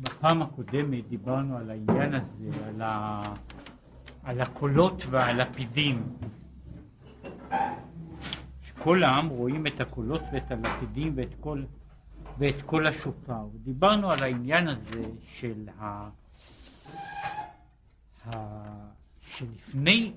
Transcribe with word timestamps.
בפעם 0.00 0.42
הקודמת 0.42 1.08
דיברנו 1.08 1.56
על 1.56 1.70
העניין 1.70 2.14
הזה, 2.14 2.50
על, 2.66 2.82
ה... 2.82 3.22
על 4.22 4.40
הקולות 4.40 5.04
ועל 5.10 5.40
הפידים. 5.40 6.02
שכל 8.62 9.02
העם 9.04 9.28
רואים 9.28 9.66
את 9.66 9.80
הקולות 9.80 10.22
ואת 10.32 10.50
הלפידים 10.50 11.12
ואת 11.16 11.34
כל, 11.40 11.62
ואת 12.38 12.62
כל 12.66 12.86
השופר. 12.86 13.46
דיברנו 13.64 14.10
על 14.10 14.22
העניין 14.22 14.68
הזה 14.68 15.04
של 15.24 15.68
ה... 15.78 16.08
ה... 18.26 18.32
שלפני 19.20 20.12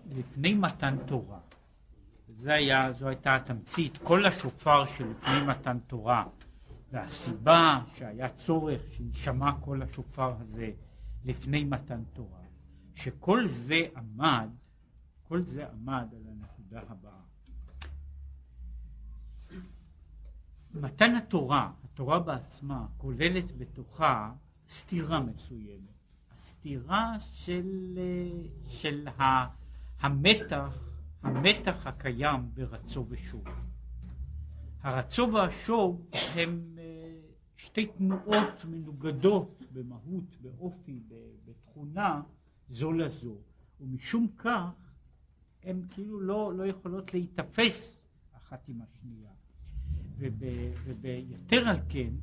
מתן 0.56 0.96
תורה, 1.06 1.40
זה 2.28 2.54
היה, 2.54 2.92
זו 2.94 3.08
הייתה 3.08 3.36
התמצית, 3.36 3.98
כל 3.98 4.26
השופר 4.26 4.86
שלפני 4.86 5.44
מתן 5.48 5.78
תורה 5.88 6.24
והסיבה 6.92 7.80
שהיה 7.96 8.30
צורך 8.30 8.82
שיישמע 8.92 9.52
כל 9.60 9.82
השופר 9.82 10.34
הזה 10.40 10.72
לפני 11.26 11.64
מתן 11.64 12.04
תורה, 12.14 12.42
שכל 12.96 13.48
זה 13.48 13.80
עמד, 13.96 14.50
כל 15.28 15.42
זה 15.42 15.66
עמד 15.72 16.08
על 16.16 16.22
הנקודה 16.28 16.82
הבאה. 16.90 17.22
מתן 20.74 21.16
התורה, 21.16 21.72
התורה 21.84 22.20
בעצמה, 22.20 22.86
כוללת 22.98 23.58
בתוכה 23.58 24.34
סתירה 24.70 25.20
מסוימת. 25.20 25.92
הסתירה 26.38 27.16
של, 27.20 28.00
של 28.68 29.08
המתח, 30.00 30.78
המתח 31.24 31.88
הקיים 31.88 32.50
ברצו 32.54 33.06
ושוב. 33.10 33.44
הרצו 34.84 35.30
והשוב 35.34 36.06
הם 36.36 36.78
שתי 37.66 37.86
תנועות 37.86 38.66
מנוגדות 38.70 39.64
במהות, 39.74 40.38
באופי, 40.42 41.00
בתכונה, 41.46 42.22
זו 42.70 42.92
לזו, 42.92 43.38
ומשום 43.82 44.28
כך 44.38 44.72
הן 45.64 45.82
כאילו 45.90 46.20
לא, 46.20 46.54
לא 46.54 46.68
יכולות 46.68 47.14
להיתפס 47.14 48.02
אחת 48.34 48.70
עם 48.70 48.82
השנייה. 48.82 49.32
וב, 50.18 50.44
וביתר 50.84 51.70
על 51.70 51.80
כן, 51.90 52.14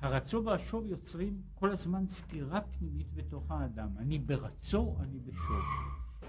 הרצו 0.00 0.44
והשוב 0.44 0.86
יוצרים 0.86 1.42
כל 1.54 1.70
הזמן 1.70 2.06
סתירה 2.08 2.60
פנימית 2.60 3.14
בתוך 3.14 3.50
האדם. 3.50 3.88
אני 3.98 4.18
ברצו, 4.18 4.96
אני 5.00 5.18
בשוב. 5.18 5.64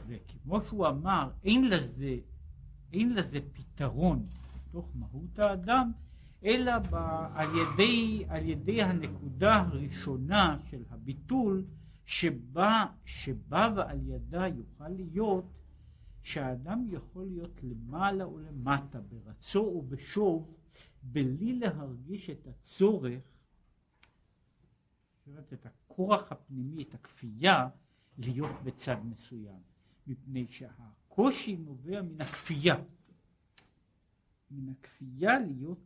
וכמו 0.08 0.62
שהוא 0.62 0.88
אמר, 0.88 1.31
אין 1.44 1.70
לזה, 1.70 2.17
אין 2.94 3.16
לזה 3.16 3.40
פתרון 3.53 4.25
בתוך 4.70 4.92
מהות 4.95 5.40
האדם, 5.40 5.92
אלא 6.45 6.80
ב, 6.80 6.95
על, 7.34 7.50
ידי, 7.56 8.26
על 8.30 8.50
ידי 8.50 8.84
הנקודה 8.84 9.56
הראשונה 9.56 10.58
של 10.70 10.84
הביטול 10.90 11.66
שבה, 12.06 12.86
שבה 13.06 13.73
ועל 13.76 14.00
ידה 14.08 14.48
יוכל 14.48 14.90
להיות 14.90 15.46
שהאדם 16.22 16.86
יכול 16.90 17.26
להיות 17.26 17.64
למעלה 17.64 18.28
ולמטה 18.28 19.00
ברצו 19.02 19.59
ובשוב 19.59 20.56
בלי 21.04 21.59
להרגיש 21.59 22.30
את 22.30 22.48
הצורך, 22.48 23.24
את 25.53 25.66
הכורח 25.66 26.31
הפנימי, 26.31 26.84
את 26.84 26.94
הכפייה 26.94 27.70
להיות 28.18 28.64
בצד 28.64 28.98
מסוים, 29.03 29.59
מפני 30.08 30.48
שהקושי 30.50 31.58
נובע 31.58 32.02
מן 32.02 32.22
הכפייה, 32.22 32.76
מן 34.52 34.70
הכפייה 34.72 35.40
להיות 35.40 35.78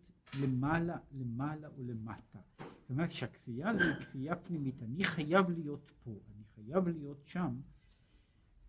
למעלה, 0.41 0.97
למעלה 1.11 1.67
ולמטה. 1.77 2.39
זאת 2.57 2.89
אומרת 2.89 3.11
שהכפייה 3.11 3.69
היא 3.69 3.93
כפייה 3.99 4.35
פנימית, 4.35 4.83
אני 4.83 5.03
חייב 5.03 5.49
להיות 5.49 5.91
פה, 6.03 6.11
אני 6.11 6.43
חייב 6.55 6.87
להיות 6.87 7.21
שם, 7.25 7.55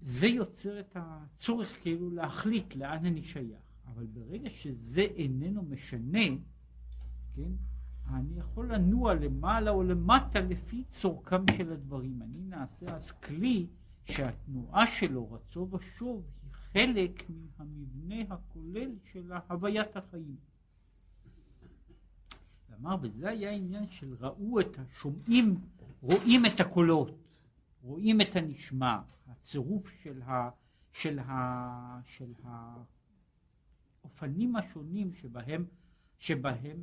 זה 0.00 0.26
יוצר 0.26 0.80
את 0.80 0.96
הצורך 0.96 1.82
כאילו 1.82 2.10
להחליט 2.10 2.76
לאן 2.76 3.06
אני 3.06 3.22
שייך. 3.22 3.62
אבל 3.86 4.06
ברגע 4.06 4.50
שזה 4.50 5.00
איננו 5.00 5.62
משנה, 5.62 6.24
כן, 7.34 7.52
אני 8.08 8.38
יכול 8.38 8.72
לנוע 8.72 9.14
למעלה 9.14 9.70
או 9.70 9.82
למטה 9.82 10.40
לפי 10.40 10.84
צורכם 10.84 11.44
של 11.56 11.72
הדברים. 11.72 12.22
אני 12.22 12.38
נעשה 12.38 12.96
אז 12.96 13.10
כלי 13.10 13.66
שהתנועה 14.04 14.86
שלו, 14.86 15.32
רצו 15.32 15.68
ושוב, 15.70 16.24
היא 16.42 16.52
חלק 16.52 17.30
מן 17.30 17.46
המבנה 17.58 18.34
הכולל 18.34 18.90
של 19.12 19.32
הוויית 19.48 19.96
החיים. 19.96 20.36
ואמר, 22.74 22.96
וזה 23.02 23.28
היה 23.28 23.50
העניין 23.50 23.88
של 23.88 24.14
ראו 24.20 24.60
את 24.60 24.78
השומעים, 24.78 25.60
רואים 26.00 26.46
את 26.46 26.60
הקולות, 26.60 27.10
רואים 27.82 28.20
את 28.20 28.36
הנשמע, 28.36 28.98
הצירוף 29.28 29.88
של, 30.02 30.22
ה, 30.22 30.50
של, 30.92 31.18
ה, 31.18 32.00
של 32.04 32.32
האופנים 34.02 34.56
השונים 34.56 35.14
שבהם, 35.14 35.64
שבהם, 36.18 36.78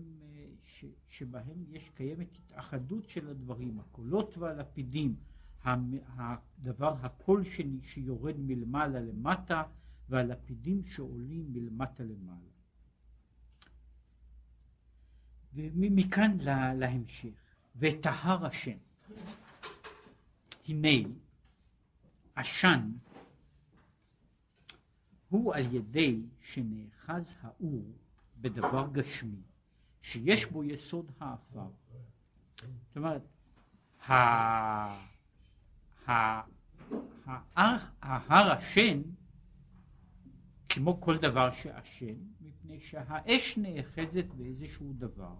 ש, 0.64 0.86
שבהם 1.10 1.64
יש 1.70 1.90
קיימת 1.90 2.28
התאחדות 2.38 3.10
של 3.10 3.30
הדברים, 3.30 3.80
הקולות 3.80 4.38
והלפידים, 4.38 5.16
הדבר 5.64 6.96
הקול 7.02 7.44
שיורד 7.82 8.36
מלמעלה 8.40 9.00
למטה 9.00 9.64
והלפידים 10.10 10.86
שעולים 10.86 11.54
מלמטה 11.54 12.04
למעלה. 12.04 12.51
ומכאן 15.54 16.38
לה, 16.40 16.74
להמשך, 16.74 17.30
וטהר 17.76 18.46
השם. 18.46 18.78
הנה 20.68 21.10
עשן 22.36 22.92
הוא 25.30 25.56
על 25.56 25.76
ידי 25.76 26.22
שנאחז 26.42 27.24
האור 27.42 27.84
בדבר 28.38 28.88
גשמי, 28.92 29.42
שיש 30.02 30.46
בו 30.46 30.64
יסוד 30.64 31.12
העפר. 31.20 31.68
זאת 32.88 32.98
אומרת, 32.98 33.22
ההר 38.02 38.52
השן, 38.52 39.02
כמו 40.70 41.02
כל 41.02 41.18
דבר 41.18 41.54
שעשן, 41.54 42.16
מפני 42.72 42.80
שהאש 42.80 43.58
נאחזת 43.58 44.26
באיזשהו 44.38 44.94
דבר 44.94 45.36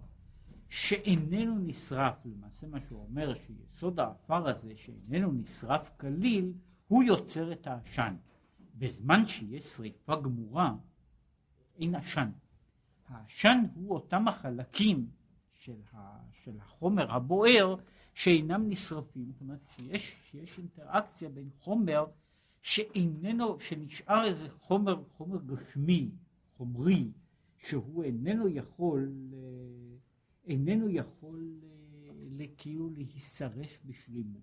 שאיננו 0.68 1.58
נשרף, 1.58 2.14
למעשה 2.24 2.66
מה 2.66 2.80
שהוא 2.80 3.02
אומר 3.02 3.34
שיסוד 3.34 4.00
העפר 4.00 4.48
הזה 4.48 4.72
שאיננו 4.76 5.32
נשרף 5.32 5.90
כליל, 5.96 6.52
הוא 6.88 7.02
יוצר 7.02 7.52
את 7.52 7.66
העשן. 7.66 8.16
בזמן 8.78 9.26
שיש 9.26 9.64
שריפה 9.64 10.16
גמורה, 10.20 10.74
אין 11.78 11.94
עשן. 11.94 12.30
העשן 13.08 13.64
הוא 13.74 13.94
אותם 13.94 14.28
החלקים 14.28 15.06
של, 15.52 15.76
ה, 15.92 16.18
של 16.44 16.60
החומר 16.60 17.12
הבוער 17.12 17.76
שאינם 18.14 18.68
נשרפים. 18.68 19.32
זאת 19.32 19.40
אומרת 19.40 19.60
שיש, 19.76 20.16
שיש 20.30 20.58
אינטראקציה 20.58 21.28
בין 21.28 21.48
חומר 21.60 22.04
שאיננו, 22.62 23.60
שנשאר 23.60 24.24
איזה 24.24 24.48
חומר, 24.50 25.02
חומר 25.16 25.38
גשמי, 25.46 26.10
חומרי, 26.56 27.10
שהוא 27.68 28.04
איננו 28.04 28.48
יכול, 28.48 29.30
אה, 29.32 29.96
איננו 30.44 30.88
יכול 30.88 31.60
אה, 32.40 32.46
כאילו 32.56 32.90
להישרף 32.90 33.70
בשלימות. 33.84 34.42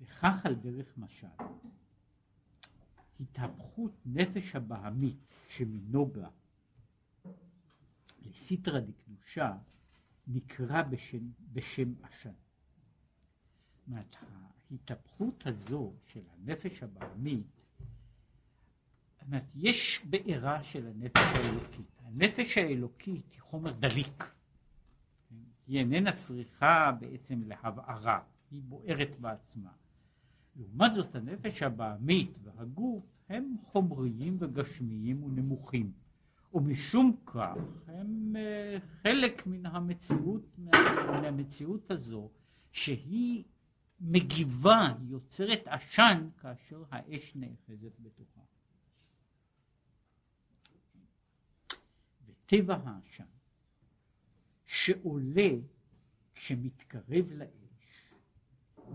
וכך 0.00 0.46
על 0.46 0.54
דרך 0.54 0.98
משל, 0.98 1.26
התהפכות 3.20 3.92
נפש 4.06 4.56
הבהמית 4.56 5.18
שמנוגה 5.48 6.28
לסיטרא 8.22 8.80
דקדושה 8.80 9.56
נקרא 10.26 10.82
בשם, 10.82 11.30
בשם 11.52 11.92
עשן. 12.02 12.30
זאת 12.30 13.88
אומרת, 13.88 14.16
ההתהפכות 14.70 15.46
הזו 15.46 15.92
של 16.06 16.22
הנפש 16.30 16.82
הבעמית, 16.82 17.61
אומרת, 19.32 19.50
יש 19.54 20.00
בעירה 20.10 20.62
של 20.62 20.86
הנפש 20.86 21.16
האלוקית. 21.16 21.86
הנפש 22.04 22.58
האלוקית 22.58 23.32
היא 23.32 23.40
חומר 23.40 23.72
דליק. 23.72 24.24
היא 25.66 25.78
איננה 25.78 26.10
צריכה 26.26 26.92
בעצם 27.00 27.42
להבערה, 27.46 28.20
היא 28.50 28.62
בוערת 28.62 29.20
בעצמה. 29.20 29.70
לעומת 30.56 30.94
זאת 30.94 31.14
הנפש 31.14 31.62
הבעמית 31.62 32.30
והגוף 32.42 33.04
הם 33.28 33.56
חומריים 33.64 34.36
וגשמיים 34.40 35.22
ונמוכים. 35.24 35.92
ומשום 36.54 37.16
כך 37.26 37.56
הם 37.86 38.36
אה, 38.36 38.78
חלק 39.02 39.46
מן 39.46 39.66
המציאות, 39.66 40.58
מהמציאות 40.58 41.90
הזו, 41.90 42.30
שהיא 42.72 43.44
מגיבה, 44.00 44.94
יוצרת 45.08 45.62
עשן 45.66 46.28
כאשר 46.40 46.82
האש 46.90 47.32
נאחזת 47.36 48.00
בתוכה. 48.00 48.51
וטבע 52.52 52.74
העשן 52.84 53.24
שעולה 54.66 55.50
כשמתקרב 56.34 57.32
לאש, 57.32 58.12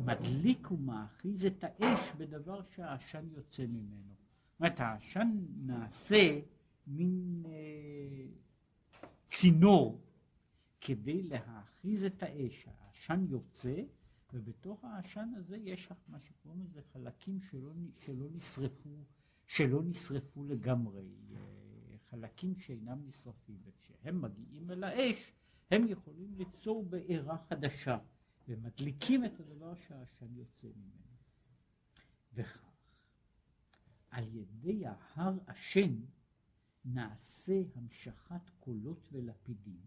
מדליק 0.05 0.71
ומאחיז 0.71 1.45
את 1.45 1.63
האש 1.63 2.11
בדבר 2.17 2.63
שהעשן 2.63 3.27
יוצא 3.35 3.65
ממנו. 3.65 4.13
זאת 4.51 4.59
אומרת, 4.59 4.79
העשן 4.79 5.45
נעשה 5.65 6.39
מין 6.87 7.43
אה, 7.45 8.25
צינור 9.29 10.01
כדי 10.81 11.23
להאחיז 11.23 12.03
את 12.03 12.23
האש. 12.23 12.67
העשן 12.67 13.25
יוצא, 13.29 13.75
ובתוך 14.33 14.83
העשן 14.83 15.29
הזה 15.35 15.57
יש 15.57 15.89
מה 16.07 16.19
שקוראים 16.19 16.63
לזה 16.63 16.81
חלקים 16.93 17.41
שלא, 17.41 17.71
שלא 18.05 18.25
נשרפו, 18.31 18.89
שלא 19.47 19.83
נשרפו 19.83 20.43
לגמרי, 20.43 21.05
אה, 21.35 21.56
חלקים 22.09 22.55
שאינם 22.55 23.07
נשרפים, 23.07 23.57
וכשהם 23.65 24.21
מגיעים 24.21 24.71
אל 24.71 24.83
האש, 24.83 25.31
הם 25.71 25.87
יכולים 25.87 26.35
ליצור 26.37 26.85
בעירה 26.85 27.37
חדשה, 27.37 27.97
ומדליקים 28.47 29.25
את 29.25 29.39
הדבר 29.39 29.75
שהעשן 29.75 30.35
יוצא 30.35 30.67
ממנו. 30.67 31.07
וכך, 32.33 32.67
על 34.09 34.35
ידי 34.35 34.83
ההר 34.85 35.37
עשן 35.47 35.95
נעשה 36.85 37.61
המשכת 37.75 38.49
קולות 38.59 39.09
ולפידים, 39.11 39.81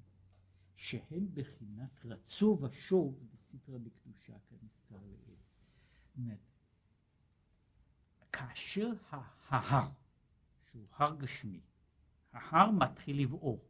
שהם 0.76 1.28
בחינת 1.34 2.04
רצו 2.04 2.58
ושוב 2.60 3.26
בסטרא 3.32 3.78
בקדושה 3.78 4.38
כנזכר 4.48 5.06
לעיל. 5.06 5.40
כאשר 8.32 8.92
ההר, 9.48 9.90
שהוא 10.70 10.86
הר 10.92 11.16
גשמי, 11.16 11.60
ההר 12.32 12.70
מתחיל 12.70 13.22
לבעור, 13.22 13.64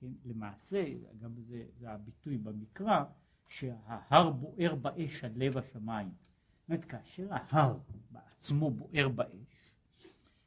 כן? 0.00 0.12
למעשה, 0.24 0.84
גם 1.18 1.30
זה, 1.40 1.64
זה 1.78 1.90
הביטוי 1.90 2.38
במקרא, 2.38 3.04
שההר 3.48 4.30
בוער 4.30 4.74
באש 4.74 5.24
עד 5.24 5.36
לב 5.36 5.58
השמיים. 5.58 6.08
זאת 6.08 6.68
אומרת, 6.68 6.84
כאשר 6.84 7.26
ההר 7.30 7.78
בעצמו 8.10 8.70
בוער 8.70 9.08
באש, 9.08 9.72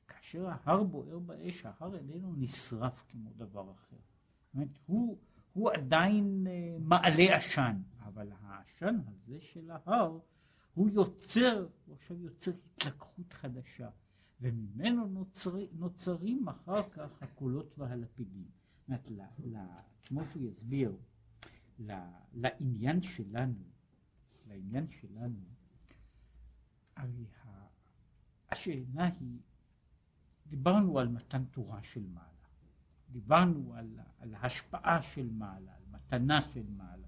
כאשר 0.07 0.47
ההר 0.47 0.83
בוער 0.83 1.19
באש, 1.19 1.65
ההר 1.65 1.95
איננו 1.95 2.33
נשרף 2.37 3.05
כמו 3.09 3.29
דבר 3.37 3.71
אחר. 3.71 3.97
זאת 3.97 4.55
אומרת, 4.55 4.69
הוא, 4.85 5.17
הוא 5.53 5.71
עדיין 5.71 6.47
uh, 6.47 6.83
מעלה 6.83 7.37
עשן, 7.37 7.75
אבל 8.03 8.31
העשן 8.41 8.95
הזה 9.07 9.41
של 9.41 9.71
ההר, 9.71 10.19
הוא 10.73 10.89
יוצר, 10.89 11.67
הוא 11.85 11.95
עכשיו 11.95 12.21
יוצר 12.21 12.51
התלקחות 12.51 13.33
חדשה, 13.33 13.89
וממנו 14.41 15.07
נוצר, 15.07 15.55
נוצרים 15.73 16.49
אחר 16.49 16.89
כך 16.89 17.23
הקולות 17.23 17.73
והלפידים. 17.77 18.45
זאת 18.87 19.09
אומרת, 19.09 19.09
כמו 20.05 20.21
שהוא 20.25 20.43
יסביר, 20.43 20.95
לעניין 22.33 23.01
שלנו, 23.01 23.63
לעניין 24.47 24.87
שלנו, 24.89 25.39
הרי 26.95 27.25
השאלה 28.51 29.05
היא, 29.19 29.39
דיברנו 30.47 30.99
על 30.99 31.07
מתן 31.07 31.45
תורה 31.45 31.83
של 31.83 32.03
מעלה, 32.13 32.27
דיברנו 33.09 33.73
על, 33.73 33.99
על 34.19 34.35
השפעה 34.35 35.01
של 35.01 35.29
מעלה, 35.29 35.75
על 35.75 35.83
מתנה 35.91 36.41
של 36.41 36.63
מעלה. 36.77 37.07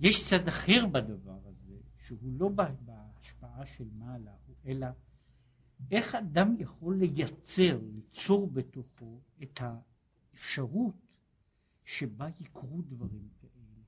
יש 0.00 0.30
צד 0.30 0.48
אחר 0.48 0.86
בדבר 0.86 1.38
הזה, 1.44 1.76
שהוא 2.06 2.32
לא 2.38 2.48
בהשפעה 2.48 3.66
של 3.66 3.88
מעלה, 3.98 4.32
אלא 4.66 4.86
איך 5.90 6.14
אדם 6.14 6.54
יכול 6.58 6.96
לייצר, 6.96 7.80
ליצור 7.94 8.50
בתוכו 8.50 9.20
את 9.42 9.60
האפשרות 9.60 10.94
שבה 11.84 12.28
יקרו 12.40 12.82
דברים 12.82 13.28
כאלה. 13.40 13.82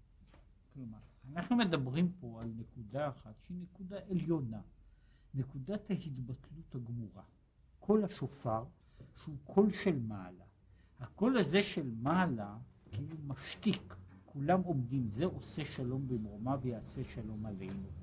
כלומר, 0.75 0.99
אנחנו 1.33 1.57
מדברים 1.57 2.13
פה 2.21 2.43
על 2.43 2.53
נקודה 2.57 3.09
אחת 3.09 3.35
שהיא 3.47 3.59
נקודה 3.63 3.97
עליונה, 4.11 4.61
נקודת 5.35 5.91
ההתבטלות 5.91 6.75
הגמורה. 6.75 7.23
קול 7.79 8.05
השופר 8.05 8.65
שהוא 9.17 9.37
קול 9.45 9.73
של 9.85 9.99
מעלה. 9.99 10.45
הקול 11.01 11.39
הזה 11.39 11.63
של 11.63 11.91
מעלה 12.03 12.59
כאילו 12.91 13.17
משתיק, 13.27 13.95
כולם 14.25 14.61
עומדים, 14.61 15.09
זה 15.09 15.25
עושה 15.25 15.65
שלום 15.65 16.09
במרומה 16.09 16.57
ויעשה 16.63 17.05
שלום 17.05 17.47
עלינו. 17.47 18.00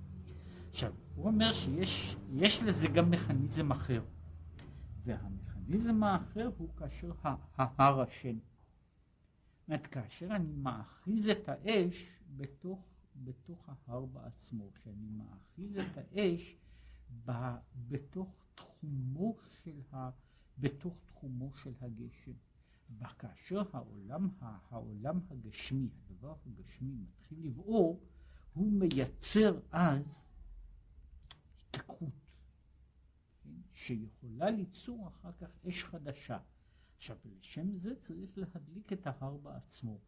עכשיו, 0.72 0.94
הוא 1.16 1.26
אומר 1.26 1.54
שיש 1.54 2.64
לזה 2.64 2.88
גם 2.88 3.12
מכניזם 3.12 3.72
אחר, 3.72 4.04
והמכניזם 5.04 6.04
האחר 6.04 6.50
הוא 6.58 6.70
כאשר 6.78 7.12
ההר 7.58 8.02
השם. 8.02 8.38
זאת 8.38 9.68
אומרת, 9.68 9.88
כאשר 9.88 10.36
אני 10.36 10.54
מאחיז 10.54 11.30
את 11.30 11.50
האש 11.50 12.10
בתוך, 12.38 12.80
בתוך 13.16 13.70
ההר 13.70 14.06
בעצמו, 14.06 14.72
כשאני 14.74 15.10
מאחיז 15.10 15.78
את 15.78 15.98
האש 15.98 16.56
ב, 17.26 17.32
בתוך 17.90 18.30
תחומו 18.56 19.36
של 19.64 19.82
ה... 19.94 20.10
בתוך 20.58 20.98
תחומו 21.08 21.52
של 21.56 21.72
הגשם. 21.82 22.32
וכאשר 23.00 23.62
העולם, 23.74 24.30
העולם 24.40 25.20
הגשמי, 25.32 25.90
הדבר 26.10 26.36
הגשמי 26.46 26.96
מתחיל 26.96 27.38
לבעור, 27.46 28.00
הוא 28.54 28.72
מייצר 28.72 29.60
אז 29.72 30.27
התלקחות, 31.78 32.34
כן? 33.44 33.50
שיכולה 33.74 34.50
ליצור 34.50 35.08
אחר 35.08 35.32
כך 35.32 35.66
אש 35.70 35.84
חדשה. 35.84 36.40
עכשיו, 36.98 37.18
לשם 37.26 37.78
זה 37.78 37.96
צריך 37.96 38.38
להדליק 38.38 38.94
את 38.94 39.08
ההר 39.08 39.38
בעצמו. 39.38 40.00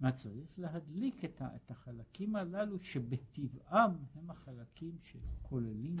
מה 0.00 0.12
צריך 0.12 0.58
להדליק 0.58 1.24
את, 1.24 1.42
את 1.42 1.70
החלקים 1.70 2.36
הללו 2.36 2.78
שבטבעם 2.78 3.96
הם 4.14 4.30
החלקים 4.30 4.98
שכוללים 5.02 5.96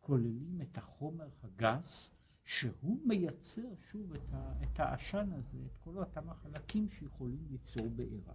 כוללים 0.00 0.62
את 0.62 0.78
החומר 0.78 1.28
הגס, 1.42 2.10
שהוא 2.44 2.98
מייצר 3.06 3.74
שוב 3.90 4.12
את, 4.12 4.34
את 4.62 4.80
העשן 4.80 5.32
הזה, 5.32 5.58
את 5.66 5.76
כל 5.76 5.98
אותם 5.98 6.30
החלקים 6.30 6.88
שיכולים 6.88 7.46
ליצור 7.50 7.88
בעירה. 7.88 8.34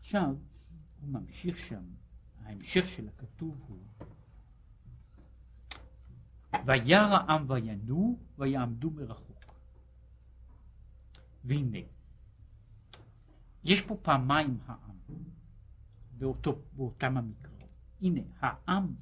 עכשיו, 0.00 0.36
הוא 1.00 1.08
ממשיך 1.08 1.58
שם, 1.58 1.84
ההמשך 2.46 2.86
של 2.86 3.08
הכתוב 3.08 3.64
הוא 3.68 3.78
וירא 6.66 7.18
העם 7.18 7.50
וינועו 7.50 8.18
ויעמדו 8.38 8.90
מרחוק. 8.90 9.44
והנה, 11.44 11.78
יש 13.64 13.80
פה 13.82 13.96
פעמיים 14.02 14.58
העם, 14.66 14.96
באותו, 16.18 16.58
באותם 16.72 17.16
המקראות. 17.16 17.70
הנה, 18.00 18.20
העם 18.40 18.94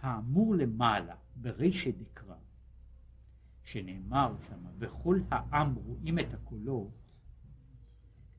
האמור 0.00 0.54
למעלה 0.54 1.14
ברישא 1.36 1.90
דקרא, 1.90 2.36
שנאמר 3.64 4.36
שם, 4.48 4.64
וכל 4.78 5.20
העם 5.30 5.74
רואים 5.74 6.18
את 6.18 6.34
הקולות, 6.34 6.90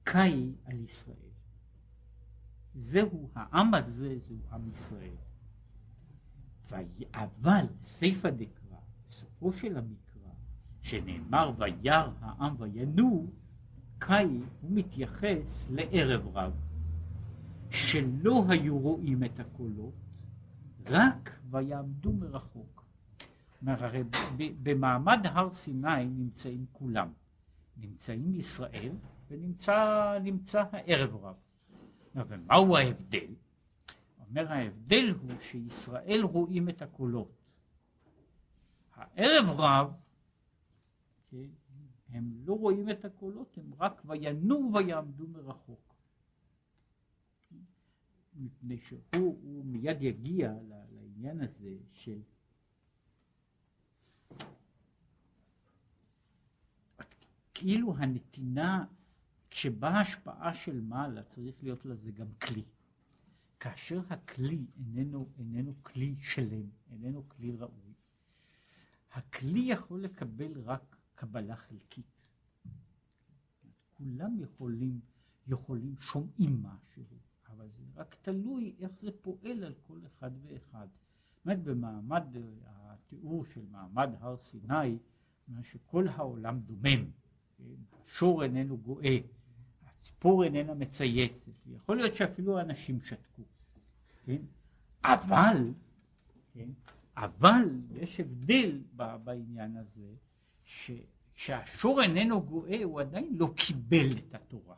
קאי 0.04 0.52
על 0.66 0.80
ישראל. 0.80 1.25
זהו, 2.76 3.30
העם 3.36 3.74
הזה 3.74 4.18
זהו 4.28 4.38
עם 4.52 4.70
ישראל. 4.74 5.16
אבל 7.14 7.66
סיפא 7.82 8.30
דקרא, 8.30 8.78
בסופו 9.10 9.54
של 9.54 9.78
המקרא, 9.78 10.32
שנאמר 10.82 11.52
וירא 11.58 12.10
העם 12.22 12.56
וינועו, 12.58 13.28
קאי 14.00 14.40
הוא 14.62 14.72
מתייחס 14.72 15.68
לערב 15.70 16.38
רב, 16.38 16.54
שלא 17.70 18.46
היו 18.50 18.80
רואים 18.80 19.24
את 19.24 19.40
הקולות, 19.40 19.94
רק 20.86 21.40
ויעמדו 21.52 22.14
מרחוק. 22.14 22.86
הרי 23.68 24.04
במעמד 24.64 25.20
הר 25.24 25.54
סיני 25.54 26.06
נמצאים 26.06 26.66
כולם. 26.72 27.10
נמצאים 27.78 28.36
ישראל 28.36 28.92
ונמצא 29.30 30.64
הערב 30.72 31.16
רב. 31.16 31.36
ומהו 32.16 32.78
ההבדל? 32.78 33.36
אומר 34.20 34.52
ההבדל 34.52 35.10
הוא 35.22 35.32
שישראל 35.42 36.22
רואים 36.24 36.70
את 36.70 36.82
הקולות. 36.82 37.32
הערב 38.94 39.60
רב, 39.60 39.94
כן, 41.30 41.48
הם 42.10 42.34
לא 42.46 42.54
רואים 42.54 42.90
את 42.90 43.06
הקולות, 43.06 43.58
הם 43.58 43.74
רק 43.80 44.02
וינועו 44.06 44.74
ויעמדו 44.74 45.28
מרחוק. 45.28 45.96
מפני 48.36 48.78
שהוא 48.78 49.66
מיד 49.66 50.02
יגיע 50.02 50.54
לעניין 50.92 51.42
הזה 51.42 51.76
של 51.94 52.22
כאילו 57.54 57.96
הנתינה, 57.98 58.86
כשבאה 59.56 60.02
השפעה 60.02 60.56
של 60.56 60.82
מעלה, 60.82 61.24
צריך 61.24 61.64
להיות 61.64 61.86
לזה 61.86 62.12
גם 62.12 62.28
כלי. 62.42 62.64
כאשר 63.60 64.02
הכלי 64.10 64.66
איננו, 64.78 65.30
איננו 65.38 65.74
כלי 65.84 66.16
שלם, 66.22 66.70
איננו 66.92 67.30
כלי 67.30 67.56
ראוי, 67.56 67.94
הכלי 69.12 69.60
יכול 69.60 70.02
לקבל 70.02 70.60
רק 70.60 70.96
קבלה 71.16 71.56
חלקית. 71.56 72.06
כולם 73.94 74.40
יכולים, 74.40 75.00
יכולים, 75.48 75.96
שומעים 76.00 76.64
משהו, 76.64 77.04
אבל 77.50 77.68
זה 77.78 77.84
רק 77.96 78.16
תלוי 78.22 78.76
איך 78.80 78.92
זה 79.02 79.10
פועל 79.22 79.64
על 79.64 79.74
כל 79.88 80.00
אחד 80.06 80.32
ואחד. 80.44 80.88
באמת 81.46 81.64
במעמד 81.64 82.24
התיאור 82.66 83.46
של 83.46 83.66
מעמד 83.72 84.10
הר 84.20 84.38
סיני, 84.38 84.98
שכל 85.64 86.08
העולם 86.08 86.60
דומם, 86.60 87.12
כן? 87.58 87.64
השור 88.16 88.44
איננו 88.44 88.78
גואה, 88.78 89.18
הציפור 90.16 90.44
איננה 90.44 90.74
מצייצת, 90.74 91.52
יכול 91.68 91.98
להיות 91.98 92.16
שאפילו 92.16 92.58
האנשים 92.58 93.02
שתקו, 93.02 93.42
כן? 94.26 94.42
אבל, 95.04 95.74
כן? 96.54 96.70
אבל 97.18 97.82
יש 97.96 98.20
הבדל 98.20 98.82
בעניין 99.24 99.78
הזה, 99.78 100.14
שכשהשור 100.64 102.02
איננו 102.02 102.42
גואה 102.42 102.84
הוא 102.84 103.02
עדיין 103.02 103.36
לא 103.38 103.54
קיבל 103.56 104.18
את 104.18 104.36
התורה, 104.36 104.76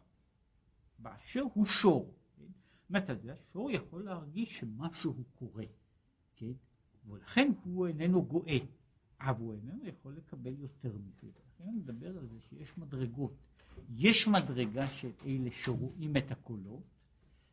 באשר 1.00 1.44
הוא 1.53 1.65
שור. 1.65 2.13
כן? 2.38 2.44
זאת 3.00 3.10
אומרת, 3.10 3.39
השור 3.39 3.72
יכול 3.72 4.03
להרגיש 4.03 4.60
שמשהו 4.60 5.13
קורה, 5.39 5.65
כן? 6.36 6.53
ולכן 7.08 7.51
הוא 7.63 7.88
איננו 7.88 8.25
גואה, 8.25 8.58
אבל 9.20 9.39
הוא 9.39 9.53
איננו 9.53 9.88
יכול 9.88 10.13
לקבל 10.17 10.53
יותר 10.60 10.91
מזה. 10.98 11.27
לכן 11.27 11.63
אני 11.63 11.77
מדבר 11.77 12.17
על 12.17 12.27
זה 12.27 12.39
שיש 12.50 12.77
מדרגות. 12.77 13.34
יש 13.96 14.28
מדרגה 14.28 14.88
של 14.88 15.12
אלה 15.26 15.50
שרואים 15.52 16.18
את 16.18 16.32
הקולות, 16.32 16.84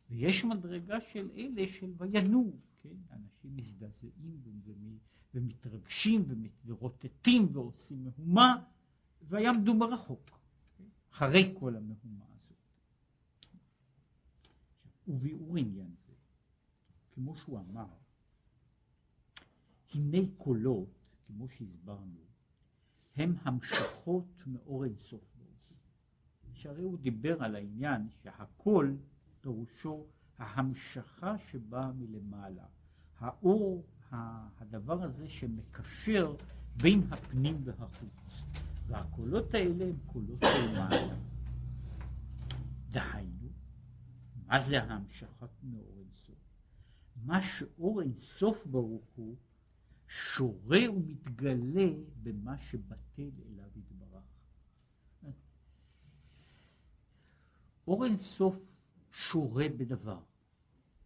ויש 0.09 0.43
מדרגה 0.43 1.01
של 1.01 1.29
אלה 1.35 1.67
של 1.67 1.93
וינועו, 1.97 2.53
כן? 2.83 2.89
אנשים 3.11 3.55
מזדעזעים 3.55 4.41
ומתרגשים 5.33 6.25
ורוטטים 6.65 7.47
ועושים 7.53 8.03
מהומה, 8.03 8.63
ויעמדו 9.27 9.73
מרחוק, 9.73 10.39
כן? 10.77 10.83
אחרי 11.11 11.53
כל 11.59 11.75
המהומה 11.75 12.25
הזאת. 12.25 12.57
וביאור 15.07 15.57
עניין 15.57 15.95
זה, 16.07 16.13
כמו 17.11 17.35
שהוא 17.35 17.59
אמר, 17.59 17.87
הנה 19.93 20.17
קולות, 20.37 20.89
כמו 21.27 21.49
שהסברנו, 21.49 22.19
הם 23.15 23.35
המשכות 23.43 24.43
מאור 24.47 24.85
אינסוף. 24.85 25.34
שהרי 26.55 26.83
הוא 26.83 26.97
דיבר 26.97 27.43
על 27.43 27.55
העניין 27.55 28.07
שהקול 28.23 28.97
פירושו 29.41 30.05
ההמשכה 30.37 31.37
שבאה 31.37 31.91
מלמעלה. 31.91 32.65
האור, 33.19 33.85
הדבר 34.11 35.03
הזה 35.03 35.29
שמקשר 35.29 36.35
בין 36.77 37.01
הפנים 37.11 37.61
והחוץ. 37.63 38.43
והקולות 38.87 39.53
האלה 39.53 39.85
הם 39.85 39.97
קולות 40.05 40.39
של 40.41 40.71
מעלה. 40.71 41.15
דהיינו, 42.91 43.49
מה 44.47 44.61
זה 44.61 44.83
ההמשכת 44.83 45.49
מאור 45.63 45.99
אינסוף? 45.99 46.35
מה 47.25 47.41
שאור 47.41 48.01
אינסוף 48.01 48.65
ברוך 48.65 49.05
הוא 49.15 49.35
שורה 50.07 50.79
ומתגלה 50.93 51.89
במה 52.23 52.57
שבטל 52.57 53.29
אליו 53.47 53.69
יתברך. 53.75 53.94
אור 57.87 58.05
אינסוף 58.05 58.55
שורה 59.11 59.65
בדבר, 59.77 60.19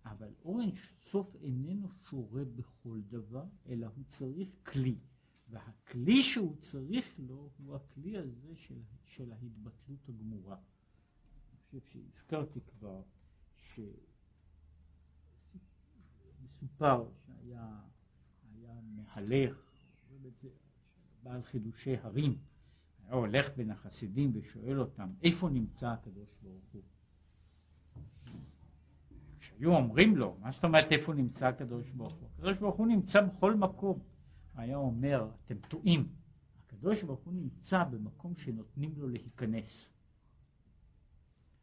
אבל 0.06 0.34
אור 0.46 0.62
אינסוף 0.62 1.36
איננו 1.42 1.90
שורה 2.10 2.46
בכל 2.46 3.00
דבר, 3.08 3.46
אלא 3.70 3.88
הוא 3.96 4.04
צריך 4.08 4.50
כלי, 4.66 4.96
והכלי 5.50 6.24
שהוא 6.24 6.56
צריך 6.62 7.06
לו 7.18 7.50
הוא 7.58 7.76
הכלי 7.76 8.18
הזה 8.18 8.56
של, 8.56 8.82
של 9.06 9.32
ההתבטלות 9.32 10.10
הגמורה. 10.10 10.58
אני 10.58 11.58
חושב 11.66 11.80
שהזכרתי 11.92 12.60
כבר 12.62 13.02
שמסופר 16.62 17.10
שהיה 17.26 18.82
מהלך, 18.84 19.72
בעל 21.24 21.44
חידושי 21.44 21.98
הרים, 21.98 22.32
היה 22.32 22.49
הולך 23.12 23.50
בין 23.58 23.72
החסידים 23.72 24.32
ושואל 24.34 24.80
אותם, 24.80 25.10
איפה 25.24 25.50
נמצא 25.50 25.88
הקדוש 25.88 26.30
ברוך 26.42 26.64
הוא? 26.72 26.82
כשהיו 29.40 29.76
אומרים 29.76 30.18
לו, 30.18 30.38
מה 30.42 30.52
זאת 30.52 30.64
אומרת 30.64 30.92
איפה 30.92 31.14
נמצא 31.14 31.48
הקדוש 31.48 31.90
ברוך 31.90 32.14
הוא? 32.14 32.30
הקדוש 32.34 32.58
ברוך 32.58 32.76
הוא 32.76 32.88
נמצא 32.88 33.22
בכל 33.22 33.56
מקום. 33.56 34.00
היה 34.56 34.78
אומר, 34.78 35.30
אתם 35.46 35.56
טועים, 35.60 36.10
הקדוש 36.60 37.04
ברוך 37.04 37.20
הוא 37.20 37.34
נמצא 37.34 37.84
במקום 37.84 38.36
שנותנים 38.36 38.94
לו 38.98 39.10
להיכנס. 39.10 39.90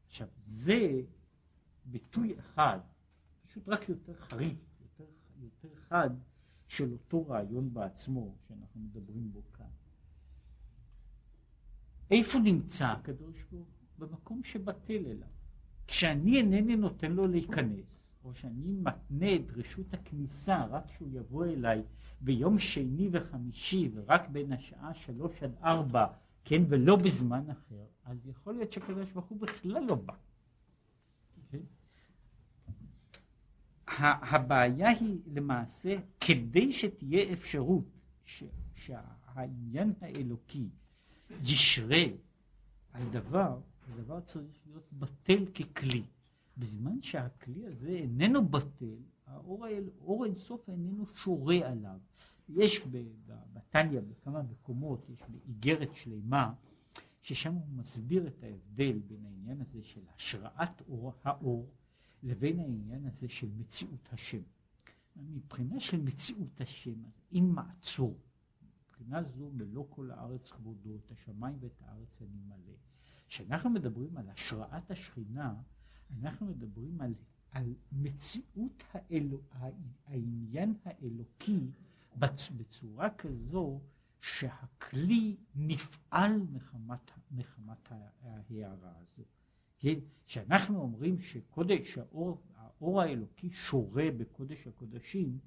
עכשיו, 0.07 0.29
זה 0.47 1.03
ביטוי 1.85 2.39
אחד, 2.39 2.79
פשוט 3.47 3.69
רק 3.69 3.89
יותר 3.89 4.15
חריף, 4.15 4.59
יותר, 4.81 5.11
יותר 5.41 5.75
חד, 5.89 6.11
של 6.69 6.93
אותו 6.93 7.29
רעיון 7.29 7.75
בעצמו 7.75 8.35
שאנחנו 8.49 8.81
מדברים 8.81 9.33
בו 9.33 9.43
כאן. 9.53 9.67
איפה 12.11 12.39
נמצא 12.39 12.87
הקדוש 12.87 13.37
ברוך 13.51 13.69
הוא? 13.69 14.09
במקום 14.09 14.45
שבטל 14.45 15.07
אליו. 15.07 15.29
כשאני 15.87 16.37
אינני 16.37 16.77
נותן 16.77 17.13
לו 17.13 17.27
להיכנס, 17.27 17.87
או 18.25 18.35
שאני 18.35 18.73
מתנה 18.73 19.35
את 19.35 19.51
רשות 19.57 19.95
הכניסה 19.95 20.65
רק 20.65 20.85
שהוא 20.97 21.09
יבוא 21.13 21.45
אליי 21.45 21.83
ביום 22.21 22.59
שני 22.59 23.09
וחמישי 23.13 23.91
ורק 23.95 24.29
בין 24.29 24.53
השעה 24.53 24.95
שלוש 24.95 25.43
עד 25.43 25.55
ארבע, 25.63 26.07
כן, 26.45 26.63
ולא 26.69 26.97
בזמן 26.97 27.51
אחר, 27.51 27.85
אז 28.05 28.27
יכול 28.27 28.55
להיות 28.55 28.73
שהקדוש 28.73 29.13
ברוך 29.13 29.27
הוא 29.27 29.41
בכלל 29.41 29.85
לא 29.85 29.95
בא. 29.95 30.15
הבעיה 34.23 34.89
היא 34.89 35.19
למעשה, 35.27 35.97
כדי 36.21 36.73
שתהיה 36.73 37.33
אפשרות 37.33 37.85
שהעניין 38.75 39.93
האלוקי 40.01 40.69
ישרה 41.43 42.05
על 42.93 43.03
דבר, 43.11 43.59
הדבר 43.89 44.21
צריך 44.21 44.61
להיות 44.67 44.93
בטל 44.93 45.47
ככלי. 45.47 46.03
בזמן 46.59 47.03
שהכלי 47.03 47.67
הזה 47.67 47.89
איננו 47.89 48.49
בטל, 48.49 48.97
האור, 49.27 49.65
האל, 49.67 49.85
אור 50.01 50.25
אינסוף 50.25 50.69
איננו 50.69 51.07
שורה 51.07 51.57
עליו. 51.57 51.99
יש 52.49 52.81
בתניא 53.53 54.01
בכמה 54.01 54.43
מקומות, 54.43 55.11
יש 55.11 55.23
באיגרת 55.29 55.95
שלמה, 55.95 56.53
ששם 57.23 57.55
הוא 57.55 57.67
מסביר 57.77 58.27
את 58.27 58.43
ההבדל 58.43 58.99
בין 58.99 59.25
העניין 59.25 59.61
הזה 59.61 59.83
של 59.83 60.01
השראת 60.17 60.83
אור, 60.89 61.13
האור 61.25 61.71
לבין 62.23 62.61
העניין 62.61 63.07
הזה 63.07 63.29
של 63.29 63.49
מציאות 63.59 64.09
השם. 64.13 64.43
מבחינה 65.17 65.81
של 65.81 66.01
מציאות 66.01 66.61
השם, 66.61 67.05
אז 67.07 67.21
אין 67.33 67.51
מעצור. 67.51 68.19
מבחינה 68.97 69.23
זו 69.23 69.51
מלוא 69.53 69.85
כל 69.91 70.11
הארץ 70.11 70.51
כבודו, 70.51 70.97
את 70.97 71.11
השמיים 71.11 71.57
ואת 71.61 71.83
הארץ 71.83 72.23
אני 72.23 72.41
מלא. 72.49 72.75
כשאנחנו 73.29 73.71
מדברים 73.71 74.17
על 74.17 74.29
השראת 74.29 74.91
השכינה, 74.91 75.55
אנחנו 76.21 76.47
מדברים 76.47 77.01
על, 77.01 77.15
על 77.51 77.75
מציאות 77.93 78.85
האלו, 78.93 79.41
העניין 80.07 80.75
האלוקי 80.85 81.71
בצורה 82.57 83.11
כזו 83.11 83.81
שהכלי 84.21 85.37
נפעל 85.55 86.41
מחמת, 86.53 87.11
מחמת 87.31 87.93
ההערה 87.93 88.93
הזו. 88.97 89.23
כן? 89.79 89.99
כשאנחנו 90.27 90.81
אומרים 90.81 91.19
שקודש, 91.19 91.95
שהאור, 91.95 92.43
האור 92.57 93.03
האלוקי 93.03 93.51
שורה 93.51 94.05
בקודש 94.19 94.67
הקודשים, 94.67 95.39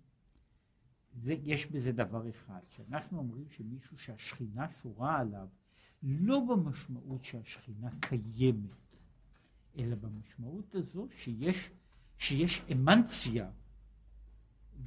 זה, 1.14 1.36
יש 1.44 1.66
בזה 1.66 1.92
דבר 1.92 2.30
אחד, 2.30 2.60
כשאנחנו 2.70 3.18
אומרים 3.18 3.46
שמישהו 3.50 3.98
שהשכינה 3.98 4.68
שורה 4.82 5.20
עליו, 5.20 5.48
לא 6.04 6.40
במשמעות 6.50 7.24
שהשכינה 7.24 7.90
קיימת, 8.00 8.70
אלא 9.78 9.96
במשמעות 9.96 10.76
הזו 10.76 11.08
שיש, 11.18 11.72
שיש 12.18 12.62
אמנציה, 12.72 13.50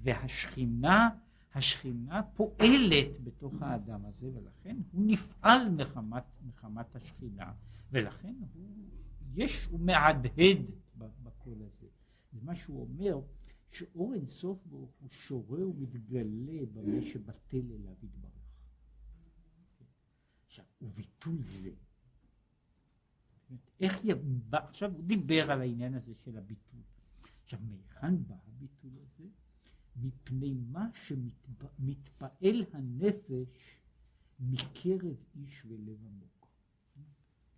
והשכינה, 0.03 1.09
השכינה 1.55 2.23
פועלת 2.23 3.21
בתוך 3.25 3.63
האדם 3.63 4.01
הזה, 4.05 4.31
ולכן 4.35 4.77
הוא 4.93 5.03
נפעל 5.07 5.69
מחמת, 5.69 6.25
מחמת 6.47 6.97
השכינה, 6.97 7.53
ולכן 7.91 8.35
הוא 8.55 8.69
יש, 9.35 9.67
הוא 9.71 9.81
מהדהד 9.81 10.59
בקול 10.99 11.59
הזה. 11.63 11.87
זה 12.33 12.39
מה 12.43 12.57
שהוא 12.57 12.81
אומר, 12.81 13.21
שאור 13.73 14.15
אינסוף 14.15 14.67
ברוך 14.67 14.95
הוא 15.01 15.09
שורה 15.11 15.69
ומתגלה 15.69 16.67
במה 16.73 17.03
שבטל 17.07 17.73
אליו 17.73 17.95
יתברך. 18.03 18.33
עכשיו, 20.47 20.65
וביטול 20.83 21.43
זה, 21.43 21.71
איך 23.81 24.05
יבא, 24.05 24.59
עכשיו 24.69 24.93
הוא 24.93 25.05
דיבר 25.05 25.51
על 25.51 25.61
העניין 25.61 25.95
הזה 25.95 26.15
של 26.25 26.39
הביטול. 26.39 26.81
עכשיו, 27.45 27.59
מהיכן 27.63 28.25
בא 28.27 28.37
הביטול 28.47 28.91
הזה? 28.99 29.29
מפני 29.97 30.55
מה 30.55 30.89
שמתפעל 30.95 32.65
הנפש 32.73 33.81
מקרב 34.41 35.17
איש 35.37 35.65
ולב 35.65 36.05
עמוק. 36.05 36.47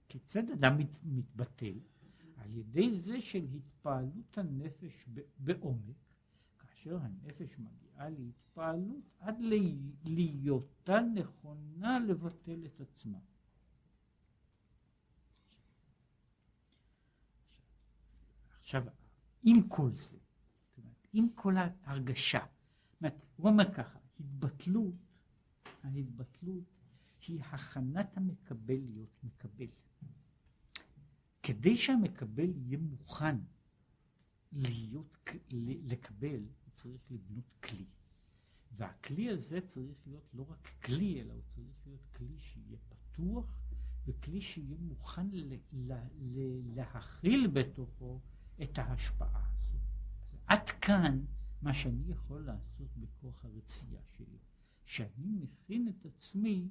כיצד 0.08 0.50
אדם 0.50 0.78
מת, 0.78 1.04
מתבטל? 1.04 1.78
על 2.36 2.56
ידי 2.56 3.00
זה 3.00 3.20
של 3.20 3.46
התפעלות 3.54 4.38
הנפש 4.38 5.08
בעומק, 5.38 6.03
כאשר 6.84 6.98
הנפש 7.02 7.58
מגיעה 7.58 8.08
להתפעלות 8.08 9.04
עד 9.20 9.36
להיותה 10.04 11.00
נכונה 11.14 11.98
לבטל 11.98 12.66
את 12.66 12.80
עצמה. 12.80 13.18
עכשיו, 18.60 18.84
עם 19.42 19.68
כל 19.68 19.90
זה, 19.92 20.18
עם 21.12 21.28
כל 21.34 21.54
ההרגשה, 21.56 22.46
הוא 23.36 23.50
אומר 23.50 23.74
ככה, 23.74 23.98
התבטלות, 24.20 24.94
ההתבטלות 25.82 26.64
היא 27.26 27.40
הכנת 27.42 28.16
המקבל 28.16 28.78
להיות 28.78 29.24
מקבל. 29.24 29.66
כדי 31.42 31.76
שהמקבל 31.76 32.50
יהיה 32.56 32.78
מוכן 32.78 33.36
להיות, 34.52 35.18
לקבל, 35.84 36.40
צריך 36.74 37.02
לבנות 37.10 37.44
כלי. 37.64 37.86
והכלי 38.76 39.30
הזה 39.30 39.60
צריך 39.60 39.98
להיות 40.06 40.34
לא 40.34 40.44
רק 40.48 40.68
כלי, 40.84 41.20
אלא 41.20 41.32
הוא 41.32 41.42
צריך 41.54 41.86
להיות 41.86 42.06
כלי 42.16 42.38
שיהיה 42.38 42.78
פתוח, 42.88 43.58
וכלי 44.06 44.40
שיהיה 44.40 44.76
מוכן 44.80 45.26
ל, 45.32 45.54
ל, 45.72 45.92
ל, 46.20 46.60
להכיל 46.74 47.46
בתוכו 47.46 48.20
את 48.62 48.78
ההשפעה 48.78 49.50
הזו. 49.50 49.78
עד 50.46 50.70
כאן 50.70 51.24
מה 51.62 51.74
שאני 51.74 52.02
יכול 52.08 52.40
לעשות 52.44 52.88
בכוח 52.96 53.44
הרצייה 53.44 54.00
שלי. 54.16 54.38
שאני 54.84 55.32
מכין 55.40 55.88
את 55.88 56.06
עצמי 56.06 56.68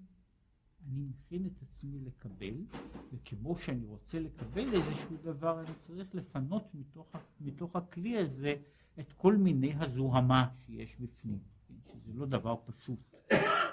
אני 0.87 1.01
מכין 1.01 1.45
את 1.45 1.63
עצמי 1.63 1.99
לקבל, 1.99 2.65
וכמו 3.13 3.57
שאני 3.57 3.85
רוצה 3.85 4.19
לקבל 4.19 4.73
איזשהו 4.73 5.17
דבר, 5.23 5.61
אני 5.61 5.73
צריך 5.87 6.15
לפנות 6.15 6.63
מתוך, 6.73 7.15
מתוך 7.41 7.75
הכלי 7.75 8.17
הזה 8.17 8.55
את 8.99 9.13
כל 9.13 9.35
מיני 9.35 9.73
הזוהמה 9.73 10.49
שיש 10.65 10.95
בפנים, 10.95 11.39
כן? 11.67 11.73
שזה 11.93 12.13
לא 12.13 12.25
דבר 12.25 12.55
פשוט, 12.65 12.99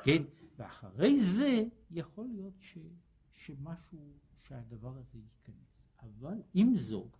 כן? 0.04 0.22
ואחרי 0.56 1.20
זה 1.20 1.64
יכול 1.90 2.26
להיות 2.26 2.54
ש, 2.60 2.78
שמשהו, 3.34 3.98
שהדבר 4.42 4.96
הזה 4.96 5.18
ייכנס. 5.18 5.82
אבל 6.00 6.42
עם 6.54 6.76
זאת, 6.76 7.16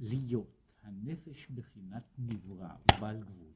להיות 0.00 0.62
הנפש 0.82 1.46
בחינת 1.50 2.04
נברא 2.18 2.74
ובעל 2.92 3.22
גבול, 3.24 3.52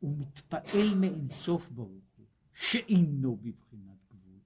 הוא 0.00 0.18
מתפעל 0.18 0.94
מאינסוף 0.94 1.68
ברוך 1.70 2.08
שאינו 2.54 3.36
בבחינת 3.36 3.98
גבול, 4.12 4.40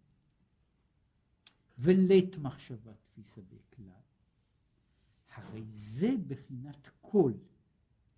ולית 1.78 2.38
מחשבה 2.38 2.92
תפיסה 2.94 3.40
בכלל, 3.40 4.00
הרי 5.34 5.62
זה 5.76 6.10
בחינת 6.26 6.88
קול, 7.00 7.34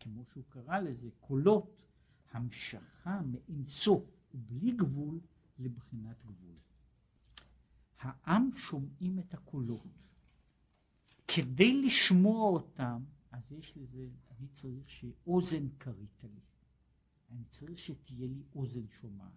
כמו 0.01 0.25
שהוא 0.33 0.45
קרא 0.49 0.79
לזה, 0.79 1.09
קולות, 1.21 1.77
המשכה 2.33 3.21
מאינסוף 3.23 4.03
ובלי 4.35 4.73
גבול 4.73 5.21
לבחינת 5.59 6.17
גבול. 6.27 6.57
העם 7.99 8.51
שומעים 8.57 9.19
את 9.19 9.35
הקולות. 9.35 9.87
כדי 11.29 11.83
לשמוע 11.83 12.49
אותם, 12.49 13.03
אז 13.31 13.53
יש 13.53 13.73
לזה, 13.77 14.09
אני 14.31 14.49
צריך 14.49 14.91
שאוזן 14.91 15.69
כרית 15.81 16.25
לי. 16.25 16.41
אני 17.31 17.45
צריך 17.51 17.79
שתהיה 17.79 18.29
לי 18.29 18.43
אוזן 18.55 18.87
שומעת. 19.01 19.33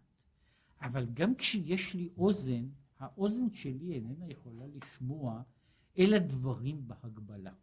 אבל 0.81 1.05
גם 1.13 1.35
כשיש 1.35 1.93
לי 1.93 2.09
אוזן, 2.17 2.69
האוזן 2.99 3.49
שלי 3.53 3.93
איננה 3.93 4.25
יכולה 4.29 4.65
לשמוע 4.67 5.41
אלא 5.97 6.17
דברים 6.17 6.87
בהגבלה. 6.87 7.53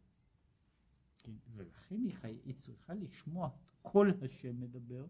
כן? 1.25 1.33
ולכן 1.55 2.03
היא, 2.05 2.15
חי... 2.15 2.37
היא 2.45 2.55
צריכה 2.63 2.95
לשמוע 2.95 3.51
כל 3.83 4.11
השם 4.23 4.61
מדבר, 4.61 5.07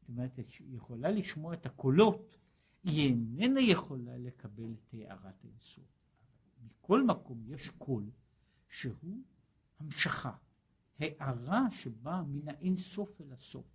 זאת 0.00 0.08
אומרת, 0.08 0.36
היא 0.36 0.76
יכולה 0.76 1.10
לשמוע 1.10 1.54
את 1.54 1.66
הקולות, 1.66 2.36
היא 2.84 3.08
איננה 3.08 3.60
יכולה 3.60 4.18
לקבל 4.18 4.72
את 4.72 4.94
הערת 4.94 5.44
האינסוף. 5.44 5.84
מכל 6.64 7.06
מקום 7.06 7.42
יש 7.46 7.70
קול 7.78 8.10
שהוא 8.68 9.22
המשכה, 9.78 10.36
הערה 10.98 11.70
שבאה 11.70 12.22
מן 12.22 12.48
האינסוף 12.48 13.20
אל 13.20 13.32
הסוף. 13.32 13.66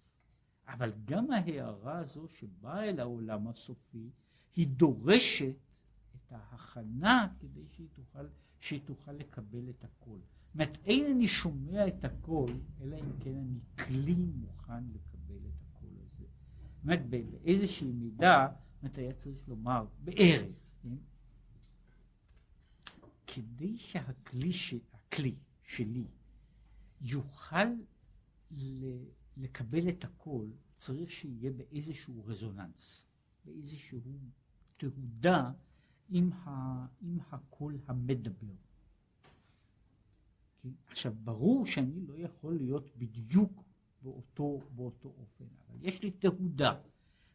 אבל 0.67 0.93
גם 1.05 1.31
ההערה 1.31 1.97
הזו 1.97 2.27
שבאה 2.27 2.89
אל 2.89 2.99
העולם 2.99 3.47
הסופי, 3.47 4.09
היא 4.55 4.67
דורשת 4.67 5.55
את 6.15 6.31
ההכנה 6.31 7.27
כדי 7.39 7.67
שהיא 7.67 7.87
תוכל, 7.93 8.25
שהיא 8.59 8.81
תוכל 8.85 9.11
לקבל 9.11 9.69
את 9.69 9.83
הכל. 9.83 10.19
אומרת, 10.53 10.77
אין 10.85 11.15
אני 11.15 11.27
שומע 11.27 11.87
את 11.87 12.05
הכל, 12.05 12.51
אלא 12.81 12.95
אם 12.95 13.19
כן 13.19 13.35
אני 13.35 13.59
כלי 13.85 14.15
מוכן 14.15 14.83
לקבל 14.83 15.47
את 15.47 15.61
הקול 15.61 15.89
הזה. 15.89 16.25
זאת 16.75 16.83
אומרת, 16.83 17.05
באיזושהי 17.09 17.91
מידה, 17.91 18.47
זאת 18.81 18.97
היה 18.97 19.13
צריך 19.13 19.47
לומר, 19.47 19.85
בערך, 20.03 20.55
כן? 20.83 20.95
כדי 23.27 23.77
שהכלי 23.77 24.53
ש... 24.53 24.73
הכלי 25.11 25.35
שלי 25.63 26.05
יוכל 27.01 27.65
ל... 28.51 28.85
לקבל 29.37 29.89
את 29.89 30.03
הכל, 30.03 30.47
צריך 30.77 31.11
שיהיה 31.11 31.51
באיזשהו 31.51 32.25
רזוננס, 32.25 33.05
באיזשהו 33.45 33.99
תהודה 34.77 35.51
עם, 36.09 36.33
ה, 36.33 36.85
עם 37.01 37.17
הקול 37.31 37.79
המדבר. 37.87 38.53
עכשיו, 40.87 41.13
ברור 41.23 41.65
שאני 41.65 42.07
לא 42.07 42.17
יכול 42.17 42.55
להיות 42.55 42.97
בדיוק 42.97 43.63
באותו, 44.01 44.61
באותו 44.75 45.13
אופן, 45.19 45.45
אבל 45.67 45.77
יש 45.81 46.01
לי 46.01 46.11
תהודה. 46.11 46.79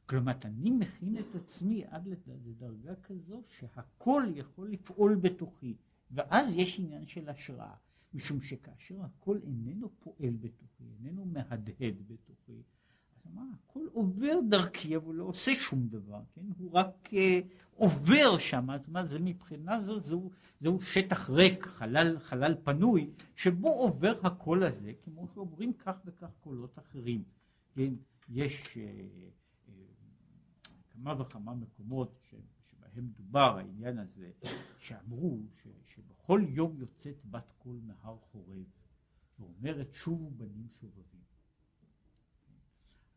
כלומר, 0.07 0.33
אני 0.45 0.71
מכין 0.71 1.19
את 1.19 1.35
עצמי 1.35 1.85
עד 1.85 2.09
לדרגה 2.45 2.95
כזו 3.03 3.43
שהכל 3.49 4.25
יכול 4.35 4.71
לפעול 4.71 5.15
בתוכי, 5.15 5.77
ואז 6.11 6.47
יש 6.57 6.79
עניין 6.79 7.07
של 7.07 7.29
השראה. 7.29 7.75
משום 8.15 8.41
שכאשר 8.43 9.03
הכל 9.03 9.39
איננו 9.43 9.89
פועל 10.01 10.37
בתוכי, 10.41 10.85
איננו 10.85 11.25
מהדהד 11.25 12.03
בתוכי, 12.07 12.63
אז 13.27 13.33
אמר, 13.33 13.43
הכל 13.65 13.87
עובר 13.93 14.41
דרכי, 14.49 14.97
אבל 14.97 15.15
לא 15.15 15.25
עושה 15.25 15.55
שום 15.55 15.89
דבר, 15.89 16.21
כן? 16.35 16.41
הוא 16.59 16.73
רק 16.73 17.09
uh, 17.13 17.17
עובר 17.77 18.39
שם, 18.39 18.67
זאת 18.79 18.89
אומרת, 18.89 19.09
זה 19.09 19.19
מבחינה 19.19 19.83
זו, 19.83 20.01
זהו, 20.01 20.31
זהו 20.61 20.81
שטח 20.81 21.31
ריק, 21.31 21.67
חלל, 21.67 22.19
חלל 22.19 22.55
פנוי, 22.65 23.11
שבו 23.37 23.69
עובר 23.69 24.21
הקול 24.27 24.65
הזה, 24.65 24.93
כמו 25.05 25.29
שעוברים 25.35 25.73
כך 25.73 25.97
וכך 26.05 26.31
קולות 26.41 26.79
אחרים, 26.79 27.23
כן? 27.75 27.93
יש 28.29 28.65
uh, 28.65 28.77
uh, 28.77 29.71
כמה 30.91 31.21
וכמה 31.21 31.55
מקומות 31.55 32.19
ש... 32.31 32.35
שבהם 32.71 33.07
דובר 33.07 33.59
העניין 33.59 33.99
הזה, 33.99 34.31
שאמרו 34.79 35.41
ש, 35.63 35.69
שבכל 35.95 36.43
יום 36.49 36.77
יוצאת 36.79 37.25
בת 37.31 37.53
קול 37.59 37.81
מהר 37.87 38.17
חורב 38.33 38.65
ואומרת 39.39 39.95
שובו 39.95 40.31
בנים 40.31 40.69
שובבים. 40.81 41.26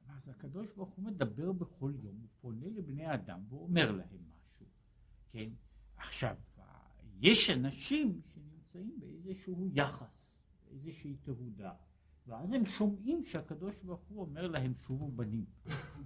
אז 0.10 0.30
הקדוש 0.30 0.68
ברוך 0.76 0.90
הוא 0.90 1.06
מדבר 1.06 1.52
בכל 1.52 1.94
יום, 2.04 2.16
הוא 2.22 2.30
פונה 2.42 2.68
לבני 2.76 3.14
אדם 3.14 3.40
ואומר 3.50 3.92
להם 3.92 4.20
משהו, 4.30 4.66
כן? 5.32 5.50
עכשיו, 5.98 6.36
יש 7.22 7.50
אנשים 7.50 8.22
שנמצאים 8.34 9.00
באיזשהו 9.00 9.70
יחס, 9.74 10.08
באיזושהי 10.68 11.16
תהודה, 11.24 11.74
ואז 12.28 12.52
הם 12.54 12.66
שומעים 12.66 13.26
שהקדוש 13.26 13.76
ברוך 13.84 14.02
הוא 14.10 14.22
אומר 14.22 14.48
להם 14.48 14.74
שובו 14.88 15.12
בנים, 15.12 15.46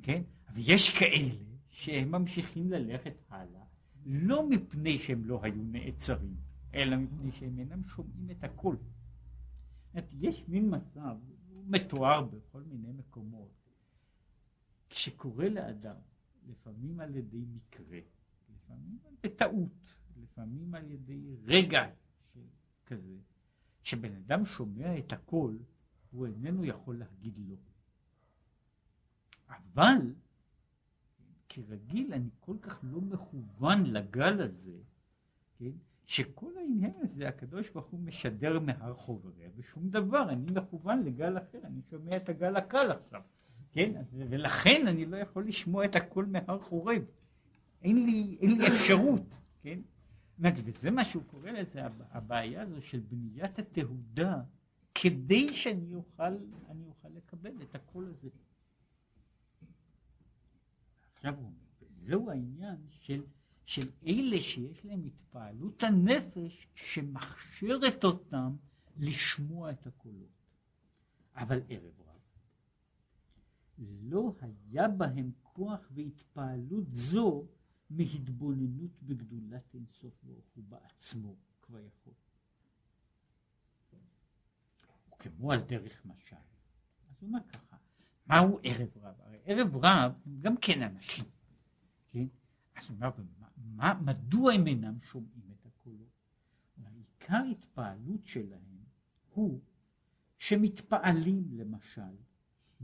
כן? 0.02 0.24
אבל 0.48 0.62
יש 0.66 0.90
כאלה 1.00 1.36
שהם 1.70 2.12
ממשיכים 2.12 2.72
ללכת 2.72 3.14
הלאה, 3.30 3.64
לא 4.06 4.50
מפני 4.50 5.00
שהם 5.00 5.26
לא 5.26 5.40
היו 5.44 5.64
נעצרים, 5.64 6.36
אלא 6.74 6.98
מפני 6.98 7.32
שהם 7.32 7.60
אינם 7.60 7.84
שומעים 7.84 8.32
את 8.32 8.44
הקול. 8.44 8.78
יש 10.12 10.44
מין 10.48 10.76
מצב, 10.76 11.18
הוא 11.50 11.64
מתואר 11.68 12.22
בכל 12.22 12.62
מיני 12.62 12.92
מקומות, 12.92 13.63
כשקורה 14.94 15.50
לאדם, 15.50 15.96
לפעמים 16.48 17.00
על 17.00 17.16
ידי 17.16 17.46
מקרה, 17.54 18.00
לפעמים 18.56 19.00
בטעות, 19.24 19.72
לפעמים 20.24 20.76
על 20.76 20.92
ידי 20.92 21.36
רגע 21.46 21.90
כזה, 22.86 23.18
שבן 23.84 24.16
אדם 24.16 24.46
שומע 24.46 24.98
את 24.98 25.14
הקול, 25.14 25.60
הוא 26.12 26.28
איננו 26.28 26.66
יכול 26.66 26.98
להגיד 26.98 27.34
לא. 27.38 27.56
אבל 29.50 30.14
כרגיל 31.50 32.14
אני 32.14 32.30
כל 32.40 32.58
כך 32.62 32.80
לא 32.84 33.02
מכוון 33.02 33.84
לגל 33.86 34.42
הזה, 34.42 34.78
כן? 35.58 35.72
שכל 36.06 36.58
העניין 36.58 36.94
הזה 37.02 37.28
הקדוש 37.28 37.70
ברוך 37.70 37.88
הוא 37.88 38.00
משדר 38.00 38.60
מהר 38.60 38.94
חובריה 38.94 39.50
ושום 39.56 39.90
דבר, 39.90 40.30
אני 40.30 40.46
מכוון 40.56 41.04
לגל 41.04 41.38
אחר, 41.38 41.60
אני 41.64 41.82
שומע 41.90 42.18
את 42.18 42.30
הגל 42.30 42.56
הקל 42.56 42.92
עכשיו, 42.92 43.22
כן? 43.74 43.92
ולכן 44.14 44.88
אני 44.88 45.06
לא 45.06 45.18
יכול 45.18 45.48
לשמוע 45.48 45.86
את 45.86 45.96
הכל 45.96 46.26
מהר 46.26 46.60
חורב, 46.60 47.04
אין 47.82 48.06
לי, 48.06 48.38
אין 48.42 48.62
לי 48.62 48.68
אפשרות, 48.68 49.22
כן? 49.62 49.80
וזה 50.40 50.92
מה 50.92 51.06
שהוא 51.06 51.24
קורא 51.24 51.52
לזה, 51.52 51.82
הבעיה 52.12 52.62
הזו 52.62 52.82
של 52.82 53.00
בניית 53.00 53.60
התהודה, 53.60 54.42
כדי 54.96 55.54
שאני 55.54 55.96
אוכל, 55.96 56.38
אני 56.70 56.88
אוכל 56.88 57.08
לקבל 57.10 57.62
את 57.62 57.76
הקול 57.76 58.06
הזה. 58.10 58.30
עכשיו 61.16 61.36
הוא 61.36 61.46
אומר, 61.46 61.58
וזהו 61.82 62.30
העניין 62.30 62.78
של, 62.90 63.24
של 63.66 63.90
אלה 64.08 64.42
שיש 64.42 64.86
להם 64.86 65.04
התפעלות 65.06 65.84
הנפש 65.84 66.68
שמכשירת 66.76 68.04
אותם 68.04 68.56
לשמוע 68.98 69.72
את 69.72 69.88
הקולות. 69.88 70.44
אבל 71.36 71.62
ערב 71.70 71.84
רב, 72.00 72.03
לא 73.78 74.36
היה 74.42 74.88
בהם 74.88 75.32
כוח 75.44 75.92
והתפעלות 75.92 76.86
זו 76.92 77.46
מהתבוננות 77.90 79.04
בגדולת 79.04 79.74
אינסוף 79.74 80.14
ברוך 80.24 80.46
הוא 80.56 80.64
בעצמו 80.70 81.36
כבר 81.62 81.80
יכול. 81.80 82.14
כמו 85.20 85.52
על 85.52 85.60
דרך 85.62 86.06
משל. 86.06 86.36
אז 86.36 87.22
הוא 87.22 87.28
אומר 87.28 87.40
ככה, 87.50 87.78
מהו 88.28 88.60
ערב 88.64 88.98
רב? 88.98 89.16
הרי 89.20 89.40
ערב 89.46 89.76
רב 89.76 90.14
הם 90.26 90.40
גם 90.42 90.58
כן 90.58 90.82
אנשים, 90.82 91.26
כן? 92.12 92.28
אז 92.76 92.90
הוא 92.90 92.96
אומר, 92.96 93.10
מה, 93.58 93.94
מדוע 93.94 94.54
הם 94.54 94.68
אינם 94.68 95.02
שומעים 95.02 95.52
את 95.52 95.66
הקולות? 95.66 96.14
עיקר 97.24 97.44
התפעלות 97.52 98.26
שלהם 98.26 98.84
הוא 99.30 99.62
שמתפעלים 100.38 101.48
למשל 101.52 102.16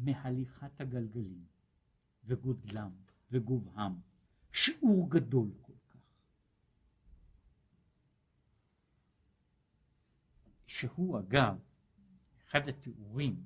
מהליכת 0.04 0.82
הגלגלים 0.82 1.46
וגודלם 2.26 2.92
וגובהם, 3.32 3.94
שיעור 4.52 5.10
גדול 5.10 5.52
כל 5.62 5.74
כך. 5.90 6.00
שהוא 10.68 11.20
אגב 11.20 11.60
אחד 12.48 12.70
התיאורים 12.70 13.44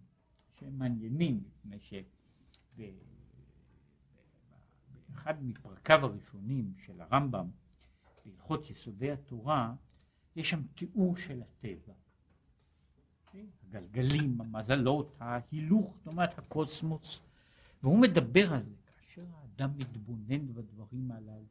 שהם 0.60 0.80
מעניינים, 0.80 1.44
מפני 1.66 2.04
שבאחד 5.10 5.44
מפרקיו 5.44 6.06
הראשונים 6.06 6.74
של 6.86 7.02
הרמב"ם, 7.02 7.50
בהלכות 8.26 8.70
יסודי 8.70 9.12
התורה, 9.12 9.76
יש 10.36 10.50
שם 10.50 10.62
תיאור 10.76 11.18
של 11.18 11.42
הטבע. 11.42 11.94
הגלגלים, 13.34 14.42
המזלות, 14.42 15.16
ההילוך, 15.20 15.94
זאת 15.98 16.08
אומרת 16.08 16.38
הקוסמוס, 16.38 17.20
והוא 17.84 18.00
מדבר 18.00 18.54
על 18.54 18.64
זה. 18.64 18.76
כאשר 18.98 19.26
האדם 19.34 19.78
מתבונן 19.78 20.54
בדברים 20.54 21.12
הללו, 21.12 21.46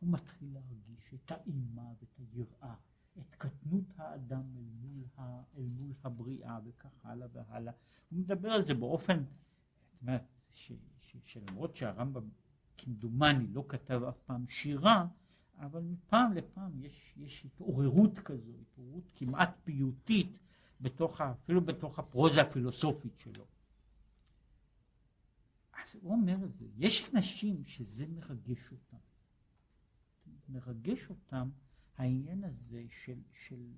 הוא 0.00 0.10
מתחיל 0.12 0.48
להרגיש 0.52 1.14
את 1.14 1.30
האימה 1.30 1.82
ואת 2.00 2.18
היראה, 2.18 2.74
את 3.18 3.34
קטנות 3.38 3.84
האדם 3.96 4.42
אל 4.56 4.64
מול, 4.82 5.04
ה, 5.18 5.42
אל 5.56 5.66
מול 5.78 5.92
הבריאה 6.04 6.58
וכך 6.64 6.90
הלאה 7.04 7.28
והלאה. 7.32 7.72
הוא 8.10 8.18
מדבר 8.18 8.50
על 8.50 8.66
זה 8.66 8.74
באופן, 8.74 9.18
זאת 9.18 10.02
אומרת, 10.02 10.24
ש, 10.52 10.72
ש, 11.00 11.16
שלמרות 11.24 11.76
שהרמב"ם 11.76 12.28
כמדומני 12.78 13.46
לא 13.46 13.64
כתב 13.68 14.02
אף 14.08 14.18
פעם 14.26 14.44
שירה, 14.48 15.06
אבל 15.58 15.80
מפעם 15.82 16.32
לפעם 16.32 16.84
יש, 16.84 17.14
יש 17.16 17.44
התעוררות 17.44 18.18
כזו, 18.18 18.52
התעוררות 18.62 19.04
כמעט 19.14 19.50
פיוטית, 19.64 20.38
בתוך, 20.84 21.20
אפילו 21.20 21.64
בתוך 21.64 21.98
הפרוזה 21.98 22.40
הפילוסופית 22.42 23.18
שלו. 23.18 23.46
אז 25.72 25.96
הוא 26.02 26.12
אומר 26.12 26.44
את 26.44 26.54
זה, 26.54 26.66
יש 26.76 27.10
אנשים 27.14 27.64
שזה 27.64 28.06
מרגש 28.06 28.72
אותם. 28.72 28.96
מרגש 30.48 31.10
אותם 31.10 31.50
העניין 31.96 32.44
הזה 32.44 32.84
של, 33.04 33.18
של 33.32 33.72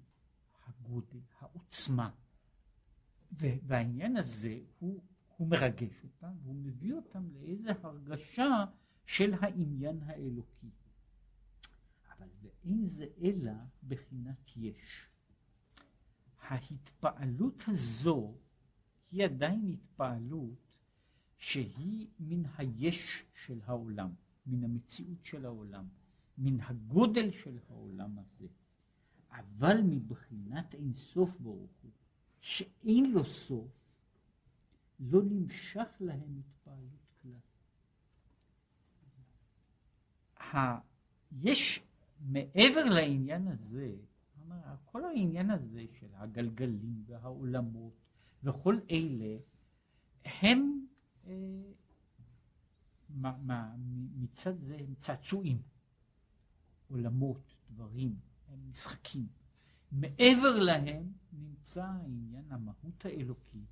הגודל, 0.67 1.21
העוצמה. 1.39 2.11
והעניין 3.33 4.17
הזה 4.17 4.61
הוא, 4.79 5.03
הוא 5.37 5.49
מרגש 5.49 6.05
אותם, 6.05 6.33
והוא 6.43 6.57
מביא 6.57 6.95
אותם 6.95 7.29
לאיזו 7.33 7.71
הרגשה 7.83 8.65
של 9.07 9.35
העניין 9.41 10.03
האלוקי. 10.03 10.71
אבל 12.09 12.29
ואין 12.43 12.89
זה 12.89 13.07
אלא 13.23 13.53
בחינת 13.89 14.57
יש. 14.57 15.07
ההתפעלות 16.49 17.63
הזו 17.67 18.35
היא 19.13 19.25
עדיין 19.25 19.69
התפעלות 19.69 20.55
שהיא 21.39 22.07
מן 22.19 22.43
היש 22.59 23.25
של 23.45 23.61
העולם, 23.65 24.11
מן 24.47 24.65
המציאות 24.65 25.25
של 25.25 25.45
העולם, 25.45 25.89
מן 26.39 26.61
הגודל 26.61 27.31
של 27.31 27.59
העולם 27.69 28.19
הזה. 28.19 28.47
אבל 29.31 29.83
מבחינת 29.83 30.75
אין 30.75 30.95
סוף 30.95 31.31
ברוך 31.39 31.71
הוא, 31.83 31.91
שאין 32.41 33.13
לו 33.13 33.25
סוף, 33.25 33.69
לא 35.01 35.23
נמשך 35.23 35.89
להם 36.01 36.39
התפעלות 36.39 37.07
כלל. 37.23 37.33
יש 41.33 41.81
מעבר 42.21 42.85
לעניין 42.85 43.49
הזה, 43.49 43.97
כל 44.85 45.05
העניין 45.05 45.51
הזה 45.51 45.85
של 46.01 46.07
הגלגלים 46.15 47.05
והעולמות 47.07 47.93
וכל 48.43 48.79
אלה, 48.91 49.37
הם 50.25 50.87
אה, 51.27 51.33
מה, 53.09 53.37
מה, 53.43 53.75
מצד 54.17 54.59
זה 54.59 54.77
הם 54.81 54.95
צעצועים, 54.95 55.63
עולמות, 56.89 57.55
דברים, 57.71 58.17
הם 58.49 58.71
משחקים. 58.71 59.27
מעבר 59.93 60.59
להם 60.59 61.13
נמצא 61.33 61.85
העניין, 61.85 62.45
המהות 62.53 63.05
האלוקית, 63.05 63.69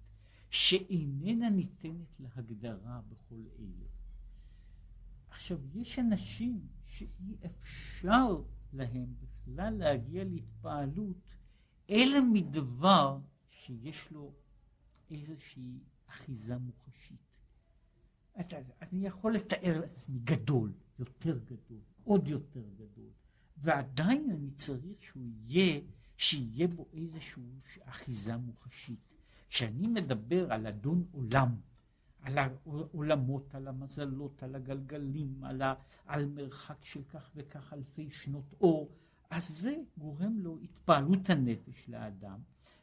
שאיננה 0.50 1.50
ניתנת 1.50 2.20
להגדרה 2.20 3.00
בכל 3.08 3.42
אלה. 3.58 3.86
עכשיו, 5.30 5.58
יש 5.74 5.98
אנשים 5.98 6.66
שאי 6.86 7.36
אפשר 7.46 8.42
להם 8.72 9.14
בכלל 9.46 9.74
להגיע 9.74 10.24
להתפעלות, 10.24 11.16
אלא 11.90 12.20
מדבר 12.32 13.18
שיש 13.50 14.10
לו 14.10 14.32
איזושהי 15.10 15.78
אחיזה 16.08 16.58
מוחשית. 16.58 17.18
אני 18.82 19.06
יכול 19.06 19.34
לתאר 19.34 19.80
לעצמי 19.80 20.18
גדול, 20.24 20.72
יותר 20.98 21.38
גדול, 21.38 21.80
עוד 22.04 22.28
יותר 22.28 22.62
גדול, 22.74 23.10
ועדיין 23.56 24.30
אני 24.30 24.50
צריך 24.50 25.02
שהוא 25.02 25.22
יהיה, 25.46 25.80
שיהיה 26.16 26.68
בו 26.68 26.86
איזושהי 26.92 27.42
אחיזה 27.84 28.36
מוחשית. 28.36 29.00
כשאני 29.48 29.86
מדבר 29.86 30.52
על 30.52 30.66
אדון 30.66 31.06
עולם, 31.12 31.54
על 32.22 32.38
העולמות, 32.38 33.54
על 33.54 33.68
המזלות, 33.68 34.42
על 34.42 34.54
הגלגלים, 34.54 35.44
על, 35.44 35.62
ה, 35.62 35.74
על 36.06 36.26
מרחק 36.26 36.84
של 36.84 37.02
כך 37.02 37.30
וכך 37.34 37.72
אלפי 37.72 38.10
שנות 38.10 38.54
אור, 38.60 38.90
אז 39.34 39.48
זה 39.48 39.76
גורם 39.98 40.38
לו 40.38 40.58
התפעלות 40.62 41.30
הנפש 41.30 41.88
לאדם, 41.88 42.38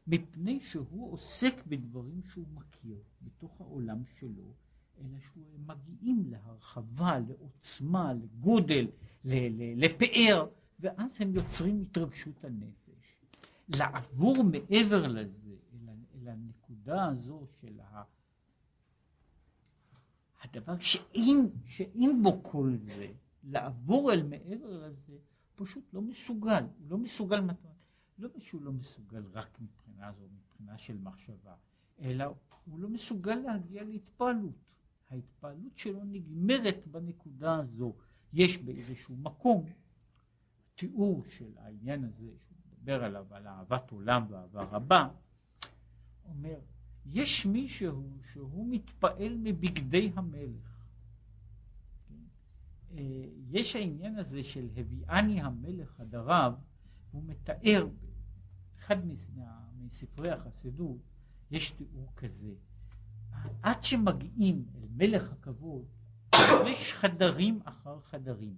מפני 0.07 0.59
שהוא 0.59 1.13
עוסק 1.13 1.53
בדברים 1.67 2.21
שהוא 2.23 2.45
מכיר 2.53 2.97
בתוך 3.21 3.61
העולם 3.61 4.03
שלו, 4.19 4.53
אלא 4.99 5.19
שהוא 5.19 5.59
מגיעים 5.65 6.23
להרחבה, 6.29 7.19
לעוצמה, 7.19 8.13
לגודל, 8.13 8.87
לפאר, 9.75 10.47
ואז 10.79 11.11
הם 11.19 11.35
יוצרים 11.35 11.81
התרגשות 11.81 12.43
הנפש. 12.43 13.21
לעבור 13.69 14.43
מעבר 14.43 15.07
לזה, 15.07 15.55
אל 16.15 16.27
הנקודה 16.27 17.05
הזו 17.05 17.45
של 17.61 17.79
ה... 17.79 18.03
הדבר 20.43 20.79
שאין, 20.79 21.49
שאין 21.65 22.23
בו 22.23 22.43
כל 22.43 22.71
זה, 22.85 23.07
לעבור 23.43 24.13
אל 24.13 24.23
מעבר 24.23 24.87
לזה, 24.87 25.17
פשוט 25.65 25.93
לא 25.93 26.01
מסוגל, 26.01 26.63
הוא 26.63 26.89
לא 26.89 26.97
מסוגל 26.97 27.41
מתמטית. 27.41 27.71
לא 28.19 28.29
שהוא 28.39 28.61
לא 28.61 28.71
מסוגל 28.71 29.23
רק 29.33 29.59
מבחינה 29.61 30.11
זו, 30.13 30.25
מבחינה 30.37 30.77
של 30.77 30.97
מחשבה, 30.97 31.55
אלא 32.01 32.25
הוא 32.65 32.79
לא 32.79 32.89
מסוגל 32.89 33.35
להגיע 33.35 33.83
להתפעלות. 33.83 34.55
ההתפעלות 35.09 35.77
שלו 35.77 36.03
נגמרת 36.03 36.87
בנקודה 36.87 37.55
הזו. 37.55 37.93
יש 38.33 38.57
באיזשהו 38.57 39.15
מקום 39.15 39.65
תיאור 40.75 41.23
של 41.29 41.57
העניין 41.57 42.03
הזה, 42.03 42.31
שהוא 42.39 42.57
מדבר 42.71 43.03
עליו, 43.03 43.25
על 43.31 43.47
אהבת 43.47 43.91
עולם 43.91 44.25
ואהבה 44.29 44.63
רבה, 44.63 45.09
אומר, 46.25 46.59
יש 47.05 47.45
מישהו 47.45 48.09
שהוא 48.31 48.67
מתפעל 48.69 49.37
מבגדי 49.37 50.11
המלך. 50.15 50.70
אה, 52.97 53.03
יש 53.49 53.75
העניין 53.75 54.15
הזה 54.15 54.43
של 54.43 54.67
הביאני 54.75 55.41
המלך 55.41 56.01
הרב, 56.13 56.53
הוא 57.11 57.23
מתאר 57.23 57.87
באחד 57.87 58.95
מספרי 59.79 60.31
החסידות, 60.31 60.97
יש 61.51 61.71
תיאור 61.71 62.11
כזה, 62.15 62.53
עד 63.61 63.83
שמגיעים 63.83 64.65
אל 64.75 64.87
מלך 64.95 65.31
הכבוד, 65.31 65.85
יש 66.71 66.93
חדרים 66.93 67.59
אחר 67.63 67.99
חדרים, 68.01 68.55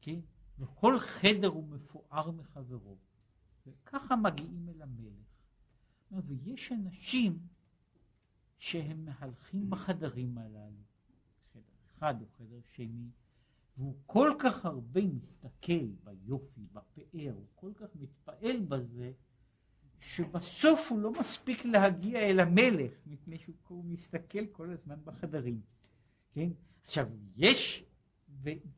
כן? 0.00 0.20
וכל 0.58 0.98
חדר 1.00 1.48
הוא 1.48 1.68
מפואר 1.68 2.30
מחברו. 2.30 2.96
וככה 3.66 4.16
מגיעים 4.16 4.68
אל 4.68 4.82
המלך. 4.82 5.24
ויש 6.26 6.72
אנשים 6.72 7.38
שהם 8.58 9.04
מהלכים 9.04 9.70
בחדרים 9.70 10.38
הללו, 10.38 10.82
חדר 11.52 11.62
אחד 11.86 12.14
או 12.22 12.26
חדר 12.38 12.60
שני, 12.74 13.08
והוא 13.78 13.94
כל 14.06 14.32
כך 14.38 14.64
הרבה 14.64 15.00
מסתכל 15.00 15.86
ביופי, 16.04 16.60
בפאר, 16.72 17.32
הוא 17.34 17.46
כל 17.54 17.72
כך 17.74 17.88
מתפעל 18.00 18.60
בזה, 18.60 19.12
שבסוף 20.00 20.90
הוא 20.90 20.98
לא 20.98 21.12
מספיק 21.20 21.64
להגיע 21.64 22.18
אל 22.18 22.40
המלך, 22.40 22.92
מפני 23.06 23.38
שהוא 23.38 23.84
מסתכל 23.84 24.46
כל 24.46 24.70
הזמן 24.70 24.96
בחדרים. 25.04 25.60
כן? 26.32 26.48
עכשיו, 26.84 27.08
יש, 27.36 27.84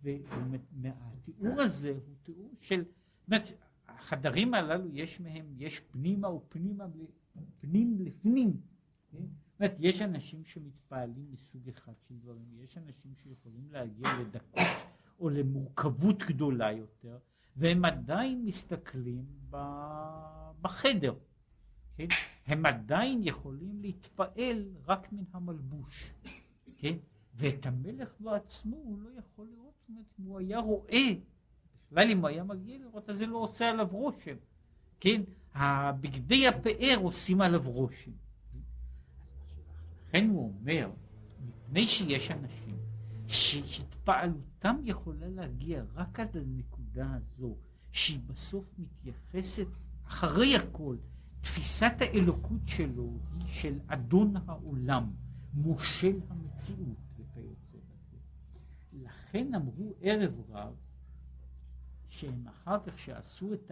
והתיאור 0.02 1.60
הזה 1.60 1.90
הוא 2.06 2.14
תיאור 2.22 2.50
של, 2.60 2.84
זאת 2.84 3.26
אומרת, 3.26 3.48
החדרים 3.88 4.54
הללו 4.54 4.88
יש 4.92 5.20
מהם, 5.20 5.46
יש 5.56 5.80
פנימה 5.80 6.30
ופנימה, 6.30 6.86
פנים 7.60 7.96
לפנים. 8.00 8.60
כן? 9.10 9.24
אומרת, 9.60 9.76
יש 9.78 10.02
אנשים 10.02 10.44
שמתפעלים 10.44 11.26
מסוג 11.32 11.68
אחד 11.68 11.92
של 12.08 12.14
דברים, 12.14 12.44
יש 12.64 12.78
אנשים 12.78 13.14
שיכולים 13.22 13.68
להגיע 13.70 14.08
לדקות 14.20 14.62
או 15.20 15.28
למורכבות 15.28 16.18
גדולה 16.18 16.72
יותר, 16.72 17.18
והם 17.56 17.84
עדיין 17.84 18.44
מסתכלים 18.44 19.24
בחדר. 20.60 21.14
כן? 21.96 22.06
הם 22.46 22.66
עדיין 22.66 23.20
יכולים 23.22 23.82
להתפעל 23.82 24.68
רק 24.86 25.12
מן 25.12 25.24
המלבוש. 25.32 26.12
כן? 26.76 26.96
ואת 27.34 27.66
המלך 27.66 28.14
בעצמו 28.20 28.76
הוא 28.76 28.98
לא 28.98 29.10
יכול 29.18 29.46
לראות, 29.46 29.74
זאת 29.80 29.88
אומרת, 29.88 30.04
אם 30.20 30.24
הוא 30.24 30.38
היה 30.38 30.58
רואה, 30.58 31.08
בכלל 31.86 32.10
אם 32.10 32.18
הוא 32.18 32.28
היה 32.28 32.44
מגיע 32.44 32.78
לראות, 32.78 33.10
אז 33.10 33.18
זה 33.18 33.26
לא 33.26 33.38
עושה 33.38 33.70
עליו 33.70 33.88
רושם. 33.90 34.36
כן? 35.00 35.22
הבגדי 35.54 36.48
הפאר 36.48 36.96
עושים 37.02 37.40
עליו 37.40 37.70
רושם. 37.70 38.10
לכן 40.08 40.28
הוא 40.28 40.54
אומר, 40.60 40.90
מפני 41.46 41.86
שיש 41.86 42.30
אנשים 42.30 42.76
שהתפעלותם 43.26 44.76
יכולה 44.84 45.28
להגיע 45.28 45.84
רק 45.94 46.20
עד 46.20 46.36
הנקודה 46.36 47.14
הזו, 47.14 47.56
שהיא 47.92 48.20
בסוף 48.26 48.64
מתייחסת 48.78 49.66
אחרי 50.06 50.56
הכל, 50.56 50.96
תפיסת 51.40 51.92
האלוקות 52.00 52.60
שלו 52.66 53.10
היא 53.34 53.46
של 53.48 53.78
אדון 53.86 54.34
העולם, 54.36 55.10
מושל 55.54 56.20
המציאות 56.28 56.98
וכיוצא 57.16 57.78
בזה. 57.78 58.18
לכן 58.92 59.54
אמרו 59.54 59.94
ערב 60.00 60.40
רב 60.50 60.74
שהם 62.08 62.48
אחר 62.48 62.78
כך 62.86 62.98
שעשו 62.98 63.54
את 63.54 63.70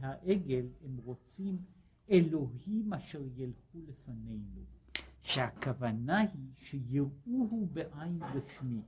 העגל 0.00 0.66
הם 0.84 0.96
רוצים 1.04 1.58
אלוהים 2.10 2.92
אשר 2.92 3.22
ילכו 3.36 3.78
לפנינו. 3.88 4.64
שהכוונה 5.32 6.18
היא 6.18 6.28
שיראוהו 6.58 7.68
בעין 7.72 8.20
גשמי. 8.34 8.82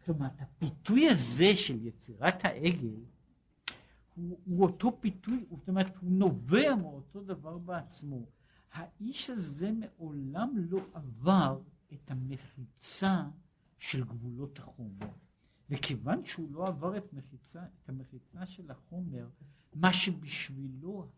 זאת 0.00 0.08
אומרת, 0.08 0.32
הפיתוי 0.40 1.08
הזה 1.10 1.56
של 1.56 1.86
יצירת 1.86 2.44
העגל 2.44 2.96
הוא, 4.14 4.38
הוא 4.44 4.62
אותו 4.62 4.96
פיתוי, 5.00 5.44
זאת 5.50 5.68
אומרת, 5.68 5.96
הוא 5.96 6.10
נובע 6.10 6.74
מאותו 6.74 7.20
דבר 7.22 7.58
בעצמו. 7.58 8.26
האיש 8.72 9.30
הזה 9.30 9.70
מעולם 9.72 10.50
לא 10.70 10.80
עבר 10.94 11.60
את 11.92 12.10
המחיצה 12.10 13.22
של 13.78 14.04
גבולות 14.04 14.58
החומר. 14.58 15.08
וכיוון 15.70 16.24
שהוא 16.24 16.52
לא 16.52 16.66
עבר 16.66 16.96
את, 16.96 17.12
מחיצה, 17.12 17.62
את 17.62 17.88
המחיצה 17.88 18.46
של 18.46 18.70
החומר, 18.70 19.28
מה 19.74 19.92
שבשבילו 19.92 21.08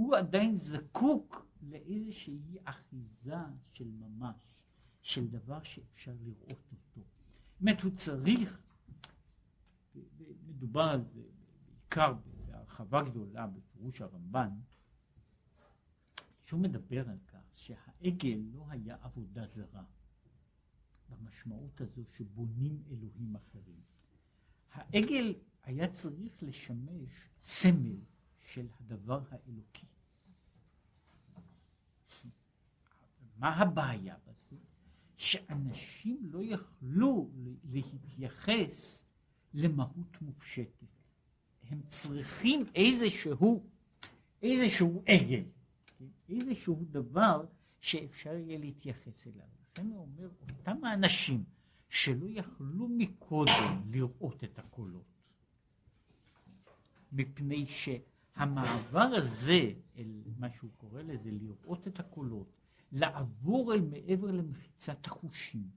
הוא 0.00 0.16
עדיין 0.16 0.56
זקוק 0.56 1.46
לאיזושהי 1.62 2.58
אחיזה 2.64 3.36
של 3.72 3.90
ממש, 3.90 4.54
של 5.02 5.28
דבר 5.28 5.62
שאפשר 5.62 6.14
לראות 6.24 6.72
אותו. 6.72 7.00
זאת 7.00 7.60
אומרת, 7.60 7.80
הוא 7.80 7.90
צריך, 7.96 8.62
מדובר 10.46 10.82
על 10.82 11.04
זה 11.04 11.22
בעיקר 11.66 12.14
בהרחבה 12.46 13.02
גדולה 13.02 13.46
בפירוש 13.46 14.00
הרמב"ן, 14.00 14.50
שהוא 16.44 16.60
מדבר 16.60 17.08
על 17.08 17.18
כך 17.26 17.44
שהעגל 17.54 18.40
לא 18.52 18.66
היה 18.68 18.96
עבודה 19.02 19.46
זרה, 19.46 19.84
במשמעות 21.08 21.80
הזו 21.80 22.02
שבונים 22.16 22.82
אלוהים 22.90 23.36
אחרים. 23.36 23.80
העגל 24.72 25.34
היה 25.62 25.92
צריך 25.92 26.42
לשמש 26.42 27.28
סמל 27.42 27.96
של 28.54 28.66
הדבר 28.80 29.20
האלוקי. 29.30 29.86
מה 33.36 33.56
הבעיה 33.56 34.16
בזה? 34.26 34.56
שאנשים 35.16 36.18
לא 36.22 36.42
יכלו 36.42 37.30
להתייחס 37.70 39.04
למהות 39.54 40.22
מופשטת. 40.22 40.86
הם 41.70 41.80
צריכים 41.88 42.64
איזשהו, 42.74 43.66
איזשהו 44.42 45.02
עגל, 45.06 45.42
כן? 45.86 46.04
איזשהו 46.28 46.84
דבר 46.90 47.46
שאפשר 47.80 48.34
יהיה 48.34 48.58
להתייחס 48.58 49.26
אליו. 49.26 49.46
לכן 49.72 49.86
הוא 49.86 50.00
אומר, 50.00 50.28
אותם 50.40 50.84
האנשים 50.84 51.44
שלא 51.88 52.26
יכלו 52.28 52.88
מקודם 52.88 53.82
לראות 53.90 54.44
את 54.44 54.58
הקולות, 54.58 55.04
מפני 57.12 57.66
שהמעבר 58.40 59.08
הזה, 59.16 59.72
אל 59.98 60.22
מה 60.38 60.50
שהוא 60.50 60.70
קורא 60.76 61.02
לזה, 61.02 61.30
לראות 61.30 61.88
את 61.88 62.00
הקולות, 62.00 62.46
לעבור 62.92 63.74
אל 63.74 63.80
מעבר 63.80 64.30
למחיצת 64.30 65.06
החושים, 65.06 65.68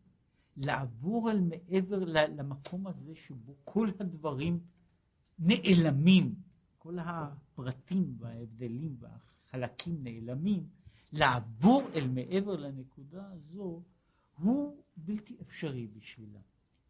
לעבור 0.57 1.31
אל 1.31 1.39
מעבר 1.39 1.99
למקום 2.27 2.87
הזה 2.87 3.15
שבו 3.15 3.55
כל 3.63 3.89
הדברים 3.99 4.59
נעלמים, 5.39 6.35
כל 6.77 6.99
הפרטים 6.99 8.15
וההבדלים 8.19 8.95
והחלקים 8.99 10.03
נעלמים, 10.03 10.67
לעבור 11.11 11.83
אל 11.95 12.07
מעבר 12.07 12.55
לנקודה 12.55 13.31
הזו 13.31 13.81
הוא 14.37 14.83
בלתי 14.97 15.37
אפשרי 15.41 15.87
בשבילם. 15.87 16.41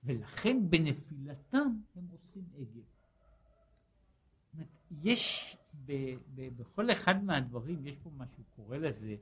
ולכן 0.04 0.70
בנפילתם 0.70 1.68
הם 1.96 2.08
עושים 2.12 2.44
עגל. 2.58 2.82
יש 5.04 5.58
ב, 5.86 6.16
ב, 6.36 6.50
בכל 6.58 6.92
אחד 6.92 7.24
מהדברים, 7.24 7.86
יש 7.88 7.96
פה 8.04 8.10
מה 8.18 8.26
שהוא 8.28 8.46
קורא 8.56 8.78
לזה 8.78 9.16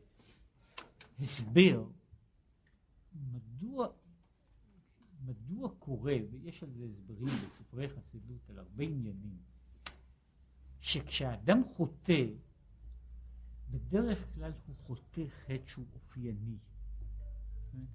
הסבר 1.19 1.85
מדוע, 3.31 3.87
מדוע 5.25 5.69
קורה, 5.79 6.15
ויש 6.31 6.63
על 6.63 6.69
זה 6.69 6.85
הסברים 6.85 7.33
בספרי 7.35 7.89
חסידות 7.89 8.49
על 8.49 8.59
הרבה 8.59 8.83
עניינים, 8.83 9.37
שכשאדם 10.79 11.61
חוטא, 11.75 12.25
בדרך 13.71 14.33
כלל 14.35 14.51
הוא 14.67 14.75
חוטא 14.75 15.21
חטא 15.45 15.67
שהוא 15.67 15.85
אופייני. 15.93 16.57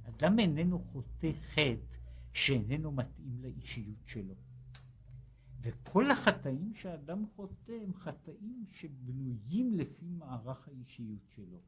אדם 0.05 0.39
איננו 0.39 0.79
חוטא 0.79 1.33
חטא 1.53 1.97
שאיננו 2.33 2.93
מתאים 2.93 3.43
לאישיות 3.43 4.07
שלו. 4.07 4.35
וכל 5.61 6.11
החטאים 6.11 6.75
שאדם 6.75 7.25
חוטא 7.37 7.73
הם 7.73 7.95
חטאים 7.95 8.65
שבנויים 8.71 9.75
לפי 9.75 10.07
מערך 10.09 10.69
האישיות 10.69 11.29
שלו. 11.35 11.59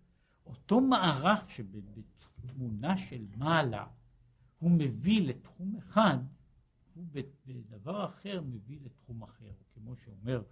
אותו 0.46 0.81
מערך 0.81 1.51
שבתמונה 1.51 2.96
של 2.96 3.27
מעלה 3.37 3.87
הוא 4.59 4.70
מביא 4.70 5.22
לתחום 5.22 5.77
אחד, 5.77 6.18
הוא 6.94 7.05
בדבר 7.46 8.05
אחר 8.05 8.40
מביא 8.40 8.79
לתחום 8.83 9.22
אחר. 9.22 9.53
כמו 9.74 9.96
שאומר 9.96 10.42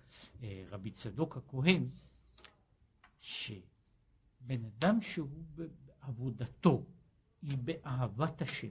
אה, 0.43 0.65
רבי 0.71 0.91
צדוק 0.91 1.37
הכהן, 1.37 1.89
שבן 3.21 4.65
אדם 4.65 5.01
שהוא 5.01 5.45
בעבודתו 5.55 6.87
היא 7.43 7.59
באהבת 7.59 8.43
השם. 8.43 8.71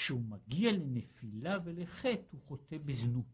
כשהוא 0.00 0.22
מגיע 0.28 0.72
לנפילה 0.72 1.58
ולחטא 1.64 2.22
הוא 2.30 2.40
חוטא 2.46 2.76
בזנות. 2.84 3.24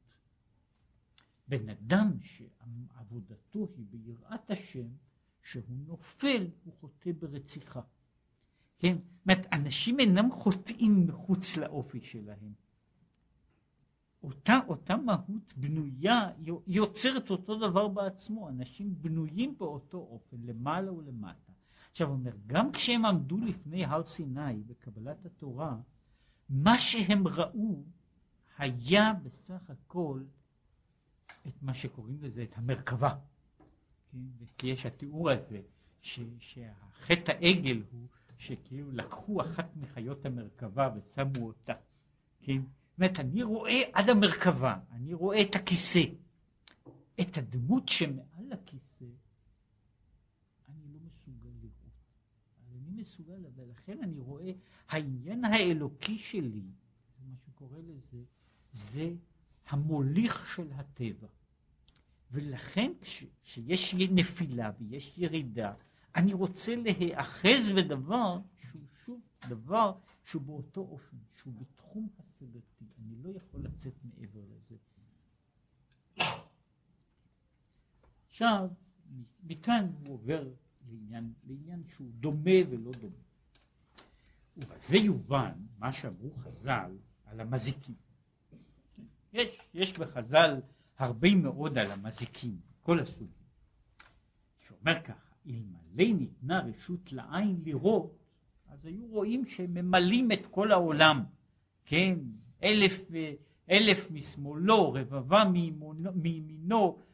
בן 1.49 1.69
אדם 1.69 2.13
שעבודתו 2.23 3.69
היא 3.77 3.87
ביראת 3.91 4.51
השם 4.51 4.87
כשהוא 5.43 5.77
נופל 5.87 6.49
הוא 6.65 6.75
חוטא 6.81 7.11
ברציחה. 7.13 7.81
כן? 8.79 8.97
זאת 9.27 9.39
אנשים 9.53 10.01
אינם 10.01 10.33
חוטאים 10.33 11.07
מחוץ 11.07 11.57
לאופי 11.57 12.01
שלהם. 12.01 12.53
אותה, 14.23 14.59
אותה 14.69 14.97
מהות 14.97 15.57
בנויה, 15.57 16.31
יוצרת 16.67 17.31
אותו 17.31 17.59
דבר 17.59 17.89
בעצמו, 17.89 18.49
אנשים 18.49 18.95
בנויים 19.03 19.59
באותו 19.59 19.99
אופן, 19.99 20.37
למעלה 20.45 20.93
ולמטה. 20.93 21.53
עכשיו 21.91 22.09
הוא 22.09 22.17
אומר, 22.17 22.33
גם 22.47 22.73
כשהם 22.73 23.05
עמדו 23.05 23.37
לפני 23.37 23.85
הר 23.85 24.07
סיני 24.07 24.63
בקבלת 24.67 25.27
התורה, 25.27 25.77
מה 26.49 26.79
שהם 26.79 27.29
ראו 27.29 27.85
היה 28.59 29.13
בסך 29.23 29.71
הכל 29.71 30.23
את 31.47 31.63
מה 31.63 31.75
שקוראים 31.75 32.19
לזה, 32.23 32.43
את 32.43 32.59
המרכבה. 32.59 33.15
כן? 34.13 34.67
יש 34.67 34.87
התיאור 34.87 35.31
הזה, 35.31 35.61
ש, 36.03 36.21
שהחטא 36.41 37.33
העגל 37.33 37.83
הוא 37.93 38.07
שכאילו 38.39 38.93
לקחו 38.93 39.41
אחת 39.41 39.77
מחיות 39.77 40.27
המרכבה 40.27 40.91
ושמו 40.97 41.47
אותה. 41.47 41.73
כן? 42.41 42.61
זאת 42.63 42.99
אומרת, 42.99 43.21
אני 43.21 43.43
רואה 43.43 43.83
עד 43.93 44.09
המרכבה, 44.09 44.79
אני 44.93 45.15
רואה 45.15 45.43
את 45.43 45.55
הכיסא. 45.57 46.01
את 47.21 47.39
הדמות 47.39 47.89
שמעל 47.89 48.53
הכיסא, 48.53 49.05
אני 50.69 50.89
לא 50.93 50.99
מסוגל 51.07 51.49
לראות. 51.63 51.95
אני 52.73 52.96
מסוגל, 53.07 53.45
ולכן 53.55 54.03
אני 54.03 54.21
רואה, 54.21 54.53
העניין 54.88 55.45
האלוקי 55.45 56.19
שלי, 56.19 56.64
מה 57.27 57.35
שקורא 57.47 57.79
לזה, 57.79 58.23
זה 58.73 59.11
המוליך 59.66 60.55
של 60.57 60.73
הטבע. 60.73 61.27
ולכן 62.31 62.92
כשיש 63.45 63.95
נפילה 63.95 64.71
ויש 64.79 65.14
ירידה, 65.19 65.75
אני 66.16 66.33
רוצה 66.33 66.77
להיאחז 66.77 67.71
בדבר 67.77 68.38
שהוא 68.71 68.83
שוב 69.05 69.21
דבר 69.49 69.99
שהוא 70.25 70.42
באותו 70.42 70.81
אופן, 70.81 71.16
שהוא 71.35 71.55
בתחום 71.55 72.09
השגתי, 72.19 72.85
אני 72.99 73.14
לא 73.23 73.31
יכול 73.37 73.61
לצאת 73.61 73.95
מעבר 74.05 74.40
לזה. 74.40 74.77
עכשיו, 78.29 78.69
מכאן 79.45 79.90
הוא 80.01 80.14
עובר 80.14 80.49
לעניין, 80.90 81.33
לעניין 81.46 81.83
שהוא 81.88 82.11
דומה 82.20 82.51
ולא 82.70 82.92
דומה. 82.92 83.27
ובזה 84.57 84.96
יובן 84.96 85.53
מה 85.79 85.92
שאמרו 85.92 86.31
חז"ל 86.35 86.90
על 87.25 87.40
המזיקים. 87.40 87.94
יש, 89.33 89.59
יש 89.75 89.99
בחז"ל 89.99 90.61
הרבה 90.99 91.35
מאוד 91.35 91.79
על 91.79 91.90
המזיקים, 91.90 92.57
כל 92.83 93.01
הסוגים. 93.01 93.46
שאומר 94.68 95.03
ככה, 95.03 95.27
אלמלא 95.46 96.18
ניתנה 96.18 96.61
רשות 96.61 97.12
לעין 97.12 97.61
לראות, 97.64 98.18
אז 98.68 98.87
היו 98.87 99.07
רואים 99.07 99.46
שהם 99.46 99.75
ממלאים 99.75 100.33
את 100.33 100.46
כל 100.51 100.72
העולם, 100.72 101.25
כן, 101.85 102.18
אלף, 102.62 102.92
אלף 103.70 104.11
משמאלו, 104.11 104.92
רבבה 104.92 105.44
מימינו, 106.14 106.99
אה, 106.99 107.06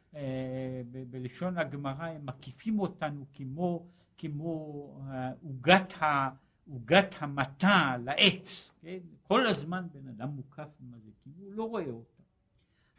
בלשון 1.11 1.59
הגמרא 1.59 2.05
הם 2.05 2.27
מקיפים 2.27 2.81
אותנו 2.81 3.25
כמו, 3.33 3.87
כמו 4.19 5.01
אה, 5.09 5.33
עוגת 5.43 5.93
עוגת 6.71 7.09
המטע 7.19 7.97
לעץ, 8.05 8.71
כן? 8.81 8.99
כל 9.23 9.47
הזמן 9.47 9.87
בן 9.93 10.09
אדם 10.09 10.29
מוקף 10.29 10.69
במזיקים, 10.81 11.33
הוא 11.37 11.53
לא 11.53 11.69
רואה 11.69 11.91
אותה. 11.91 12.23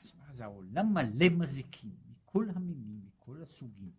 אז 0.04 0.12
מה 0.18 0.34
זה 0.34 0.44
העולם 0.44 0.94
מלא 0.94 1.30
מזיקים, 1.30 1.92
מכל 2.12 2.48
המינים, 2.56 3.02
מכל 3.06 3.42
הסוגים. 3.42 3.92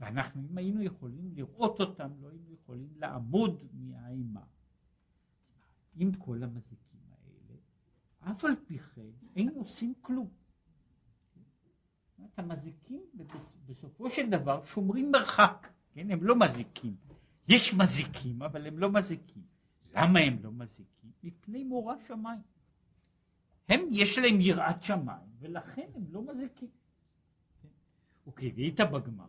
ואנחנו 0.00 0.42
אם 0.50 0.58
היינו 0.58 0.82
יכולים 0.82 1.30
לראות 1.34 1.80
אותם, 1.80 2.10
לא 2.20 2.28
היינו 2.28 2.52
יכולים 2.52 2.88
לעמוד 2.96 3.62
מהאימה. 3.72 4.44
עם 5.96 6.12
כל 6.14 6.42
המזיקים 6.42 7.00
האלה, 7.10 7.58
אף 8.20 8.44
על 8.44 8.56
פי 8.66 8.78
כן 8.78 9.10
אין 9.36 9.48
עושים 9.56 9.94
כלום. 10.00 10.28
המזיקים 12.36 13.02
בסופו 13.66 14.10
של 14.10 14.30
דבר 14.30 14.64
שומרים 14.64 15.10
מרחק, 15.12 15.68
כן? 15.92 16.10
הם 16.10 16.22
לא 16.22 16.36
מזיקים. 16.36 16.96
יש 17.48 17.74
מזיקים, 17.74 18.42
אבל 18.42 18.66
הם 18.66 18.78
לא 18.78 18.90
מזיקים. 18.90 19.42
למה 19.94 20.20
הם 20.20 20.38
לא 20.42 20.52
מזיקים? 20.52 21.10
מפני 21.22 21.64
מורא 21.64 21.94
שמיים. 22.08 22.40
הם, 23.68 23.80
יש 23.90 24.18
להם 24.18 24.40
יראת 24.40 24.82
שמיים, 24.82 25.26
ולכן 25.38 25.86
הם 25.94 26.04
לא 26.10 26.22
מזיקים. 26.22 26.68
כן? 27.62 27.68
וכראית 28.30 28.80
בגמרא, 28.80 29.26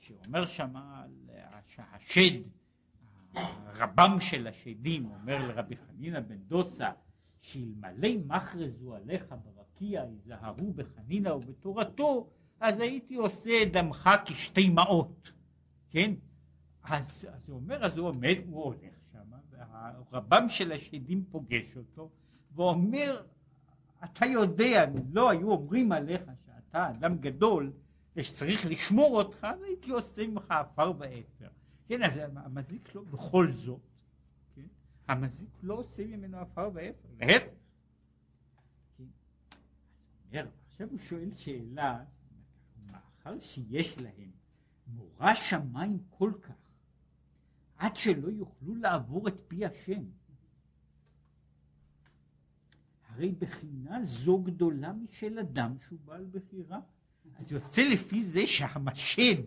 שאומר 0.00 0.46
שמה 0.46 1.04
שהשד, 1.66 2.40
רבם 3.66 4.16
של 4.20 4.46
השדים, 4.46 5.10
אומר 5.10 5.46
לרבי 5.48 5.76
חנינא 5.76 6.20
בן 6.20 6.36
דוסה, 6.36 6.90
שאלמלא 7.40 8.08
מכרזו 8.26 8.94
עליך 8.94 9.34
ברקיע, 9.80 10.02
היזהרו 10.02 10.72
בחנינא 10.72 11.28
ובתורתו, 11.28 12.30
אז 12.60 12.80
הייתי 12.80 13.14
עושה 13.14 13.64
דמך 13.72 14.10
כשתי 14.24 14.68
מעות, 14.68 15.30
כן? 15.90 16.14
אז, 16.84 17.26
אז 17.32 17.48
הוא 17.48 17.56
אומר, 17.56 17.84
אז 17.84 17.98
הוא 17.98 18.08
עומד, 18.08 18.36
הוא 18.46 18.64
הולך 18.64 18.94
שם, 19.12 19.30
והרבם 19.50 20.48
של 20.48 20.72
השדים 20.72 21.24
פוגש 21.30 21.76
אותו, 21.76 22.10
ואומר, 22.54 23.22
אתה 24.04 24.26
יודע, 24.26 24.84
לא 25.12 25.30
היו 25.30 25.50
אומרים 25.50 25.92
עליך 25.92 26.22
שאתה 26.46 26.90
אדם 26.90 27.18
גדול, 27.18 27.72
ושצריך 28.16 28.66
לשמור 28.66 29.16
אותך, 29.16 29.46
אז 29.50 29.62
הייתי 29.62 29.90
עושה 29.90 30.26
ממך 30.26 30.50
עפר 30.50 30.92
ואפר. 30.98 31.48
כן, 31.88 32.02
אז 32.02 32.12
המזיק 32.36 32.94
לא, 32.94 33.02
בכל 33.02 33.52
זאת, 33.52 33.80
כן, 34.54 34.66
המזיק 35.08 35.50
לא 35.62 35.74
עושה 35.74 36.06
ממנו 36.06 36.38
עפר 36.38 36.70
ואפר, 36.74 37.08
להפך. 37.20 37.59
כן. 40.30 40.46
עכשיו 40.66 40.88
הוא 40.90 40.98
שואל 41.08 41.30
שאלה, 41.36 42.04
מאחר 42.86 43.40
שיש 43.40 43.98
להם 43.98 44.30
מורא 44.86 45.34
שמיים 45.34 45.98
כל 46.10 46.32
כך, 46.42 46.54
עד 47.76 47.96
שלא 47.96 48.28
יוכלו 48.28 48.74
לעבור 48.74 49.28
את 49.28 49.34
פי 49.48 49.64
השם. 49.64 50.02
הרי 53.08 53.32
בחינה 53.32 53.98
זו 54.06 54.38
גדולה 54.38 54.92
משל 54.92 55.38
אדם 55.38 55.76
שהוא 55.88 55.98
בעל 56.04 56.26
בחירה. 56.30 56.80
אז 57.38 57.52
יוצא 57.52 57.82
לפי 57.82 58.24
זה 58.24 58.46
שהמשד, 58.46 59.42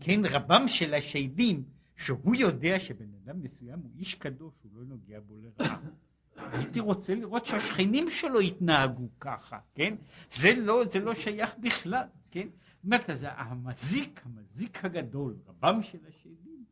כן, 0.00 0.20
רבם 0.24 0.68
של 0.68 0.94
השדים, 0.94 1.64
שהוא 1.96 2.34
יודע 2.34 2.80
שבן 2.80 3.14
אדם 3.14 3.42
מסוים 3.42 3.78
הוא 3.78 3.90
איש 3.98 4.14
קדוש, 4.14 4.54
הוא 4.62 4.72
לא 4.74 4.84
נוגע 4.84 5.20
בו 5.20 5.36
לרעה. 5.36 5.80
הייתי 6.52 6.80
רוצה 6.80 7.14
לראות 7.14 7.46
שהשכנים 7.46 8.10
שלו 8.10 8.40
יתנהגו 8.40 9.08
ככה, 9.20 9.58
כן? 9.74 9.94
זה 10.30 10.54
לא, 10.54 10.84
זה 10.92 10.98
לא 10.98 11.14
שייך 11.14 11.50
בכלל, 11.60 12.06
כן? 12.30 12.48
זאת 12.48 12.84
אומרת, 12.84 13.10
אז 13.10 13.26
המזיק, 13.28 14.20
המזיק 14.24 14.84
הגדול, 14.84 15.36
רבם 15.46 15.82
של 15.82 15.98
השדים, 16.08 16.64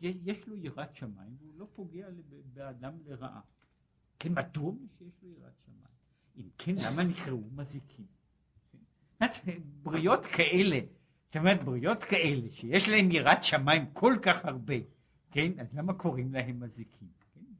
יש 0.00 0.48
לו 0.48 0.56
יראת 0.56 0.94
שמיים 0.94 1.36
והוא 1.40 1.52
לא 1.56 1.66
פוגע 1.74 2.06
באדם 2.54 2.92
לרעה. 3.06 3.40
כן, 4.18 4.32
מדוע 4.32 4.72
שיש 4.98 5.12
לו 5.22 5.28
יראת 5.28 5.52
שמיים? 5.64 5.80
אם 6.36 6.48
כן, 6.58 6.74
למה 6.74 7.02
נקראו 7.02 7.42
מזיקים? 7.56 8.06
בריות 9.82 10.24
כאלה, 10.24 10.80
זאת 11.26 11.36
אומרת 11.36 11.64
בריות 11.64 12.04
כאלה 12.04 12.50
שיש 12.50 12.88
להם 12.88 13.10
יראת 13.10 13.44
שמיים 13.44 13.86
כל 13.92 14.16
כך 14.22 14.44
הרבה, 14.44 14.74
כן, 15.30 15.52
אז 15.60 15.74
למה 15.74 15.94
קוראים 15.94 16.32
להם 16.34 16.60
מזיקים? 16.60 17.08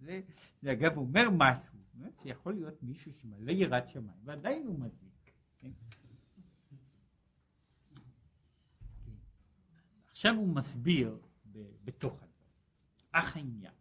זה, 0.00 0.20
זה 0.62 0.72
אגב 0.72 0.96
אומר 0.96 1.30
משהו, 1.30 1.78
שיכול 2.22 2.54
להיות 2.54 2.82
מישהו 2.82 3.12
שמלא 3.12 3.52
יראת 3.52 3.88
שמיים 3.88 4.18
ועדיין 4.24 4.66
הוא 4.66 4.78
מזיק. 4.78 5.32
כן? 5.60 5.70
עכשיו 10.10 10.34
הוא 10.34 10.54
מסביר 10.54 11.18
בתוך 11.84 12.14
הדבר. 12.22 12.26
אך 13.12 13.36
העניין, 13.36 13.72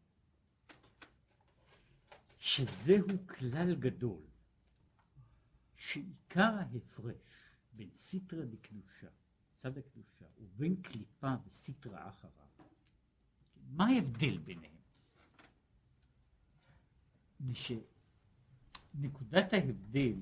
שזהו 2.40 3.28
כלל 3.28 3.76
גדול, 3.76 4.22
שעיקר 5.76 6.42
ההפרש 6.60 7.54
בין 7.74 7.90
סיטרא 7.90 8.46
דקדושה, 8.46 9.08
צד 9.62 9.78
הקדושה, 9.78 10.26
ובין 10.38 10.82
קליפה 10.82 11.34
וסיטרא 11.46 12.10
אחריו, 12.10 12.48
מה 13.70 13.88
ההבדל 13.88 14.38
ביניהם? 14.38 14.79
נקודת 18.94 19.54
ההבדל, 19.54 20.16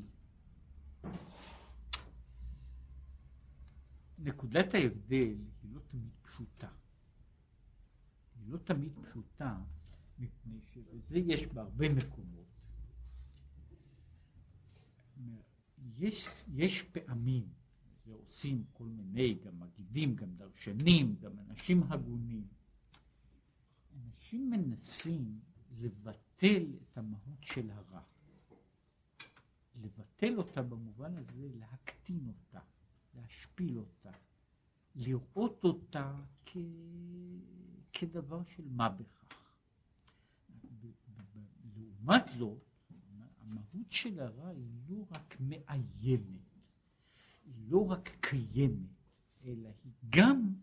נקודת 4.19 4.73
ההבדל 4.73 5.35
היא 5.63 5.71
לא 5.73 5.79
תמיד 5.91 6.11
פשוטה. 6.21 6.69
היא 8.39 8.51
לא 8.51 8.57
תמיד 8.57 8.91
פשוטה, 9.01 9.57
מפני 10.19 10.59
שזה 10.61 11.17
יש 11.17 11.47
בהרבה 11.47 11.89
מקומות. 11.89 12.45
יש, 15.97 16.27
יש 16.53 16.81
פעמים, 16.81 17.47
זה 18.05 18.13
עושים 18.13 18.63
כל 18.73 18.85
מיני, 18.85 19.33
גם 19.33 19.59
מגידים, 19.59 20.15
גם 20.15 20.35
דרשנים, 20.35 21.15
גם 21.19 21.31
אנשים 21.39 21.83
הגונים. 21.83 22.47
אנשים 24.05 24.49
מנסים 24.49 25.39
לבטל 26.37 26.65
את 26.83 26.97
המהות 26.97 27.41
של 27.41 27.71
הרע. 27.71 28.01
לבטל 29.81 30.37
אותה 30.37 30.61
במובן 30.61 31.17
הזה, 31.17 31.49
להקטין 31.55 32.27
אותה, 32.27 32.59
להשפיל 33.15 33.77
אותה, 33.77 34.11
לראות 34.95 35.63
אותה 35.63 36.15
כ... 36.45 36.57
כדבר 37.93 38.43
של 38.55 38.63
מה 38.69 38.89
בכך. 38.89 39.51
לעומת 41.75 42.23
זאת, 42.37 42.57
המהות 43.41 43.91
של 43.91 44.19
הרע 44.19 44.49
היא 44.49 44.69
לא 44.89 45.05
רק 45.11 45.37
מאיימת, 45.39 46.41
היא 47.45 47.71
לא 47.71 47.89
רק 47.91 48.09
קיימת, 48.19 48.89
אלא 49.43 49.69
היא 49.83 49.93
גם, 50.09 50.53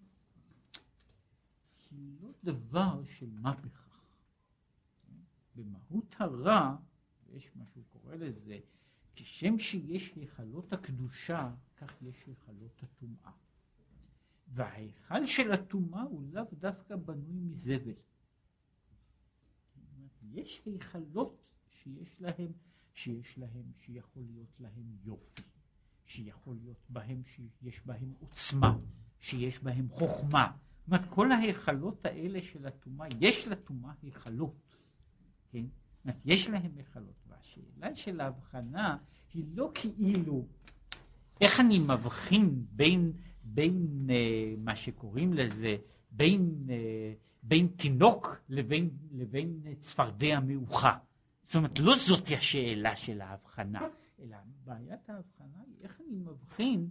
היא 1.91 2.17
לא 2.21 2.29
דבר 2.45 3.03
של 3.19 3.31
מה 3.31 3.55
בכך. 3.55 3.84
במהות 5.57 6.15
הרע, 6.19 6.77
יש 7.33 7.51
מה 7.57 7.65
שהוא 7.67 7.85
קורא 7.93 8.15
לזה, 8.15 8.59
כשם 9.17 9.59
שיש 9.59 10.13
היכלות 10.17 10.73
הקדושה, 10.73 11.51
כך 11.77 12.03
יש 12.03 12.17
היכלות 12.27 12.83
הטומאה. 12.83 13.33
וההיכל 14.49 15.27
של 15.27 15.53
הטומאה 15.53 16.03
הוא 16.03 16.23
לאו 16.33 16.45
דווקא 16.53 16.97
בנוי 16.97 17.41
מזבל. 17.41 17.95
יש 20.33 20.63
היכלות 20.67 21.43
שיש 21.69 22.21
להם, 22.21 22.53
שיש 22.95 23.39
להם, 23.39 23.73
שיכול 23.79 24.23
להיות 24.31 24.61
להם 24.61 24.97
יופי, 25.05 25.43
שיכול 26.07 26.57
להיות 26.57 26.85
בהם, 26.89 27.23
שיש 27.25 27.87
בהם 27.87 28.13
עוצמה, 28.21 28.79
שיש 29.21 29.63
בהם 29.63 29.89
חוכמה. 29.89 30.57
זאת 30.79 30.87
אומרת, 30.87 31.11
כל 31.11 31.33
ההיכלות 31.33 32.07
האלה 32.07 32.43
של 32.43 32.67
הטומאה, 32.67 33.07
יש 33.21 33.47
לטומאה 33.47 33.93
היכלות, 34.03 34.74
כן? 35.55 35.65
יש 36.25 36.49
להם 36.49 36.63
היכלות. 36.77 37.15
והשאלה 37.29 37.97
של 37.97 38.21
ההבחנה 38.21 38.97
היא 39.35 39.45
לא 39.55 39.71
כאילו, 39.75 40.45
איך 41.41 41.61
אני 41.61 41.79
מבחין 41.79 42.65
בין, 42.71 43.13
בין 43.45 44.07
uh, 44.07 44.13
מה 44.59 44.77
שקוראים 44.77 45.35
לזה, 45.35 45.77
בין, 46.11 46.55
uh, 46.67 46.71
בין 47.43 47.69
תינוק 47.77 48.37
לבין, 48.49 48.91
לבין 49.13 49.61
צפרדע 49.79 50.41
מעוכה. 50.41 50.99
זאת 51.47 51.55
אומרת, 51.55 51.79
לא 51.79 51.97
זאת 51.97 52.29
השאלה 52.39 52.97
של 52.97 53.21
ההבחנה, 53.21 53.89
אלא 54.23 54.37
בעיית 54.65 55.11
ההבחנה 55.11 55.63
היא 55.67 55.77
איך 55.83 56.01
אני 56.01 56.17
מבחין 56.17 56.89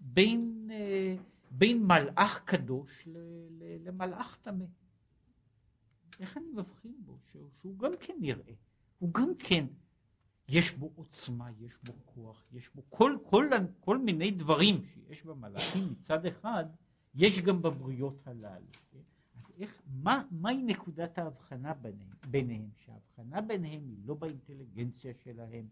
בין, 0.00 0.70
uh, 0.70 1.20
בין 1.50 1.82
מלאך 1.82 2.40
קדוש 2.44 3.06
ל, 3.06 3.18
ל, 3.58 3.88
למלאך 3.88 4.38
טמא. 4.42 4.64
איך 6.20 6.36
אני 6.36 6.46
מבחין 6.54 6.94
בו, 7.04 7.18
שהוא, 7.30 7.48
שהוא 7.60 7.78
גם 7.78 7.92
כן 8.00 8.14
נראה, 8.20 8.52
הוא 8.98 9.14
גם 9.14 9.32
כן 9.38 9.66
יש 10.48 10.72
בו 10.72 10.92
עוצמה, 10.94 11.50
יש 11.60 11.72
בו 11.82 11.92
כוח, 12.04 12.44
יש 12.52 12.70
בו 12.74 12.82
כל, 12.88 13.16
כל, 13.24 13.50
כל 13.80 13.98
מיני 13.98 14.30
דברים 14.30 14.82
שיש 14.84 15.24
במלאכים 15.24 15.90
מצד 15.92 16.26
אחד, 16.26 16.64
יש 17.14 17.40
גם 17.40 17.62
בבריות 17.62 18.26
הללו. 18.26 18.66
כן? 18.92 18.98
אז 19.34 19.52
איך, 19.58 19.82
מה, 20.02 20.22
מהי 20.30 20.62
נקודת 20.62 21.18
ההבחנה 21.18 21.74
ביניהם? 21.74 22.16
ביניהם? 22.30 22.68
שההבחנה 22.84 23.40
ביניהם 23.40 23.82
היא 23.88 23.98
לא 24.04 24.14
באינטליגנציה 24.14 25.12
שלהם, 25.24 25.66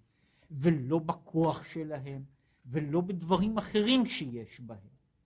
ולא 0.50 0.98
בכוח 0.98 1.64
שלהם, 1.64 2.24
ולא 2.66 3.00
בדברים 3.00 3.58
אחרים 3.58 4.06
שיש 4.06 4.60
בהם. 4.60 4.78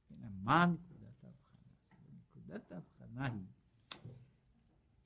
כן? 0.08 0.28
מה 0.42 0.66
נקודת 0.66 1.24
ההבחנה? 1.24 1.72
נקודת 2.18 2.72
ההבחנה 2.72 3.26
היא 3.26 3.44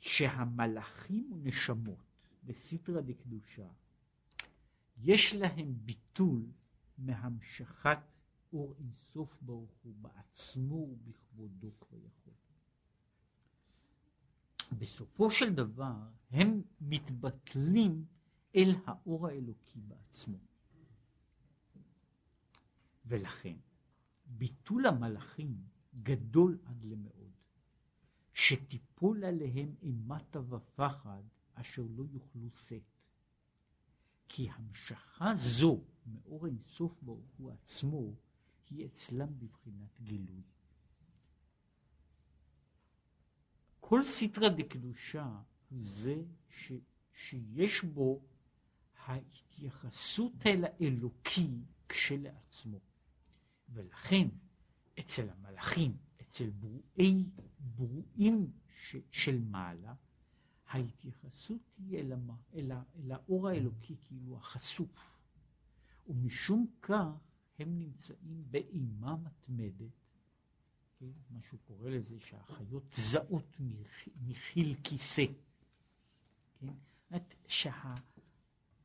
שהמלאכים 0.02 1.32
ונשמות 1.32 2.04
בסיטרא 2.44 3.00
דקדושה 3.00 3.68
יש 4.98 5.34
להם 5.34 5.74
ביטול 5.84 6.46
מהמשכת 6.98 7.98
אור 8.52 8.74
אינסוף 8.78 9.36
ברוך 9.42 9.70
הוא 9.82 9.94
בעצמו 10.00 10.76
ובכבודו 10.76 11.70
כביכול. 11.80 12.32
בסופו 14.78 15.30
של 15.30 15.54
דבר 15.54 15.96
הם 16.30 16.62
מתבטלים 16.80 18.04
אל 18.56 18.74
האור 18.86 19.28
האלוקי 19.28 19.80
בעצמו. 19.80 20.38
ולכן 23.06 23.56
ביטול 24.26 24.86
המלאכים 24.86 25.56
גדול 26.02 26.58
עד 26.64 26.84
למאוד, 26.84 27.21
שתיפול 28.42 29.24
עליהם 29.24 29.74
אימתה 29.82 30.40
ופחד 30.40 31.22
אשר 31.54 31.82
לא 31.96 32.04
יוכלו 32.12 32.50
שאת. 32.50 32.82
כי 34.28 34.48
המשכה 34.50 35.32
זו 35.36 35.80
מאור 36.06 36.46
אינסוף 36.46 37.02
ברוך 37.02 37.30
הוא 37.38 37.50
עצמו, 37.50 38.14
היא 38.70 38.86
אצלם 38.86 39.38
בבחינת 39.38 40.00
גילוי. 40.00 40.42
כל 43.80 44.06
סטרא 44.06 44.48
דקדושה 44.48 45.40
זה 45.70 46.22
ש, 46.48 46.72
שיש 47.12 47.84
בו 47.84 48.20
ההתייחסות 49.04 50.32
אל 50.46 50.64
האלוקי 50.64 51.50
כשלעצמו. 51.88 52.80
ולכן 53.68 54.28
אצל 54.98 55.28
המלאכים, 55.30 55.96
אצל 56.32 56.50
ברואי, 56.50 57.24
ברואים 57.58 58.50
ש, 58.76 58.96
של 59.10 59.40
מעלה, 59.44 59.94
ההתייחסות 60.68 61.60
תהיה 61.74 62.00
אל, 62.00 62.12
המה, 62.12 62.36
אל, 62.54 62.72
אל 62.72 63.12
האור 63.12 63.48
האלוקי 63.48 63.96
כאילו 64.00 64.36
החשוף, 64.36 65.18
ומשום 66.06 66.66
כך 66.82 67.06
הם 67.58 67.78
נמצאים 67.78 68.44
באימה 68.50 69.16
מתמדת, 69.16 69.92
כן? 70.98 71.06
מה 71.30 71.40
שהוא 71.48 71.60
קורא 71.66 71.90
לזה 71.90 72.20
שהחיות 72.20 72.94
זעות 72.94 73.56
מחיל 74.26 74.76
כיסא, 74.84 75.24
כן? 76.60 76.72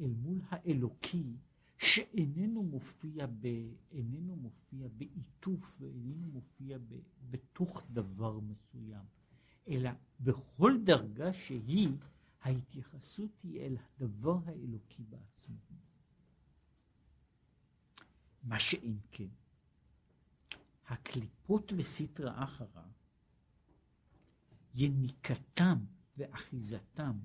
אל 0.00 0.12
מול 0.14 0.40
האלוקי 0.48 1.36
שאיננו 1.82 2.62
מופיע, 2.62 3.26
ב, 3.26 3.46
איננו 3.92 4.36
מופיע 4.36 4.88
בעיטוף 4.96 5.76
ואיננו 5.80 6.26
מופיע 6.32 6.78
ב, 6.78 6.98
בתוך 7.30 7.82
דבר 7.90 8.40
מסוים, 8.40 9.04
אלא 9.68 9.90
בכל 10.20 10.72
דרגה 10.84 11.32
שהיא, 11.32 11.88
ההתייחסות 12.40 13.30
היא 13.42 13.60
אל 13.60 13.76
הדבר 13.76 14.38
האלוקי 14.46 15.02
בעצמו. 15.02 15.56
מה 18.42 18.60
שאין 18.60 18.98
כן, 19.10 19.28
הקליפות 20.86 21.72
בסטרא 21.72 22.44
אחרא, 22.44 22.86
יניקתם 24.74 25.78
ואחיזתם 26.16 27.18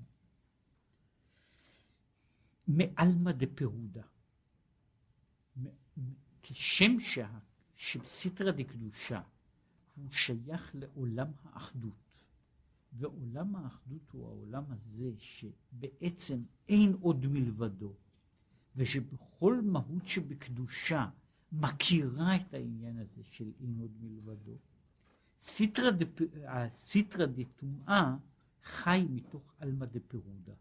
מעלמא 2.68 3.32
דפירודה. 3.32 4.02
כשם 6.42 7.00
שה, 7.00 7.38
שסטרא 7.76 8.50
דקדושה 8.50 9.22
הוא 9.96 10.10
שייך 10.10 10.70
לעולם 10.74 11.28
האחדות, 11.44 12.22
ועולם 12.92 13.56
האחדות 13.56 14.10
הוא 14.12 14.26
העולם 14.26 14.64
הזה 14.68 15.12
שבעצם 15.18 16.42
אין 16.68 16.96
עוד 17.00 17.26
מלבדו, 17.26 17.92
ושבכל 18.76 19.60
מהות 19.62 20.06
שבקדושה 20.06 21.08
מכירה 21.52 22.36
את 22.36 22.54
העניין 22.54 22.98
הזה 22.98 23.22
של 23.24 23.52
אין 23.60 23.78
עוד 23.80 23.92
מלבדו. 24.00 24.56
סיטרא 25.40 27.26
דטומאה 27.26 28.16
חי 28.62 29.06
מתוך 29.10 29.54
עלמא 29.58 29.86
דפירודה, 29.86 30.52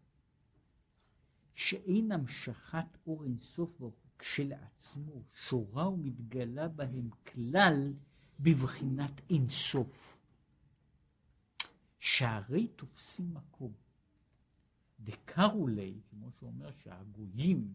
שאין 1.55 2.11
המשכת 2.11 2.97
אור 3.07 3.23
אינסוף 3.23 3.79
ברוך 3.79 4.06
כשלעצמו 4.19 5.21
שורה 5.47 5.89
ומתגלה 5.89 6.67
בהם 6.67 7.09
כלל 7.23 7.93
בבחינת 8.39 9.21
אינסוף. 9.29 10.17
שהרי 11.99 12.67
תופסים 12.67 13.33
מקום. 13.33 13.71
דקרו 14.99 15.67
לי, 15.67 15.93
כמו 16.09 16.31
שאומר 16.39 16.71
שהגויים 16.83 17.73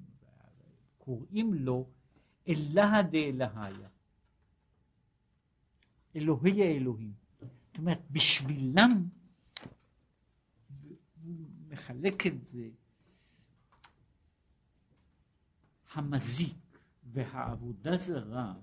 קוראים 0.99 1.55
לו 1.55 1.89
אללה 2.49 3.03
דאלהיה. 3.11 3.89
אלוהי 6.17 6.63
האלוהים. 6.63 7.13
זאת 7.41 7.79
אומרת, 7.79 8.01
בשבילם, 8.11 9.09
הוא 11.23 11.35
מחלק 11.69 12.27
את 12.27 12.45
זה 12.53 12.69
המזיק 15.95 16.79
והעבודה 17.13 17.97
זרה 17.97 18.55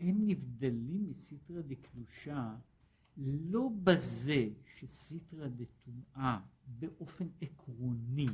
הם 0.00 0.26
נבדלים 0.26 1.10
מסתרא 1.10 1.60
דקדושה 1.60 2.54
לא 3.16 3.70
בזה 3.84 4.48
שסתרא 4.76 5.48
דטומאה 5.48 6.40
באופן 6.66 7.26
עקרוני 7.40 8.26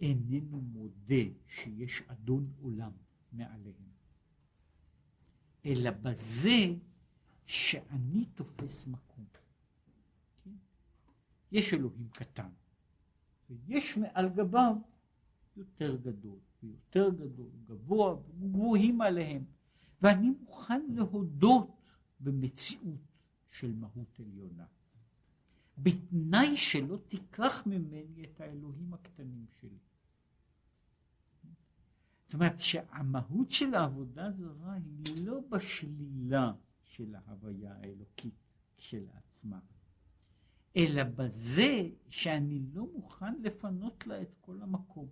איננו 0.00 0.60
מודה 0.60 1.24
שיש 1.48 2.02
אדון 2.06 2.52
עולם 2.60 2.92
מעליהם, 3.32 3.88
אלא 5.66 5.90
בזה 5.90 6.74
שאני 7.46 8.26
תופס 8.34 8.86
מקום. 8.86 9.24
כן? 10.44 10.50
יש 11.52 11.74
אלוהים 11.74 12.08
קטן, 12.12 12.50
ויש 13.50 13.96
מעל 13.96 14.28
גביו 14.28 14.76
יותר 15.56 15.96
גדול, 15.96 16.38
ויותר 16.62 17.10
גדול, 17.10 17.50
גבוה, 17.66 18.16
גבוהים 18.40 19.00
עליהם, 19.00 19.44
ואני 20.02 20.30
מוכן 20.30 20.82
להודות 20.94 21.82
במציאות 22.20 23.00
של 23.50 23.74
מהות 23.74 24.20
עליונה. 24.20 24.66
בתנאי 25.78 26.56
שלא 26.56 26.98
תיקח 27.08 27.62
ממני 27.66 28.24
את 28.24 28.40
האלוהים 28.40 28.94
הקטנים 28.94 29.46
שלי. 29.60 29.78
זאת 32.24 32.34
אומרת 32.34 32.60
שהמהות 32.60 33.52
של 33.52 33.74
העבודה 33.74 34.30
זרה 34.30 34.74
היא 34.74 35.26
לא 35.26 35.40
בשלילה 35.48 36.52
של 36.82 37.14
ההוויה 37.14 37.74
האלוקית 37.74 38.34
כשלעצמה, 38.76 39.60
אלא 40.76 41.02
בזה 41.04 41.88
שאני 42.08 42.60
לא 42.74 42.86
מוכן 42.94 43.42
לפנות 43.42 44.06
לה 44.06 44.22
את 44.22 44.34
כל 44.40 44.62
המקום. 44.62 45.08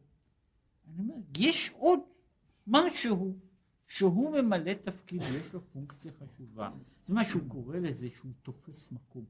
אני 0.86 0.98
אומר, 0.98 1.14
יש 1.36 1.70
עוד 1.70 2.00
משהו 2.66 3.36
שהוא 3.88 4.30
ממלא 4.40 4.74
תפקיד 4.74 5.22
ויש 5.22 5.52
לו 5.52 5.60
פונקציה 5.72 6.12
חשובה. 6.12 6.70
זה 7.08 7.14
מה 7.14 7.24
שהוא 7.24 7.42
קורא 7.48 7.76
לזה 7.76 8.08
שהוא 8.10 8.32
תופס 8.42 8.92
מקום. 8.92 9.24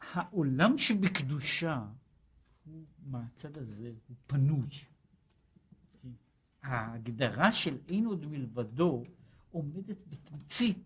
העולם 0.00 0.78
שבקדושה 0.78 1.86
הוא 2.64 2.84
מהצד 3.06 3.58
הזה, 3.58 3.92
הוא 4.08 4.16
פנוי. 4.26 4.68
ההגדרה 6.62 7.52
של 7.52 7.78
אין 7.88 8.06
עוד 8.06 8.26
מלבדו 8.26 9.04
עומדת 9.50 9.96
בתמצית 10.08 10.78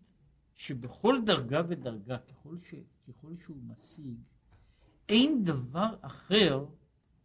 שבכל 0.56 1.22
דרגה 1.26 1.62
ודרגה, 1.68 2.18
ככל, 2.18 2.56
ש, 2.70 2.74
ככל 3.08 3.32
שהוא 3.44 3.56
משיג, 3.62 4.14
אין 5.08 5.44
דבר 5.44 5.96
אחר 6.00 6.66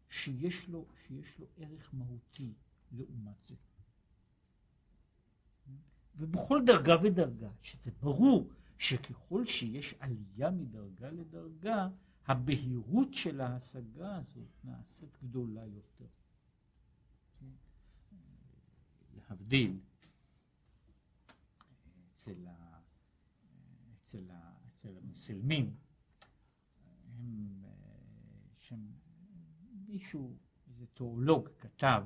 שיש 0.09 0.67
לו, 0.67 0.85
שיש 1.07 1.39
לו 1.39 1.45
ערך 1.57 1.89
מהותי 1.93 2.53
לעומת 2.91 3.35
זה. 3.47 3.55
ובכל 6.17 6.61
דרגה 6.65 6.95
ודרגה, 7.03 7.49
שזה 7.61 7.91
ברור 7.99 8.49
שככל 8.77 9.45
שיש 9.45 9.95
עלייה 9.99 10.51
מדרגה 10.51 11.09
לדרגה, 11.09 11.87
הבהירות 12.27 13.13
של 13.13 13.41
ההשגה 13.41 14.17
הזאת 14.17 14.49
נעשית 14.63 15.17
גדולה 15.23 15.65
יותר. 15.65 16.05
להבדיל, 19.29 19.79
אצל, 22.11 22.47
ה, 22.47 22.79
אצל, 23.93 24.31
ה, 24.31 24.51
אצל 24.67 24.97
המוסלמים, 24.97 25.75
הם, 27.17 27.64
מישהו, 29.95 30.37
איזה 30.67 30.85
תיאולוג 30.93 31.49
כתב 31.59 32.03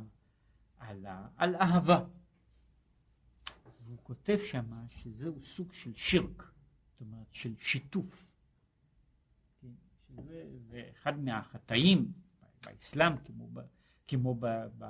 על, 0.78 1.06
ה, 1.06 1.28
על 1.36 1.56
אהבה. 1.56 2.06
והוא 3.86 3.98
כותב 4.04 4.38
שמה 4.52 4.86
שזהו 4.90 5.40
סוג 5.56 5.74
של 5.74 5.94
שירק, 5.96 6.54
זאת 6.92 7.02
אומרת 7.02 7.28
של 7.32 7.56
שיתוף. 7.58 8.26
כן? 9.62 9.68
שזה 10.08 10.90
אחד 10.92 11.20
מהחטאים 11.20 12.12
באסלאם, 12.66 13.18
כמו, 13.18 13.48
ב, 13.54 13.60
כמו, 14.08 14.36
ב, 14.36 14.46
ב, 14.78 14.86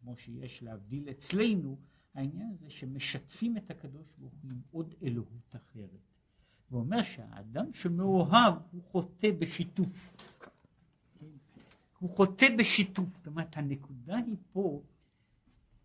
כמו 0.00 0.16
שיש 0.16 0.62
להבדיל 0.62 1.10
אצלנו, 1.10 1.78
העניין 2.14 2.50
הזה 2.50 2.70
שמשתפים 2.70 3.56
את 3.56 3.70
הקדוש 3.70 4.06
ברוך 4.18 4.34
הוא 4.42 4.50
עם 4.50 4.60
עוד 4.70 4.94
אלוהות 5.02 5.56
אחרת. 5.56 6.00
הוא 6.68 6.80
אומר 6.80 7.02
שהאדם 7.02 7.72
שמאוהב 7.72 8.54
הוא 8.70 8.82
חוטא 8.82 9.28
בשיתוף. 9.38 10.16
הוא 12.06 12.16
חוטא 12.16 12.46
בשיתוף. 12.58 13.08
זאת 13.16 13.26
אומרת, 13.26 13.56
הנקודה 13.56 14.16
היא 14.16 14.36
פה 14.52 14.82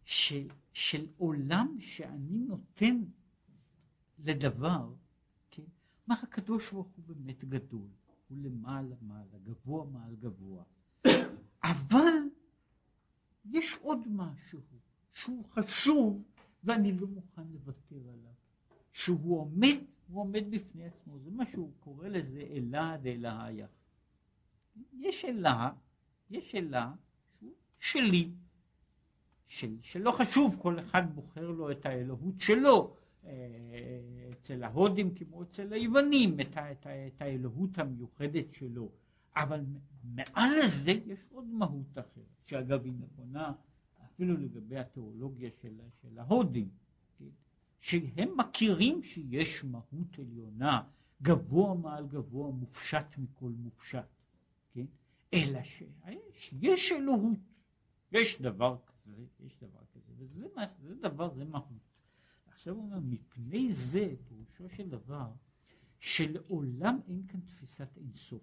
של, 0.06 0.48
של 0.74 1.08
עולם 1.18 1.78
שאני 1.80 2.38
נותן 2.38 3.04
לדבר, 4.20 4.94
כן? 5.52 5.64
מה 6.08 6.16
הקדוש 6.24 6.72
ברוך 6.72 6.88
הוא 6.88 7.06
באמת 7.08 7.46
גדול, 7.46 7.88
הוא 8.30 8.38
למעלה 8.42 8.96
מעלה, 9.02 9.38
גבוה 9.44 9.86
מעל 9.86 10.16
גבוה. 10.16 10.64
אבל 11.74 12.14
יש 13.46 13.78
עוד 13.82 14.00
משהו 14.08 14.60
שהוא 15.14 15.46
חשוב 15.46 16.24
ואני 16.64 16.92
לא 16.92 17.08
מוכן 17.08 17.48
לוותר 17.52 18.10
עליו. 18.14 18.34
שהוא 18.94 19.40
עומד, 19.40 19.76
הוא 20.08 20.22
עומד 20.22 20.44
בפני 20.50 20.86
עצמו, 20.86 21.20
זה 21.20 21.32
מה 21.32 21.46
שהוא 21.46 21.72
קורא 21.80 22.08
לזה 22.08 22.42
אלה 22.42 22.98
דאלהיה. 22.98 23.68
יש 24.94 25.26
אלה, 25.26 25.72
יש 26.32 26.56
אלה 26.56 26.92
שהוא 27.40 27.52
שלי, 27.80 28.32
של, 29.48 29.76
שלא 29.82 30.12
חשוב, 30.12 30.58
כל 30.62 30.80
אחד 30.80 31.16
בוחר 31.16 31.52
לו 31.52 31.72
את 31.72 31.86
האלוהות 31.86 32.42
שלו. 32.42 32.96
אה, 33.26 33.32
אצל 34.32 34.64
ההודים 34.64 35.16
כמו 35.16 35.44
אצל 35.44 35.74
היוונים, 35.74 36.40
את, 36.40 36.58
את, 36.58 36.88
את 36.88 37.22
האלוהות 37.22 37.78
המיוחדת 37.78 38.54
שלו. 38.54 38.90
אבל 39.36 39.62
מעל 40.04 40.50
לזה 40.58 40.92
יש 40.92 41.20
עוד 41.32 41.46
מהות 41.46 41.92
אחרת, 41.94 42.26
שאגב 42.46 42.84
היא 42.86 42.94
נכונה 43.00 43.54
אפילו 44.06 44.38
לגבי 44.38 44.78
התיאולוגיה 44.78 45.50
של, 45.62 45.80
של 46.02 46.20
ההודים, 46.20 46.70
כן? 47.20 47.26
שהם 47.80 48.30
מכירים 48.38 49.04
שיש 49.04 49.64
מהות 49.64 50.20
עליונה, 50.20 50.84
גבוה 51.22 51.74
מעל 51.76 52.08
גבוה, 52.08 52.52
מופשט 52.52 53.18
מכל 53.18 53.50
מופשט, 53.50 54.06
כן? 54.74 54.86
אלא 55.34 55.60
שיש 56.34 56.92
אלוהות, 56.92 57.40
יש 58.12 58.42
דבר 58.42 58.78
כזה, 58.86 59.24
יש 59.40 59.58
דבר 59.62 59.80
כזה, 59.94 60.14
וזה 60.18 60.46
מה, 60.56 60.66
זה 60.66 60.96
דבר, 60.96 61.34
זה 61.34 61.46
מהות. 61.46 61.92
עכשיו 62.48 62.76
הוא 62.76 62.84
אומר, 62.84 63.00
מפני 63.00 63.74
זה, 63.74 64.14
פירושו 64.28 64.76
של 64.76 64.90
דבר, 64.90 65.32
שלעולם 66.00 67.00
אין 67.08 67.24
כאן 67.28 67.40
תפיסת 67.40 67.98
אינסוף. 67.98 68.42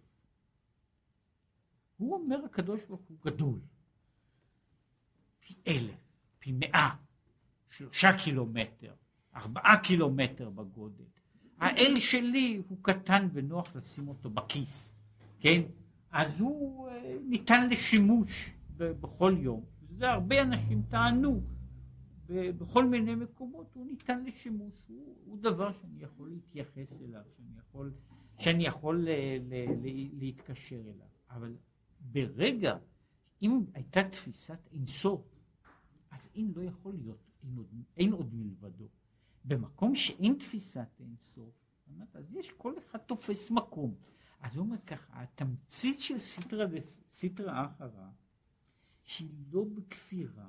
הוא 1.96 2.14
אומר 2.14 2.44
הקדוש 2.44 2.84
ברוך 2.84 3.00
הוא 3.08 3.16
גדול. 3.24 3.60
פי 5.40 5.54
אלף, 5.66 6.00
פי 6.38 6.52
מאה, 6.52 6.96
שלושה 7.70 8.08
קילומטר, 8.24 8.94
ארבעה 9.34 9.82
קילומטר 9.84 10.50
בגודל. 10.50 11.04
האל 11.58 12.00
שלי 12.00 12.62
הוא 12.68 12.78
קטן 12.82 13.28
ונוח 13.32 13.76
לשים 13.76 14.08
אותו 14.08 14.30
בכיס, 14.30 14.92
כן? 15.40 15.62
אז 16.10 16.40
הוא 16.40 16.88
אה, 16.88 17.16
ניתן 17.24 17.68
לשימוש 17.70 18.50
בכל 18.76 19.34
יום. 19.38 19.64
זה 19.90 20.10
הרבה 20.10 20.42
אנשים 20.42 20.82
טענו. 20.88 21.40
בכל 22.28 22.84
מיני 22.84 23.14
מקומות 23.14 23.66
הוא 23.74 23.86
ניתן 23.86 24.24
לשימוש, 24.24 24.74
הוא, 24.88 25.16
הוא 25.24 25.38
דבר 25.38 25.72
שאני 25.72 26.02
יכול 26.02 26.28
להתייחס 26.28 26.92
אליו, 27.04 27.22
שאני 27.36 27.58
יכול, 27.58 27.92
שאני 28.38 28.66
יכול 28.66 29.00
ל, 29.00 29.08
ל, 29.40 29.54
ל, 29.82 30.08
להתקשר 30.18 30.80
אליו. 30.80 31.06
אבל 31.30 31.56
ברגע, 32.00 32.76
אם 33.42 33.64
הייתה 33.74 34.00
תפיסת 34.10 34.58
אינסוף, 34.72 35.20
אז 36.10 36.28
אין 36.34 36.52
לא 36.56 36.62
יכול 36.62 36.94
להיות, 36.94 37.18
אין 37.42 37.56
עוד, 37.56 37.66
אין 37.96 38.12
עוד 38.12 38.34
מלבדו. 38.34 38.88
במקום 39.44 39.94
שאין 39.94 40.34
תפיסת 40.34 41.00
אינסוף, 41.00 41.54
אז 42.14 42.34
יש 42.34 42.52
כל 42.52 42.78
אחד 42.78 42.98
תופס 42.98 43.50
מקום. 43.50 43.94
אז 44.40 44.56
הוא 44.56 44.64
אומר 44.64 44.78
ככה, 44.86 45.22
התמצית 45.22 46.00
של 46.00 46.18
סיטרא, 46.18 46.66
סיטרא 47.12 47.66
אחרא 47.66 48.08
היא 49.18 49.28
לא 49.50 49.64
בכפירה 49.74 50.48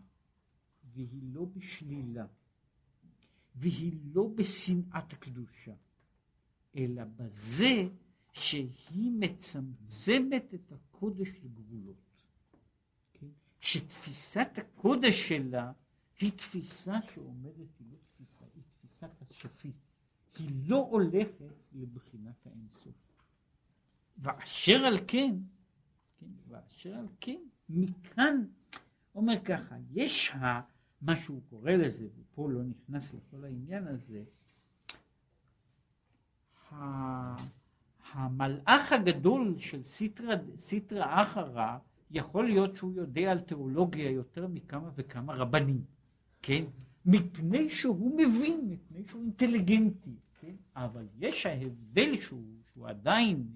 והיא 0.94 1.24
לא 1.34 1.46
בשלילה 1.46 2.26
והיא 3.56 4.00
לא 4.14 4.30
בשנאת 4.36 5.14
הקדושה, 5.14 5.74
אלא 6.76 7.04
בזה 7.04 7.90
שהיא 8.34 9.12
מצמצמת 9.20 10.54
את 10.54 10.72
הקודש 10.72 11.30
לגבולות. 11.44 12.24
כן? 13.14 13.28
שתפיסת 13.60 14.50
הקודש 14.58 15.30
שלה 15.30 15.72
היא 16.20 16.32
תפיסה 16.32 16.94
שעומדת, 17.14 17.80
היא 17.80 17.88
לא 17.92 17.98
תפיסה, 18.06 18.46
היא 18.56 18.64
תפיסת 18.64 19.22
השפיט. 19.22 19.76
היא 20.38 20.50
לא 20.70 20.78
הולכת 20.78 21.54
לבחינת 21.74 22.48
האינסוף. 22.48 23.09
ואשר 24.22 24.86
על 24.86 24.98
כן, 25.08 25.36
כן, 26.20 26.26
ואשר 26.48 26.96
על 26.96 27.08
כן, 27.22 27.40
מכאן, 27.70 28.46
אומר 29.16 29.44
ככה, 29.46 29.76
יש 29.94 30.32
ה, 30.32 30.62
מה 31.02 31.16
שהוא 31.16 31.42
קורא 31.50 31.72
לזה, 31.72 32.08
ופה 32.20 32.50
לא 32.52 32.62
נכנס 32.64 33.14
לכל 33.14 33.46
העניין 33.46 33.88
הזה, 33.88 34.24
המלאך 38.14 38.92
הגדול 38.92 39.56
של 39.60 39.84
סיטרא, 39.84 40.36
סיטרא 40.60 41.24
אחרא, 41.24 41.78
יכול 42.12 42.46
להיות 42.46 42.76
שהוא 42.76 42.94
יודע 42.96 43.32
על 43.32 43.40
תיאולוגיה 43.40 44.12
יותר 44.12 44.48
מכמה 44.48 44.90
וכמה 44.96 45.34
רבנים, 45.34 45.84
כן? 46.42 46.64
מפני 47.06 47.70
שהוא 47.70 48.18
מבין, 48.18 48.70
מפני 48.70 49.04
שהוא 49.08 49.22
אינטליגנטי, 49.22 50.16
כן? 50.40 50.56
אבל 50.76 51.06
יש 51.20 51.46
ההבדל 51.46 52.18
שהוא, 52.18 52.44
שהוא 52.72 52.88
עדיין, 52.88 53.48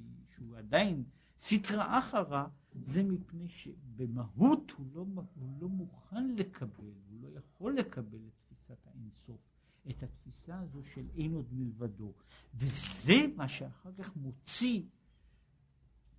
שהוא 0.43 0.57
עדיין 0.57 1.03
סטרא 1.39 1.99
אחרא, 1.99 2.45
זה 2.73 3.03
מפני 3.03 3.47
שבמהות 3.49 4.71
הוא 4.71 4.85
לא, 4.93 5.05
הוא 5.35 5.61
לא 5.61 5.69
מוכן 5.69 6.35
לקבל, 6.35 6.93
הוא 7.09 7.21
לא 7.21 7.37
יכול 7.37 7.77
לקבל 7.77 8.17
את 8.27 8.33
תפיסת 8.37 8.87
האינסוף, 8.87 9.41
את 9.89 10.03
התפיסה 10.03 10.59
הזו 10.59 10.83
של 10.93 11.05
אין 11.17 11.33
עוד 11.33 11.45
מלבדו. 11.51 12.13
וזה 12.55 13.25
מה 13.35 13.47
שאחר 13.47 13.91
כך 13.97 14.15
מוציא, 14.15 14.81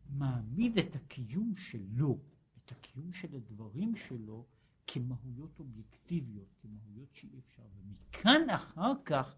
מעמיד 0.08 0.78
את 0.78 0.96
הקיום 0.96 1.54
שלו, 1.56 2.18
את 2.58 2.72
הקיום 2.72 3.12
של 3.12 3.36
הדברים 3.36 3.96
שלו, 3.96 4.46
כמהויות 4.86 5.58
אובייקטיביות, 5.58 6.54
כמהויות 6.62 7.14
שאי 7.14 7.38
אפשר. 7.38 7.62
ומכאן 7.76 8.50
אחר 8.50 8.92
כך 9.04 9.36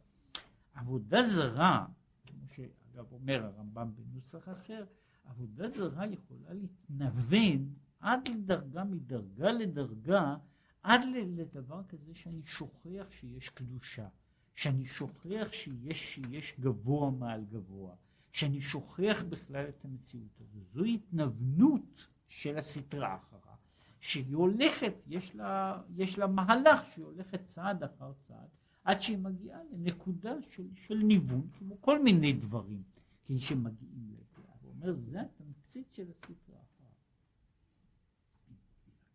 עבודה 0.74 1.22
זרה, 1.22 1.87
כמו 2.49 2.55
שאגב 2.55 3.12
אומר 3.12 3.44
הרמב"ם 3.44 3.90
בנוסח 3.94 4.49
אחר, 4.49 4.84
עבודה 5.24 5.70
זרה 5.70 6.07
יכולה 6.07 6.53
להתנוון 6.53 7.74
עד 8.01 8.28
לדרגה, 8.28 8.84
מדרגה 8.84 9.53
לדרגה, 9.53 10.36
עד 10.82 11.01
לדבר 11.14 11.82
כזה 11.88 12.14
שאני 12.14 12.42
שוכח 12.47 13.07
שיש 13.11 13.49
קדושה, 13.49 14.09
שאני 14.55 14.86
שוכח 14.86 15.49
שיש, 15.51 16.14
שיש 16.14 16.55
גבוה 16.61 17.11
מעל 17.11 17.44
גבוה, 17.44 17.94
שאני 18.32 18.61
שוכח 18.61 19.22
בכלל 19.28 19.68
את 19.68 19.84
המציאות 19.84 20.40
הזו. 20.40 20.61
זו 20.72 20.84
התנוונות 20.84 22.07
של 22.28 22.59
הסטרה 22.59 23.16
אחרה, 23.16 23.55
שהיא 24.01 24.36
הולכת, 24.36 24.94
יש 25.07 25.34
לה, 25.34 25.82
יש 25.97 26.18
לה 26.18 26.26
מהלך 26.26 26.80
שהיא 26.94 27.05
הולכת 27.05 27.40
צעד 27.47 27.82
אחר 27.82 28.12
צעד, 28.28 28.49
עד 28.87 29.01
שהיא 29.01 29.18
מגיעה 29.18 29.61
לנקודה 29.72 30.34
של, 30.51 30.66
של 30.74 30.95
ניוון, 30.95 31.49
כמו 31.59 31.80
כל 31.80 32.03
מיני 32.03 32.32
דברים, 32.32 32.82
כן, 33.24 33.39
שמגיעים 33.39 34.12
לזה. 34.12 34.43
הוא 34.62 34.72
אומר, 34.72 34.95
זה 34.95 35.20
התמצית 35.20 35.87
של 35.93 36.11
אחרה. 36.20 36.61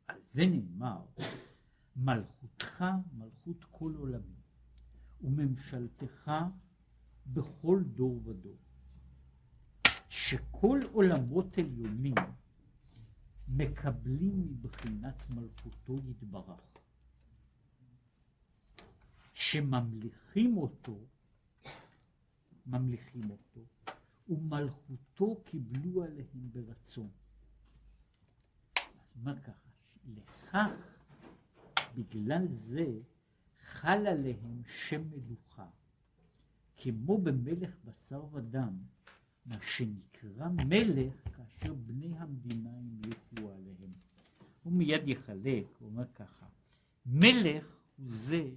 על 0.08 0.20
זה 0.34 0.42
נאמר, 0.46 1.06
מלכותך 1.96 2.86
מלכות 3.14 3.66
כל 3.72 3.94
עולמים, 3.96 4.42
וממשלתך 5.22 6.32
בכל 7.28 7.84
דור 7.84 8.22
ודור. 8.26 8.58
שכל 10.10 10.80
עולמות 10.92 11.58
עליונים 11.58 12.16
מקבלים 13.48 14.48
מבחינת 14.48 15.30
מלכותו 15.30 15.96
יתברך, 16.10 16.71
שממליכים 19.42 20.58
אותו, 20.58 21.00
ממליכים 22.66 23.30
אותו, 23.30 23.62
ומלכותו 24.30 25.42
קיבלו 25.46 26.04
עליהם 26.04 26.50
ברצון. 26.52 27.10
זאת 28.76 29.16
אומרת 29.16 29.44
ככה, 29.44 29.70
לכך, 30.16 30.72
בגלל 31.96 32.48
זה, 32.68 32.86
חל 33.64 34.08
עליהם 34.08 34.62
שם 34.66 35.02
מלוכה, 35.10 35.68
כמו 36.78 37.18
במלך 37.18 37.76
בשר 37.86 38.26
ודם, 38.32 38.78
מה 39.46 39.58
שנקרא 39.62 40.50
מלך 40.50 41.14
כאשר 41.36 41.74
בני 41.74 42.18
המדינה 42.18 42.70
המליכו 42.70 43.52
עליהם. 43.52 43.94
הוא 44.64 44.74
מיד 44.74 45.08
יחלק, 45.08 45.66
הוא 45.80 45.90
אומר 45.90 46.06
ככה, 46.16 46.46
מלך 47.06 47.66
הוא 47.98 48.06
זה 48.10 48.50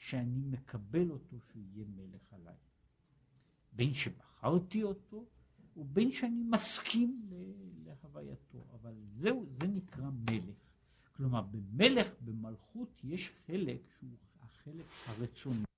שאני 0.00 0.40
מקבל 0.50 1.10
אותו 1.10 1.36
שהוא 1.40 1.62
יהיה 1.72 1.84
מלך 1.96 2.32
עליי. 2.32 2.54
בין 3.72 3.94
שבחרתי 3.94 4.82
אותו 4.82 5.24
ובין 5.76 6.12
שאני 6.12 6.42
מסכים 6.42 7.20
להווייתו, 7.84 8.66
אבל 8.74 8.94
זהו, 9.20 9.46
זה 9.60 9.66
נקרא 9.66 10.10
מלך. 10.30 10.56
כלומר, 11.16 11.42
במלך, 11.42 12.06
במלכות, 12.24 13.00
יש 13.04 13.30
חלק 13.46 13.80
שהוא 13.98 14.10
החלק 14.40 14.86
הרצוני. 15.06 15.69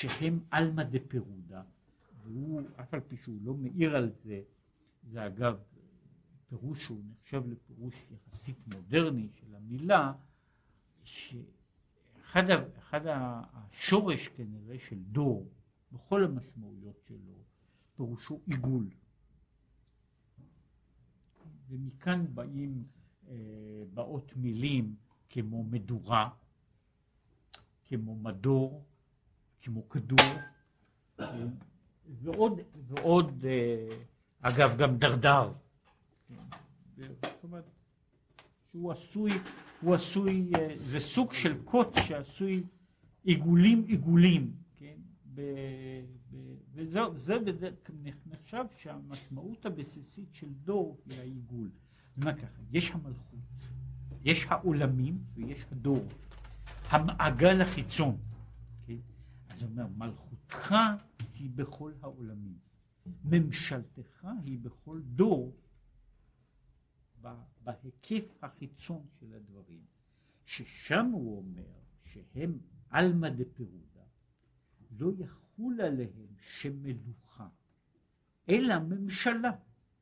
שהם 0.00 0.40
עלמא 0.50 0.82
דפירודה, 0.82 1.62
והוא, 2.22 2.62
אף 2.80 2.94
על 2.94 3.00
פי 3.00 3.16
שהוא 3.16 3.38
לא 3.42 3.54
מעיר 3.54 3.96
על 3.96 4.12
זה, 4.24 4.42
זה 5.10 5.26
אגב 5.26 5.58
פירוש 6.48 6.84
שהוא 6.84 7.02
נחשב 7.10 7.42
לפירוש 7.46 7.94
יחסית 8.10 8.56
מודרני 8.66 9.28
של 9.40 9.54
המילה, 9.54 10.12
שאחד 11.04 12.44
אחד 12.78 13.00
השורש 13.06 14.28
כנראה 14.28 14.78
של 14.78 14.98
דור, 15.02 15.48
בכל 15.92 16.24
המשמעויות 16.24 17.00
שלו, 17.08 17.34
פירושו 17.96 18.40
עיגול. 18.46 18.90
ומכאן 21.68 22.34
באים, 22.34 22.84
אה, 23.28 23.34
באות 23.94 24.36
מילים 24.36 24.96
כמו 25.28 25.64
מדורה, 25.64 26.30
כמו 27.84 28.16
מדור, 28.16 28.84
כמו 29.64 29.88
כדור, 29.88 30.18
כן? 31.16 31.48
ועוד, 32.22 32.60
ועוד 32.86 33.44
אה, 33.44 33.96
אגב 34.40 34.78
גם 34.78 34.96
דרדר. 34.96 35.52
כן? 36.28 36.34
זאת 37.22 37.44
אומרת, 37.44 37.64
שהוא 38.70 38.92
עשוי, 38.92 39.30
הוא 39.80 39.94
עשוי, 39.94 40.50
אה, 40.54 40.74
זה 40.78 41.00
סוג 41.00 41.32
של 41.32 41.62
קוט 41.64 41.88
שעשוי 42.06 42.62
עיגולים 43.24 43.84
עיגולים, 43.86 44.52
כן? 44.76 44.96
וזה 46.74 47.00
נחשב 48.26 48.64
שהמשמעות 48.76 49.66
הבסיסית 49.66 50.28
של 50.32 50.48
דור 50.64 50.98
היא 51.06 51.20
העיגול. 51.20 51.70
מה 52.16 52.34
ככה, 52.34 52.62
יש 52.72 52.90
המלכות, 52.90 53.38
יש 54.24 54.46
העולמים 54.48 55.18
ויש 55.34 55.64
הדור. 55.72 56.04
המעגל 56.90 57.60
החיצון. 57.60 58.16
אז 59.54 59.62
הוא 59.62 59.70
אומר, 59.70 59.86
מלכותך 59.86 60.74
היא 61.34 61.50
בכל 61.54 61.92
העולמים, 62.02 62.58
ממשלתך 63.24 64.26
היא 64.44 64.58
בכל 64.58 65.00
דור, 65.02 65.56
בהיקף 67.60 68.24
החיצון 68.42 69.06
של 69.20 69.34
הדברים, 69.34 69.84
ששם 70.44 71.06
הוא 71.12 71.38
אומר 71.38 71.72
שהם 72.04 72.58
עלמא 72.90 73.28
דפירודה, 73.28 74.02
לא 74.98 75.12
יחול 75.18 75.80
עליהם 75.80 76.34
שמלוכה, 76.38 77.48
אלא 78.48 78.78
ממשלה, 78.78 79.50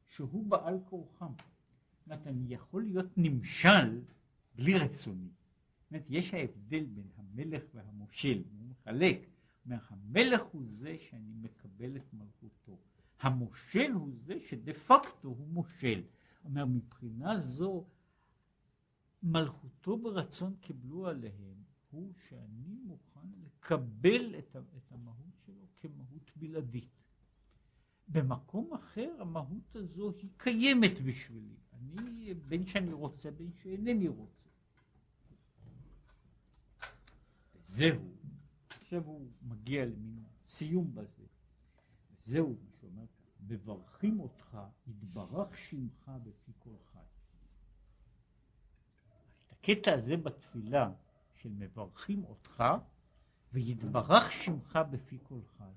שהוא 0.06 0.46
בעל 0.46 0.78
כורחם. 0.84 1.32
זאת 1.36 2.06
אומרת, 2.06 2.26
אני 2.26 2.54
יכול 2.54 2.82
להיות 2.82 3.18
נמשל 3.18 4.00
בלי 4.54 4.78
רצוני. 4.78 5.28
אומרת, 5.90 6.06
יש 6.08 6.34
ההבדל 6.34 6.84
בין 6.84 7.08
המלך 7.16 7.62
והמושל, 7.74 8.42
הוא 8.50 8.68
מחלק, 8.70 9.28
אומר, 9.64 9.78
המלך 9.88 10.42
הוא 10.52 10.62
זה 10.78 10.96
שאני 11.10 11.32
מקבל 11.40 11.96
את 11.96 12.12
מלכותו, 12.12 12.78
המושל 13.20 13.90
הוא 13.94 14.12
זה 14.24 14.34
שדה 14.48 14.72
פקטו 14.74 15.28
הוא 15.28 15.48
מושל. 15.48 16.02
אומר, 16.44 16.66
מבחינה 16.66 17.40
זו, 17.40 17.84
מלכותו 19.22 19.96
ברצון 19.98 20.56
קיבלו 20.60 21.08
עליהם, 21.08 21.62
הוא 21.90 22.12
שאני 22.28 22.74
מוכן 22.84 23.28
לקבל 23.44 24.38
את, 24.38 24.56
את 24.56 24.92
המהות 24.92 25.34
שלו 25.46 25.66
כמהות 25.80 26.30
בלעדית. 26.36 27.02
במקום 28.08 28.74
אחר 28.74 29.10
המהות 29.20 29.76
הזו 29.76 30.12
היא 30.18 30.30
קיימת 30.36 31.00
בשבילי. 31.00 31.56
אני, 31.72 32.34
בין 32.34 32.66
שאני 32.66 32.92
רוצה 32.92 33.30
בין 33.30 33.52
שאינני 33.62 34.08
רוצה. 34.08 34.48
זהו, 37.66 38.00
עכשיו 38.92 39.06
הוא 39.06 39.30
מגיע 39.42 39.84
למין 39.84 40.24
סיום 40.48 40.94
בזה. 40.94 41.24
זהו 42.26 42.56
מה 42.64 42.70
שאומר 42.80 43.06
כאן, 43.06 43.46
מברכים 43.48 44.20
אותך, 44.20 44.58
יתברך 44.86 45.58
שמך 45.58 46.10
בפי 46.22 46.52
כל 46.58 46.76
חי. 46.92 46.98
הקטע 49.50 49.94
הזה 49.94 50.16
בתפילה 50.16 50.92
של 51.34 51.48
מברכים 51.48 52.24
אותך, 52.24 52.64
ויתברך 53.52 54.32
שמך 54.32 54.78
בפי 54.90 55.18
כל 55.22 55.40
חי. 55.58 55.72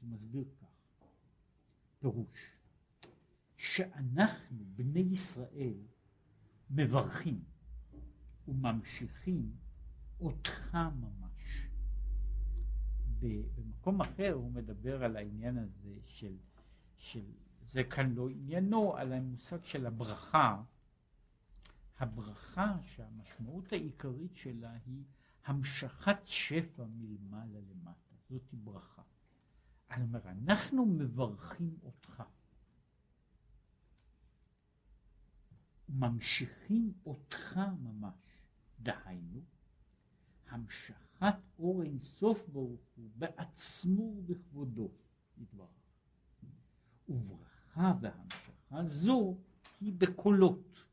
זה 0.00 0.06
מסביר 0.06 0.44
כך, 0.60 1.06
פירוש, 1.98 2.50
שאנחנו, 3.56 4.64
בני 4.76 5.00
ישראל, 5.00 5.78
מברכים 6.70 7.44
וממשיכים 8.48 9.56
אותך 10.20 10.74
ממש. 10.74 11.23
במקום 13.28 14.00
אחר 14.00 14.32
הוא 14.32 14.52
מדבר 14.52 15.04
על 15.04 15.16
העניין 15.16 15.58
הזה 15.58 15.96
של, 16.04 16.36
של 16.96 17.24
זה 17.72 17.84
כאן 17.84 18.14
לא 18.14 18.28
עניינו, 18.28 18.96
על 18.96 19.12
המושג 19.12 19.64
של 19.64 19.86
הברכה. 19.86 20.62
הברכה 21.98 22.76
שהמשמעות 22.82 23.72
העיקרית 23.72 24.36
שלה 24.36 24.72
היא 24.86 25.04
המשכת 25.44 26.16
שפע 26.24 26.84
מלמעלה 26.96 27.58
למטה, 27.60 28.14
זאת 28.30 28.42
ברכה. 28.52 29.02
אני 29.90 30.02
אומר, 30.02 30.20
אנחנו 30.28 30.86
מברכים 30.86 31.76
אותך. 31.82 32.22
ממשיכים 35.88 36.92
אותך 37.06 37.60
ממש, 37.80 38.14
דהיינו, 38.80 39.40
המשכת 41.24 41.58
אור 41.58 41.82
אינסוף 41.82 42.48
ברוך 42.48 42.80
הוא 42.96 43.10
בעצמו 43.16 44.02
ובכבודו 44.02 44.90
יתברך. 45.38 45.68
וברכה 47.08 47.92
והמשכה 48.00 48.84
זו 48.86 49.36
היא 49.80 49.92
בקולות. 49.98 50.84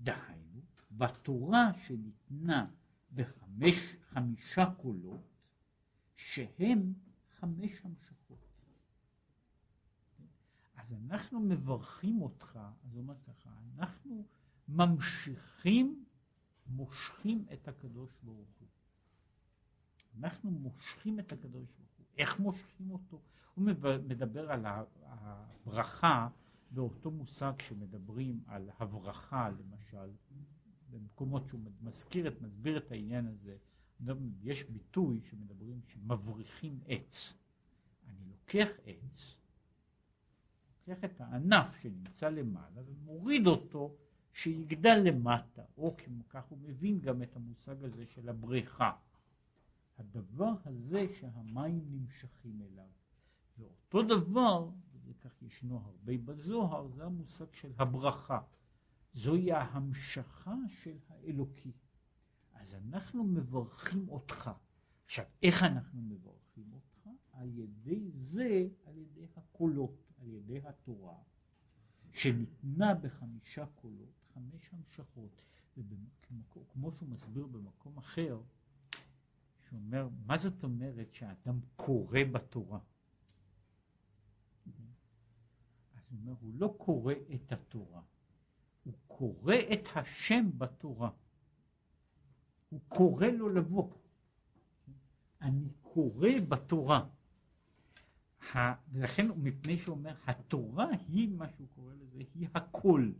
דהיינו, 0.00 0.60
בתורה 0.90 1.70
שניתנה 1.86 2.70
בחמש, 3.14 3.74
חמישה 4.08 4.64
קולות, 4.76 5.20
שהם 6.16 6.92
חמש 7.40 7.70
המשכות. 7.84 8.38
אז 10.74 10.92
אנחנו 10.92 11.40
מברכים 11.40 12.22
אותך, 12.22 12.58
אז 12.84 12.96
אומר 12.96 13.14
ככה, 13.26 13.50
אנחנו 13.76 14.24
ממשיכים, 14.68 16.04
מושכים 16.66 17.46
את 17.52 17.68
הקדוש 17.68 18.10
ברוך 18.22 18.48
הוא. 18.60 18.68
אנחנו 20.18 20.50
מושכים 20.50 21.20
את 21.20 21.32
הקדוש 21.32 21.66
ברוך 21.76 21.96
הוא. 21.98 22.06
איך 22.18 22.40
מושכים 22.40 22.90
אותו? 22.90 23.20
הוא 23.54 23.64
מדבר 24.08 24.50
על 24.50 24.66
הברכה 24.66 26.28
באותו 26.70 27.10
מושג 27.10 27.52
שמדברים 27.62 28.42
על 28.46 28.70
הברכה, 28.78 29.50
למשל, 29.50 30.10
במקומות 30.90 31.46
שהוא 31.48 31.60
מזכיר, 31.82 32.28
את, 32.28 32.42
מסביר 32.42 32.76
את 32.76 32.92
העניין 32.92 33.26
הזה, 33.26 33.56
יש 34.42 34.64
ביטוי 34.64 35.20
שמדברים 35.30 35.80
שמבריחים 35.86 36.80
עץ. 36.86 37.34
אני 38.08 38.24
לוקח 38.30 38.68
עץ, 38.84 39.34
לוקח 40.88 41.04
את 41.04 41.20
הענף 41.20 41.76
שנמצא 41.82 42.28
למעלה 42.28 42.82
ומוריד 42.86 43.46
אותו 43.46 43.96
שיגדל 44.32 45.00
למטה, 45.04 45.62
או 45.78 45.96
כמו 45.96 46.28
כך 46.28 46.44
הוא 46.44 46.58
מבין 46.58 47.00
גם 47.00 47.22
את 47.22 47.36
המושג 47.36 47.84
הזה 47.84 48.06
של 48.06 48.28
הבריכה. 48.28 48.92
הדבר 49.98 50.52
הזה 50.64 51.06
שהמים 51.20 51.80
נמשכים 51.90 52.62
אליו. 52.62 52.88
ואותו 53.58 54.02
דבר, 54.02 54.70
וזה 54.92 55.14
כך 55.14 55.42
ישנו 55.42 55.78
הרבה 55.78 56.12
בזוהר, 56.24 56.88
זה 56.88 57.04
המושג 57.04 57.52
של 57.52 57.72
הברכה. 57.78 58.40
זוהי 59.14 59.52
ההמשכה 59.52 60.54
של 60.68 60.96
האלוקי. 61.08 61.72
אז 62.52 62.74
אנחנו 62.74 63.24
מברכים 63.24 64.08
אותך. 64.08 64.50
עכשיו, 65.04 65.24
איך 65.42 65.62
אנחנו 65.62 66.02
מברכים 66.02 66.72
אותך? 66.72 67.08
על 67.32 67.58
ידי 67.58 68.10
זה, 68.10 68.68
על 68.86 68.96
ידי 68.96 69.26
הקולות, 69.36 70.12
על 70.20 70.32
ידי 70.32 70.60
התורה, 70.64 71.18
שניתנה 72.12 72.94
בחמישה 72.94 73.66
קולות, 73.66 74.24
חמש 74.34 74.62
המשכות. 74.72 75.42
וכמו 75.76 76.92
שהוא 76.92 77.08
מסביר 77.08 77.46
במקום 77.46 77.98
אחר, 77.98 78.40
שהוא 79.68 79.80
אומר, 79.80 80.08
מה 80.26 80.38
זאת 80.38 80.64
אומרת 80.64 81.14
שהאדם 81.14 81.60
קורא 81.76 82.20
בתורה? 82.32 82.78
אז 85.94 86.02
הוא 86.10 86.18
אומר, 86.20 86.34
הוא 86.40 86.54
לא 86.54 86.74
קורא 86.78 87.14
את 87.34 87.52
התורה, 87.52 88.02
הוא 88.84 88.94
קורא 89.06 89.54
את 89.72 89.88
השם 89.94 90.58
בתורה. 90.58 91.10
הוא 92.68 92.80
קורא 92.88 93.26
לו 93.26 93.48
לבוא. 93.48 93.92
אני 95.42 95.68
קורא 95.82 96.28
בתורה. 96.48 97.08
ולכן 98.92 99.26
מפני 99.36 99.78
שהוא 99.78 99.96
אומר, 99.96 100.14
התורה 100.26 100.88
היא 101.08 101.28
מה 101.28 101.48
שהוא 101.48 101.68
קורא 101.74 101.94
לזה, 101.94 102.22
היא 102.34 102.48
הקול, 102.54 103.14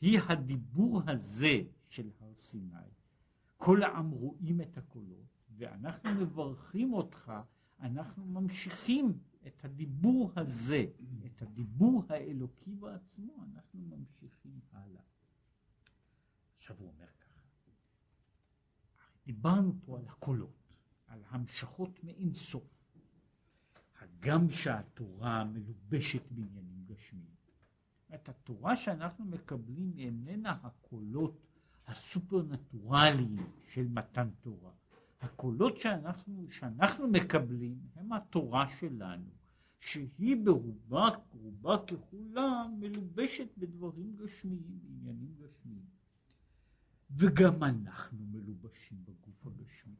היא 0.00 0.20
הדיבור 0.28 1.02
הזה 1.06 1.62
של 1.88 2.10
הר 2.20 2.34
סיני. 2.34 2.90
כל 3.56 3.82
העם 3.82 4.10
רואים 4.10 4.60
את 4.60 4.78
הקולות, 4.78 5.31
ואנחנו 5.56 6.14
מברכים 6.14 6.92
אותך, 6.92 7.32
אנחנו 7.80 8.26
ממשיכים 8.26 9.18
את 9.46 9.64
הדיבור 9.64 10.32
הזה, 10.36 10.84
את 11.26 11.42
הדיבור 11.42 12.04
האלוקי 12.08 12.74
בעצמו, 12.74 13.44
אנחנו 13.44 13.80
ממשיכים 13.80 14.60
הלאה. 14.72 15.02
עכשיו 16.58 16.76
הוא 16.78 16.88
אומר 16.88 17.06
ככה, 17.06 17.40
דיברנו 19.26 19.74
פה 19.84 19.98
על 19.98 20.08
הקולות, 20.08 20.74
על 21.06 21.22
המשכות 21.28 22.04
מאין 22.04 22.34
סוף. 22.34 22.82
הגם 24.00 24.50
שהתורה 24.50 25.44
מלובשת 25.44 26.22
בעניינים 26.30 26.84
גשמיים. 26.86 27.34
את 28.14 28.28
התורה 28.28 28.76
שאנחנו 28.76 29.24
מקבלים 29.24 29.92
איננה 29.98 30.58
הקולות 30.62 31.46
הסופרנטורליים 31.86 33.36
של 33.72 33.88
מתן 33.88 34.28
תורה. 34.40 34.72
הקולות 35.22 35.76
שאנחנו, 35.76 36.46
שאנחנו 36.50 37.08
מקבלים 37.08 37.78
הם 37.96 38.12
התורה 38.12 38.66
שלנו, 38.80 39.30
שהיא 39.80 40.36
ברובה, 40.44 41.08
רובה 41.32 41.76
ככולה, 41.86 42.66
מלובשת 42.78 43.48
בדברים 43.58 44.16
גשמיים, 44.16 44.80
בעניינים 44.82 45.34
גשמיים. 45.34 45.86
וגם 47.16 47.62
אנחנו 47.62 48.18
מלובשים 48.30 48.98
בגוף 49.04 49.46
הגשמי. 49.46 49.94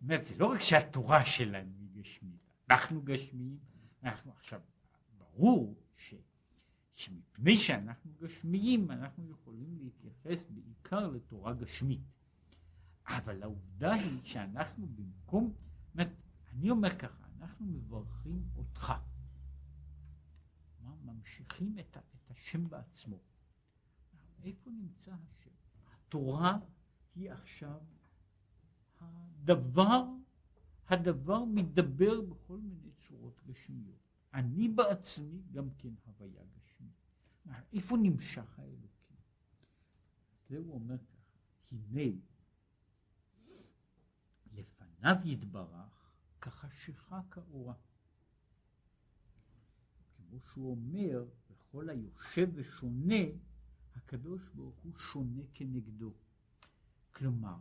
זאת 0.00 0.24
זה 0.24 0.38
לא 0.38 0.46
רק 0.46 0.60
שהתורה 0.60 1.26
שלנו 1.26 1.72
היא 1.80 2.02
גשמית, 2.02 2.40
אנחנו 2.70 3.02
גשמיים, 3.02 3.58
אנחנו 4.02 4.32
עכשיו, 4.32 4.60
ברור 5.18 5.74
ש, 5.96 6.14
שמפני 6.94 7.58
שאנחנו 7.58 8.10
גשמיים, 8.20 8.90
אנחנו 8.90 9.30
יכולים 9.30 9.78
להתייחס 9.80 10.46
בעיקר 10.50 11.06
לתורה 11.10 11.54
גשמית. 11.54 12.00
אבל 13.08 13.42
העובדה 13.42 13.92
היא 13.92 14.20
שאנחנו 14.24 14.86
במקום, 14.86 15.52
אומרת, 15.92 16.08
אני 16.52 16.70
אומר 16.70 16.98
ככה, 16.98 17.26
אנחנו 17.38 17.66
מברכים 17.66 18.48
אותך. 18.56 18.92
ממשיכים 21.04 21.78
את, 21.78 21.96
את 21.96 22.30
השם 22.30 22.68
בעצמו. 22.68 23.18
איפה 24.42 24.70
נמצא 24.70 25.12
השם? 25.12 25.50
התורה 25.92 26.58
היא 27.14 27.32
עכשיו 27.32 27.80
הדבר, 29.00 30.04
הדבר 30.88 31.44
מדבר 31.44 32.20
בכל 32.20 32.58
מיני 32.58 32.90
צורות 33.08 33.40
גשמיות. 33.46 33.98
אני 34.34 34.68
בעצמי 34.68 35.42
גם 35.52 35.70
כן 35.78 35.94
הוויה 36.06 36.42
גשמית. 36.56 36.92
איפה 37.72 37.96
נמשך 37.96 38.58
האלוקים? 38.58 39.16
זה 40.48 40.58
הוא 40.58 40.74
אומר 40.74 40.98
ככה, 40.98 41.38
הנה 41.72 42.16
לפניו 44.98 45.16
יתברך 45.24 46.10
כחשיכה 46.40 47.20
כאורה. 47.30 47.74
כמו 50.16 50.40
שהוא 50.40 50.70
אומר, 50.70 51.24
בכל 51.50 51.88
היושב 51.88 52.48
ושונה, 52.54 53.24
הקדוש 53.96 54.42
ברוך 54.54 54.76
הוא 54.76 54.98
שונה 54.98 55.42
כנגדו. 55.54 56.12
כלומר, 57.12 57.56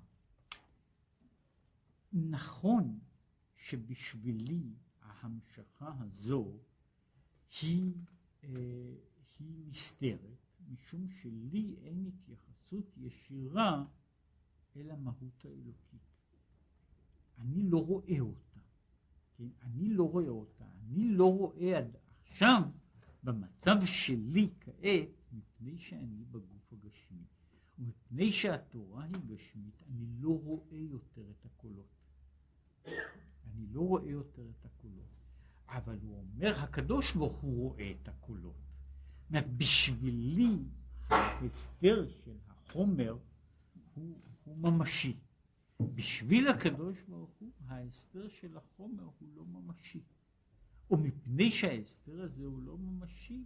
נכון 2.13 2.99
שבשבילי 3.55 4.73
ההמשכה 5.01 5.93
הזו 5.99 6.59
היא, 7.61 7.93
אה, 8.43 8.49
היא 9.39 9.65
נסתרת, 9.67 10.37
משום 10.69 11.07
שלי 11.21 11.75
אין 11.83 12.05
התייחסות 12.07 12.97
ישירה 12.97 13.85
אל 14.75 14.91
המהות 14.91 15.45
האלוקית. 15.45 16.06
אני 17.37 17.63
לא 17.63 17.85
רואה 17.85 18.19
אותה, 18.19 18.59
כן? 19.37 19.47
אני 19.61 19.89
לא 19.89 20.03
רואה 20.03 20.29
אותה, 20.29 20.65
אני 20.81 21.03
לא 21.03 21.33
רואה 21.33 21.77
עד 21.77 21.95
עכשיו 22.21 22.61
במצב 23.23 23.75
שלי 23.85 24.49
כעת, 24.59 25.09
מפני 25.31 25.77
שאני 25.77 26.23
בגוף 26.31 26.73
הגשמי, 26.73 27.23
ומפני 27.79 28.31
שהתורה 28.31 29.03
היא 29.03 29.21
גשמית, 29.27 29.83
אני 29.89 30.05
לא 30.19 30.29
רואה 30.29 30.77
יותר 30.77 31.21
את 31.31 31.45
הקולות. 31.45 31.87
אני 32.85 33.67
לא 33.71 33.81
רואה 33.81 34.09
יותר 34.09 34.49
את 34.49 34.65
הקולות. 34.65 35.17
אבל 35.67 35.99
הוא 36.01 36.17
אומר, 36.17 36.59
הקדוש 36.59 37.15
ברוך 37.15 37.37
הוא 37.37 37.69
רואה 37.69 37.91
את 37.91 38.07
הקולות. 38.07 38.55
זאת 39.21 39.29
אומרת, 39.29 39.57
בשבילי 39.57 40.57
ההסתר 41.09 42.07
של 42.07 42.37
החומר 42.47 43.17
הוא, 43.95 44.17
הוא 44.43 44.57
ממשי. 44.57 45.17
בשביל 45.81 46.47
הקדוש 46.47 46.97
ברוך 47.07 47.31
הוא, 47.39 47.51
ההסתר 47.67 48.27
של 48.29 48.57
החומר 48.57 49.03
הוא 49.19 49.29
לא 49.35 49.45
ממשי. 49.45 50.01
ומפני 50.91 51.51
שההסתר 51.51 52.21
הזה 52.21 52.45
הוא 52.45 52.61
לא 52.61 52.77
ממשי, 52.77 53.43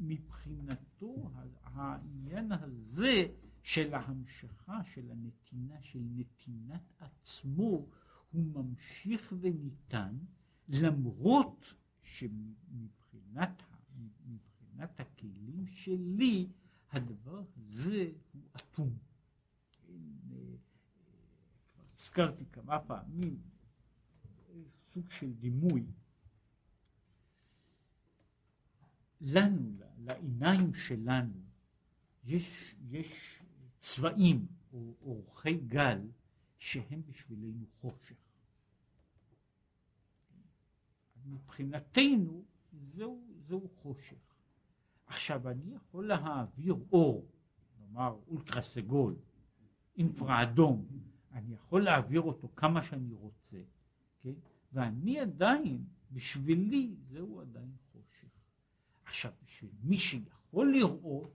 מבחינתו 0.00 1.30
העניין 1.62 2.52
הזה 2.52 3.26
של 3.62 3.94
ההמשכה, 3.94 4.80
של 4.94 5.10
הנתינה, 5.10 5.82
של 5.82 6.00
נתינת 6.02 6.92
עצמו, 7.00 7.86
הוא 8.32 8.44
ממשיך 8.54 9.32
וניתן, 9.40 10.16
למרות 10.68 11.74
שמבחינת 12.02 13.62
מבחינת 14.74 15.00
הכלים 15.00 15.66
שלי, 15.66 16.46
הדבר 16.90 17.42
הזה 17.56 18.10
הוא 18.32 18.42
אטום. 18.56 18.98
אה, 22.04 22.24
הזכרתי 22.24 22.44
כמה 22.52 22.78
פעמים 22.80 23.38
סוג 24.92 25.10
של 25.10 25.32
דימוי. 25.32 25.84
לנו, 29.20 29.76
לעיניים 29.98 30.74
שלנו, 30.74 31.40
יש, 32.24 32.74
יש 32.90 33.42
צבעים 33.80 34.46
או 34.72 34.94
אורכי 35.02 35.54
גל 35.54 36.00
שהם 36.58 37.02
בשבילנו 37.06 37.66
חושך. 37.80 38.16
מבחינתנו 41.26 42.44
זהו, 42.72 43.24
זהו 43.46 43.68
חושך. 43.68 44.34
עכשיו 45.06 45.48
אני 45.48 45.74
יכול 45.74 46.08
להעביר 46.08 46.76
אור, 46.92 47.28
נאמר 47.78 48.18
אולטרה 48.28 48.62
סגול, 48.62 49.16
אינפרה 49.96 50.42
אדום, 50.42 50.86
אני 51.34 51.54
יכול 51.54 51.84
להעביר 51.84 52.20
אותו 52.20 52.48
כמה 52.56 52.82
שאני 52.82 53.14
רוצה, 53.14 53.62
כן? 54.20 54.32
ואני 54.72 55.20
עדיין, 55.20 55.84
בשבילי 56.12 56.94
זהו 57.08 57.40
עדיין 57.40 57.72
חושך. 57.92 58.28
עכשיו, 59.04 59.32
בשביל 59.44 59.70
מי 59.82 59.98
שיכול 59.98 60.72
לראות, 60.72 61.30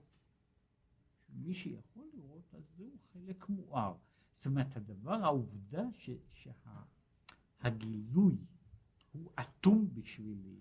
מי 1.32 1.54
שיכול 1.54 2.04
לראות, 2.14 2.54
אז 2.54 2.62
זהו 2.76 2.96
חלק 3.12 3.48
מואר. 3.48 3.94
זאת 4.36 4.46
אומרת, 4.46 4.76
הדבר, 4.76 5.24
העובדה 5.24 5.82
ש, 5.98 6.10
שהגילוי 7.62 8.36
הוא 9.12 9.30
אטום 9.40 9.88
בשבילי, 9.94 10.56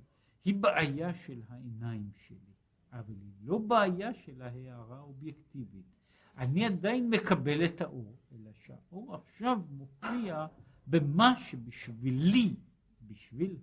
היא 0.45 0.55
בעיה 0.55 1.13
של 1.13 1.41
העיניים 1.47 2.11
שלי, 2.27 2.53
אבל 2.91 3.13
היא 3.13 3.33
לא 3.41 3.57
בעיה 3.57 4.13
של 4.13 4.41
ההערה 4.41 4.97
האובייקטיבית. 4.97 5.85
אני 6.37 6.65
עדיין 6.65 7.09
מקבל 7.09 7.65
את 7.65 7.81
האור, 7.81 8.15
שהאור 8.69 9.15
עכשיו 9.15 9.59
מופיע 9.69 10.47
במה 10.87 11.39
שבשבילי, 11.39 12.55
בשביל 13.07 13.57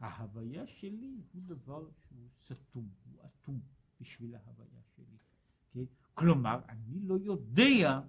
ההוויה 0.00 0.66
שלי, 0.66 1.20
הוא 1.32 1.42
דבר 1.46 1.88
שהוא 2.08 2.28
סתום, 2.44 2.88
הוא 3.04 3.20
אטום 3.24 3.60
בשביל 4.00 4.34
ההוויה 4.34 4.80
שלי. 4.96 5.16
כן? 5.72 5.84
כלומר, 6.14 6.60
אני 6.68 7.00
לא 7.00 7.18
יודע, 7.22 8.00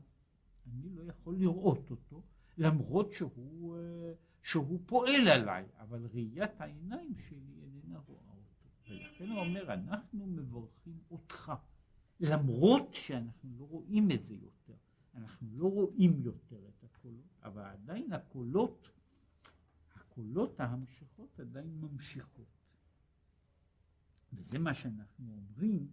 אני 0.68 0.90
לא 0.90 1.04
יכול 1.04 1.36
לראות 1.36 1.92
אותו, 1.92 2.24
למרות 2.58 3.12
שהוא, 3.12 3.78
אה, 3.78 4.14
שהוא 4.44 4.80
פועל 4.86 5.28
עליי, 5.28 5.66
אבל 5.80 6.06
ראיית 6.14 6.62
העיניים 6.62 7.16
שלי 7.30 7.62
איננה 7.62 8.00
רואה 8.00 8.34
אותו. 8.34 8.70
ולכן 8.90 9.30
הוא 9.30 9.40
אומר, 9.40 9.74
אנחנו 9.74 10.28
מברכים 10.28 11.00
אותך, 11.12 11.52
למרות 12.20 12.90
שאנחנו 12.94 13.50
לא 13.58 13.64
רואים 13.64 14.12
את 14.12 14.26
זה 14.28 14.34
יותר. 14.34 14.59
אנחנו 15.20 15.58
לא 15.58 15.68
רואים 15.72 16.22
יותר 16.22 16.68
את 16.70 16.84
הקולות, 16.84 17.38
אבל 17.44 17.62
עדיין 17.62 18.14
הקולות, 18.14 18.90
הקולות 19.96 20.60
ההמשכות 20.60 21.40
עדיין 21.40 21.82
ממשיכות. 21.82 22.48
וזה 24.34 24.60
מה 24.60 24.74
שאנחנו 24.74 25.32
אומרים, 25.32 25.88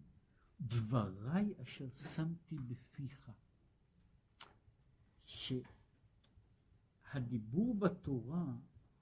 דבריי 0.61 1.55
אשר 1.63 1.89
שמתי 2.15 2.57
בפיך. 2.59 3.31
שהדיבור 7.13 7.75
בתורה 7.75 8.57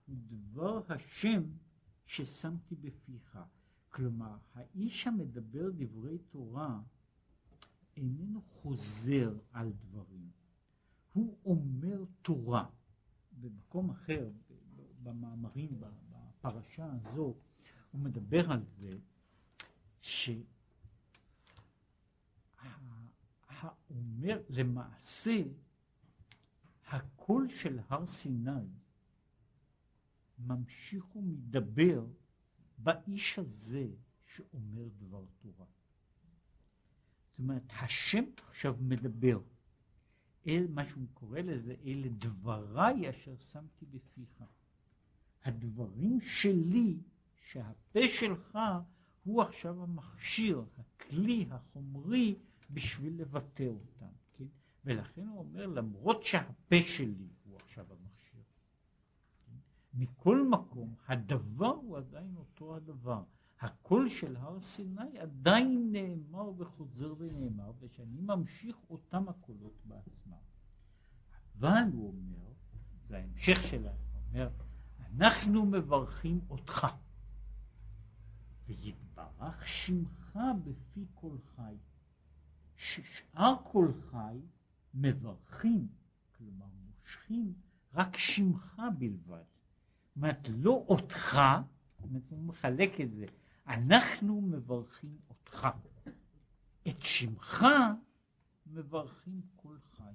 הוא 0.07 0.17
דבר 0.17 0.93
השם 0.93 1.43
ששמתי 2.07 2.75
בפיך. 2.75 3.39
כלומר, 3.91 4.37
האיש 4.55 5.07
המדבר 5.07 5.71
דברי 5.77 6.19
תורה 6.19 6.81
איננו 7.97 8.43
חוזר 8.43 9.39
על 9.53 9.73
דברים. 9.73 10.31
הוא 11.13 11.39
אומר 11.45 12.05
תורה. 12.23 12.71
במקום 13.41 13.91
אחר, 13.91 14.31
במאמרים, 15.03 15.81
בפרשה 15.81 16.93
הזו, 16.93 17.35
הוא 17.91 18.01
מדבר 18.01 18.53
על 18.53 18.65
זה 18.65 18.99
שהאומר 20.01 20.43
למעשה 24.49 25.43
הקול 26.87 27.49
של 27.49 27.79
הר 27.89 28.07
סיני 28.07 28.67
ממשיך 30.39 31.17
ומדבר 31.17 32.07
באיש 32.79 33.39
הזה 33.39 33.87
שאומר 34.27 34.89
דבר 34.99 35.25
תורה. 35.39 35.67
זאת 37.35 37.39
אומרת, 37.39 37.63
השם 37.81 38.25
עכשיו 38.49 38.77
מדבר. 38.81 39.41
אל, 40.47 40.67
מה 40.71 40.89
שהוא 40.89 41.07
קורא 41.15 41.41
לזה, 41.41 41.75
אלה 41.87 42.09
דבריי 42.09 43.11
אשר 43.11 43.37
שמתי 43.37 43.87
בפיך. 43.87 44.45
הדברים 45.45 46.21
שלי, 46.21 46.99
שהפה 47.51 48.01
שלך 48.21 48.59
הוא 49.25 49.43
עכשיו 49.43 49.83
המכשיר, 49.83 50.65
הכלי 50.79 51.47
החומרי, 51.51 52.35
בשביל 52.71 53.21
לבטא 53.21 53.63
אותם. 53.63 54.13
כן? 54.33 54.45
ולכן 54.85 55.27
הוא 55.27 55.39
אומר, 55.39 55.67
למרות 55.67 56.25
שהפה 56.25 56.77
שלי 56.97 57.29
הוא 57.45 57.57
עכשיו 57.57 57.87
המכשיר, 57.91 58.43
כן? 59.47 59.57
מכל 59.95 60.49
מקום, 60.49 60.95
הדבר 61.09 61.75
הוא 61.75 61.99
עדיין 61.99 62.37
אותו 62.37 62.77
הדבר. 62.77 63.23
הקול 63.65 64.09
של 64.09 64.37
הר 64.37 64.61
סיני 64.61 65.19
עדיין 65.19 65.93
נאמר 65.93 66.51
וחוזר 66.57 67.15
ונאמר, 67.19 67.73
ושאני 67.81 68.21
ממשיך 68.21 68.77
אותם 68.91 69.29
הקולות 69.29 69.81
בעצמם. 69.85 70.37
אבל 71.59 71.83
הוא 71.93 72.09
אומר, 72.09 72.53
זה 73.09 73.17
ההמשך 73.17 73.59
הוא 73.73 73.91
אומר, 74.29 74.51
אנחנו 75.11 75.67
מברכים 75.67 76.41
אותך, 76.51 76.87
ויתברך 78.67 79.69
שמך 79.69 80.39
בפי 80.65 81.05
כל 81.15 81.37
חי. 81.57 81.75
ששאר 82.77 83.55
כל 83.63 83.89
חי 84.11 84.39
מברכים, 84.95 85.89
כלומר 86.37 86.67
מושכים, 86.87 87.53
רק 87.95 88.17
שמך 88.17 88.83
בלבד. 88.99 89.43
זאת 90.07 90.17
אומרת, 90.17 90.49
לא 90.49 90.85
אותך, 90.89 91.39
הוא 92.01 92.45
מחלק 92.45 93.01
את 93.01 93.11
זה, 93.15 93.27
אנחנו 93.67 94.41
מברכים 94.41 95.19
אותך. 95.29 95.67
את 96.89 97.03
שמך 97.03 97.65
מברכים 98.67 99.41
כל 99.57 99.77
חי. 99.97 100.13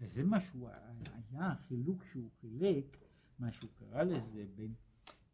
וזה 0.00 0.24
מה 0.24 0.40
שהוא 0.40 0.68
היה 0.68 1.50
החילוק 1.52 2.04
שהוא 2.12 2.30
חילק, 2.40 2.96
מה 3.38 3.52
שהוא 3.52 3.70
קרא 3.78 4.02
לזה, 4.02 4.46
בין, 4.54 4.74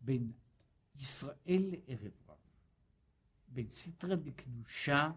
בין 0.01 0.32
ישראל 0.97 1.70
לערב 1.70 2.12
רב, 2.28 2.36
בין 3.49 3.70
סיטרא 3.70 4.14
דקדושה 4.14 5.12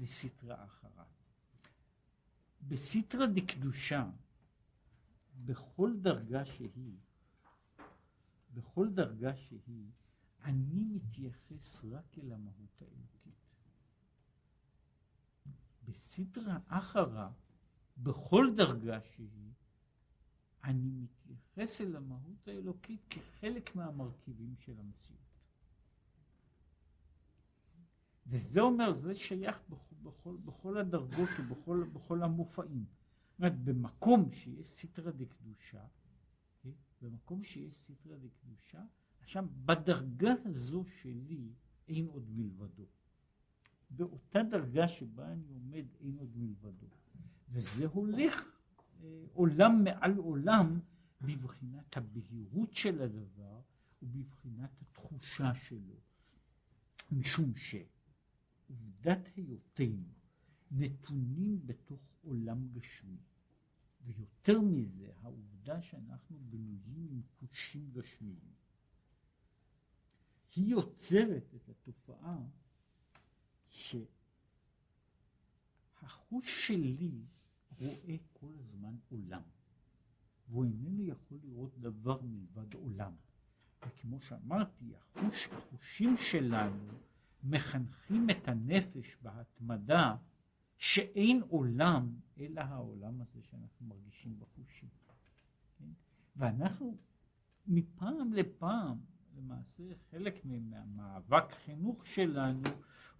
לסיטרא 0.00 0.64
אחרה. 0.64 1.04
בסיטרא 2.68 3.26
דקדושה, 3.26 4.10
בכל 5.44 5.96
דרגה 6.02 6.44
שהיא, 6.44 6.96
בכל 8.54 8.88
דרגה 8.90 9.36
שהיא, 9.36 9.90
אני 10.44 10.84
מתייחס 10.84 11.84
רק 11.84 12.18
אל 12.18 12.32
המהות 12.32 12.82
האלוקית. 12.82 13.34
בסדרה 15.84 16.58
אחרה, 16.66 17.32
בכל 17.96 18.46
דרגה 18.56 19.00
שהיא, 19.00 19.52
אני 20.64 20.90
מתייחס 20.90 21.80
אל 21.80 21.96
המהות 21.96 22.48
האלוקית 22.48 23.00
כחלק 23.10 23.76
מהמרכיבים 23.76 24.54
של 24.56 24.78
המציאות. 24.78 25.20
וזה 28.26 28.60
אומר, 28.60 29.00
זה 29.00 29.14
שייך 29.14 29.56
בכל, 29.68 29.94
בכל, 30.02 30.36
בכל 30.44 30.78
הדרגות 30.78 31.28
ובכל 31.38 32.22
המופעים. 32.22 32.84
זאת 32.84 33.38
אומרת, 33.38 33.64
במקום 33.64 34.32
שיש 34.32 34.66
סטרא 34.66 35.10
דקדושה, 35.10 35.86
כן? 36.62 36.70
במקום 37.02 37.44
שיש 37.44 37.78
סטרא 37.78 38.16
דקדושה, 38.16 38.82
עכשיו, 39.30 39.46
בדרגה 39.64 40.32
הזו 40.44 40.84
שלי 41.02 41.52
אין 41.88 42.06
עוד 42.06 42.30
מלבדו. 42.30 42.86
באותה 43.90 44.42
דרגה 44.50 44.88
שבה 44.88 45.32
אני 45.32 45.48
עומד 45.48 45.84
אין 46.00 46.16
עוד 46.18 46.36
מלבדו. 46.36 46.86
וזה 47.48 47.86
הולך 47.86 48.42
עולם 49.32 49.84
מעל 49.84 50.16
עולם 50.16 50.80
בבחינת 51.20 51.96
הבהירות 51.96 52.74
של 52.74 53.02
הדבר 53.02 53.60
ובבחינת 54.02 54.70
התחושה 54.82 55.54
שלו. 55.54 55.96
משום 57.12 57.52
שעובדת 57.56 59.28
היותנו 59.36 60.08
נתונים 60.70 61.66
בתוך 61.66 62.00
עולם 62.22 62.68
גשמי, 62.72 63.20
ויותר 64.06 64.60
מזה, 64.60 65.12
העובדה 65.22 65.82
שאנחנו 65.82 66.38
בנויים 66.50 67.08
עם 67.10 67.22
חושים 67.38 67.90
גשמיים, 67.92 68.60
היא 70.54 70.70
יוצרת 70.70 71.54
את 71.54 71.68
התופעה 71.68 72.38
שהחוש 75.98 76.66
שלי 76.66 77.10
רואה 77.78 78.16
כל 78.32 78.52
הזמן 78.58 78.96
עולם, 79.08 79.42
והוא 80.48 80.64
איננו 80.64 81.04
יכול 81.04 81.38
לראות 81.42 81.78
דבר 81.78 82.20
מלבד 82.22 82.74
עולם. 82.74 83.12
וכמו 83.86 84.20
שאמרתי, 84.20 84.94
החוש, 84.96 85.48
החושים 85.52 86.16
שלנו 86.30 86.88
מחנכים 87.44 88.30
את 88.30 88.48
הנפש 88.48 89.16
בהתמדה 89.22 90.16
שאין 90.76 91.42
עולם 91.48 92.14
אלא 92.38 92.60
העולם 92.60 93.20
הזה 93.20 93.42
שאנחנו 93.42 93.86
מרגישים 93.86 94.38
בחושים. 94.38 94.88
כן? 95.78 95.90
ואנחנו 96.36 96.96
מפעם 97.66 98.32
לפעם, 98.32 98.98
למעשה 99.36 99.82
חלק 100.10 100.44
מהמאבק 100.44 101.52
חינוך 101.64 102.06
שלנו 102.06 102.62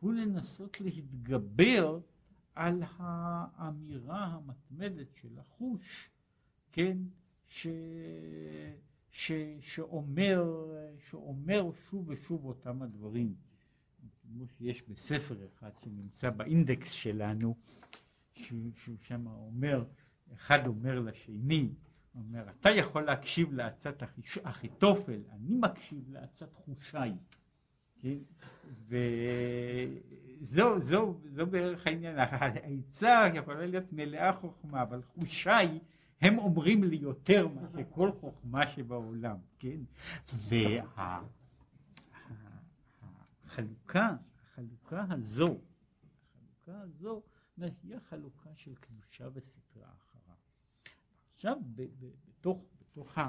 הוא 0.00 0.12
לנסות 0.12 0.80
להתגבר 0.80 2.00
על 2.54 2.82
האמירה 2.96 4.26
המתמדת 4.26 5.06
של 5.14 5.38
החוש, 5.38 6.10
כן, 6.72 6.98
ש, 7.48 7.66
ש, 9.10 9.32
שאומר, 9.60 10.44
שאומר 11.08 11.70
שוב 11.90 12.08
ושוב 12.08 12.44
אותם 12.44 12.82
הדברים. 12.82 13.34
כמו 14.22 14.46
שיש 14.48 14.82
בספר 14.88 15.46
אחד 15.46 15.70
שנמצא 15.84 16.30
באינדקס 16.30 16.90
שלנו, 16.90 17.54
שהוא 18.34 18.96
שם 19.00 19.26
אומר, 19.26 19.84
אחד 20.32 20.66
אומר 20.66 21.00
לשני, 21.00 21.68
אומר, 22.14 22.50
אתה 22.50 22.70
יכול 22.70 23.02
להקשיב 23.02 23.52
לעצת 23.52 24.02
אחיתופל, 24.42 25.20
אני 25.32 25.54
מקשיב 25.58 26.10
לעצת 26.10 26.54
חושיי. 26.54 27.12
כן? 28.00 28.18
וזו 28.88 30.80
זו, 30.80 31.20
זו 31.24 31.46
בערך 31.46 31.86
העניין, 31.86 32.18
העצה 32.18 33.24
יכולה 33.34 33.66
להיות 33.66 33.92
מלאה 33.92 34.32
חוכמה, 34.32 34.82
אבל 34.82 35.02
חושיי 35.02 35.80
הם 36.20 36.38
אומרים 36.38 36.84
לי 36.84 36.96
יותר 36.96 37.48
מאשר 37.48 37.82
כל 37.90 38.12
חוכמה 38.20 38.70
שבעולם, 38.70 39.36
כן? 39.58 39.80
וה... 40.48 41.20
החלוקה, 43.44 44.16
הזו, 45.10 45.58
החלוקה 46.66 46.80
הזו, 46.80 47.22
היא 47.82 47.96
החלוקה 47.96 48.50
של 48.56 48.74
קדושה 48.74 49.28
אחרה. 49.82 50.09
עכשיו, 51.40 51.56
בתוך, 52.28 52.64
בתוך 52.80 53.18
ה, 53.18 53.22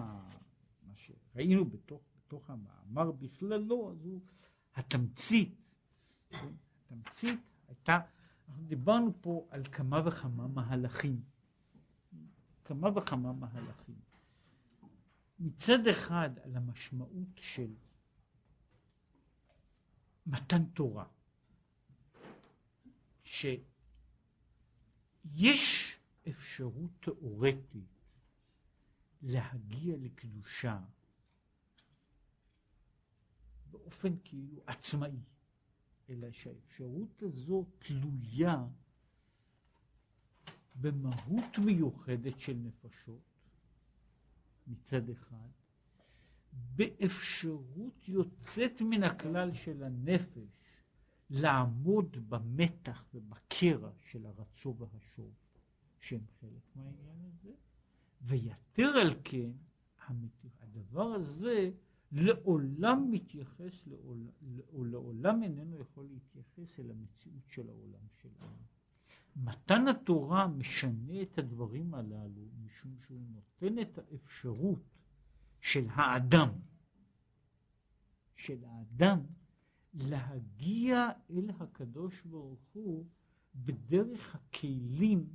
מה 0.83 0.93
שראינו 0.95 1.65
בתוך, 1.65 2.01
בתוך 2.17 2.49
המאמר 2.49 3.11
בכללו, 3.11 3.91
אז 3.91 4.05
הוא 4.05 4.21
התמצית, 4.75 5.55
כן? 6.29 6.53
התמצית 6.85 7.39
הייתה, 7.67 7.99
אנחנו 8.47 8.63
דיברנו 8.63 9.13
פה 9.21 9.47
על 9.49 9.63
כמה 9.63 10.07
וכמה 10.07 10.47
מהלכים, 10.47 11.21
כמה 12.65 12.97
וכמה 12.97 13.33
מהלכים. 13.33 13.95
מצד 15.39 15.87
אחד 15.87 16.29
על 16.43 16.55
המשמעות 16.55 17.29
של 17.35 17.73
מתן 20.25 20.65
תורה, 20.65 21.05
שיש 23.23 24.57
אפשרות 26.27 26.91
תיאורטית 26.99 28.00
להגיע 29.21 29.97
לקדושה 29.97 30.79
באופן 33.71 34.15
כאילו 34.23 34.61
עצמאי, 34.67 35.19
אלא 36.09 36.31
שהאפשרות 36.31 37.23
הזו 37.23 37.65
תלויה 37.79 38.65
במהות 40.75 41.57
מיוחדת 41.65 42.39
של 42.39 42.53
נפשות 42.53 43.21
מצד 44.67 45.09
אחד, 45.09 45.49
באפשרות 46.75 48.07
יוצאת 48.07 48.81
מן 48.81 49.03
הכלל 49.03 49.53
של 49.53 49.83
הנפש 49.83 50.61
לעמוד 51.29 52.29
במתח 52.29 53.05
ובקרע 53.13 53.91
של 54.11 54.25
הרצו 54.25 54.75
והשוב, 54.77 55.33
שהם 55.99 56.25
חלק 56.39 56.75
מהעניין 56.75 57.25
הזה, 57.25 57.51
ויתר 58.21 58.87
על 59.01 59.15
כן, 59.23 59.51
הדבר 60.61 61.13
הזה 61.13 61.71
לעולם 62.11 63.11
מתייחס, 63.11 63.87
לעולם, 63.87 64.29
לעולם 64.73 65.43
איננו 65.43 65.79
יכול 65.79 66.05
להתייחס 66.05 66.79
אל 66.79 66.91
המציאות 66.91 67.43
של 67.47 67.69
העולם 67.69 68.07
שלנו. 68.21 68.63
מתן 69.35 69.87
התורה 69.87 70.47
משנה 70.47 71.21
את 71.21 71.37
הדברים 71.37 71.93
הללו, 71.93 72.41
משום 72.63 72.95
שהוא 73.05 73.21
נותן 73.29 73.81
את 73.81 73.97
האפשרות 73.97 74.83
של 75.61 75.87
האדם, 75.89 76.49
של 78.35 78.63
האדם, 78.63 79.19
להגיע 79.93 81.09
אל 81.29 81.49
הקדוש 81.59 82.21
ברוך 82.21 82.59
הוא 82.73 83.05
בדרך 83.55 84.35
הכלים, 84.35 85.25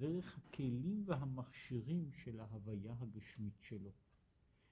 דרך 0.00 0.38
הכלים 0.38 1.02
והמכשירים 1.06 2.10
של 2.24 2.40
ההוויה 2.40 2.94
הגשמית 3.00 3.58
שלו. 3.60 3.90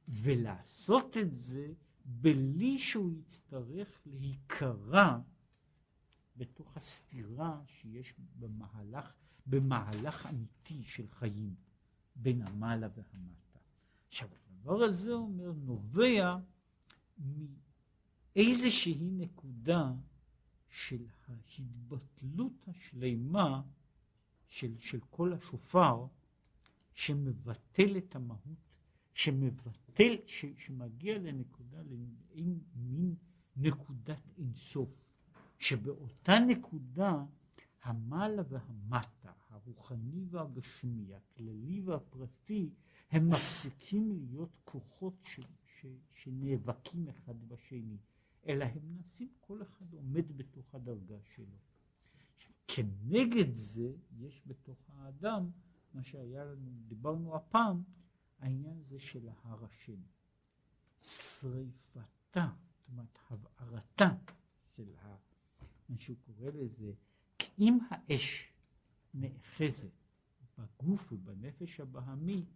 ולעשות 0.09 1.17
את 1.17 1.39
זה 1.39 1.73
בלי 2.05 2.79
שהוא 2.79 3.13
יצטרך 3.13 4.01
להיקרע 4.07 5.19
בתוך 6.37 6.77
הסתירה 6.77 7.61
שיש 7.67 8.15
במהלך, 8.39 9.15
במהלך 9.47 10.27
אמיתי 10.27 10.83
של 10.85 11.09
חיים 11.09 11.55
בין 12.17 12.43
המעלה 12.43 12.89
והמטה. 12.97 13.59
עכשיו, 14.09 14.29
הדבר 14.35 14.83
הזה 14.83 15.13
אומר, 15.13 15.53
נובע 15.53 16.37
מאיזושהי 18.37 18.99
נקודה 19.01 19.93
של 20.69 21.07
ההתבטלות 21.29 22.69
השלימה 22.69 23.63
של, 24.49 24.79
של 24.79 25.01
כל 25.11 25.33
השופר 25.33 26.07
שמבטל 26.95 27.99
את 27.99 28.17
המהות 28.17 28.69
שמבטל, 29.15 30.17
ש, 30.27 30.45
שמגיע 30.59 31.19
לנקודה, 31.19 31.83
למין 31.83 32.61
מין 32.75 33.15
נקודת 33.57 34.23
אינסוף, 34.39 34.91
שבאותה 35.59 36.39
נקודה 36.39 37.25
המעלה 37.83 38.43
והמטה, 38.49 39.33
הרוחני 39.49 40.25
והגשמי, 40.31 41.15
הכללי 41.15 41.81
והפרטי, 41.81 42.71
הם 43.11 43.31
מפסיקים 43.31 44.13
להיות 44.13 44.57
כוחות 44.65 45.15
ש, 45.25 45.41
ש, 45.81 45.87
שנאבקים 46.15 47.09
אחד 47.09 47.49
בשני, 47.49 47.97
אלא 48.47 48.65
הם 48.65 48.97
נעשים, 48.97 49.29
כל 49.41 49.63
אחד 49.63 49.95
עומד 49.95 50.37
בתוך 50.37 50.75
הדרגה 50.75 51.17
שלו. 51.35 51.57
כנגד 52.69 53.55
זה 53.55 53.93
יש 54.19 54.43
בתוך 54.47 54.79
האדם, 54.97 55.51
מה 55.95 56.03
שהיה 56.03 56.45
לנו, 56.45 56.71
דיברנו 56.89 57.37
הפעם, 57.37 57.83
העניין 58.39 58.79
הזה 58.79 59.01
של 59.01 59.29
ההר 59.29 59.65
השם. 59.65 60.01
שריפתה, 61.03 62.01
זאת 62.35 62.89
אומרת 62.89 63.19
הבערתה 63.31 64.11
של 64.77 64.95
ה... 65.03 65.17
מה 65.89 65.97
שהוא 65.99 66.17
קורא 66.27 66.51
לזה, 66.51 66.93
אם 67.59 67.79
האש 67.91 68.53
נאחזת 69.15 69.91
בגוף 70.59 71.13
ובנפש 71.13 71.81
הבהמית, 71.81 72.47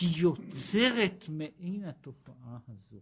היא 0.00 0.22
יוצרת 0.22 1.28
מעין 1.28 1.84
התופעה 1.84 2.58
הזו. 2.68 3.00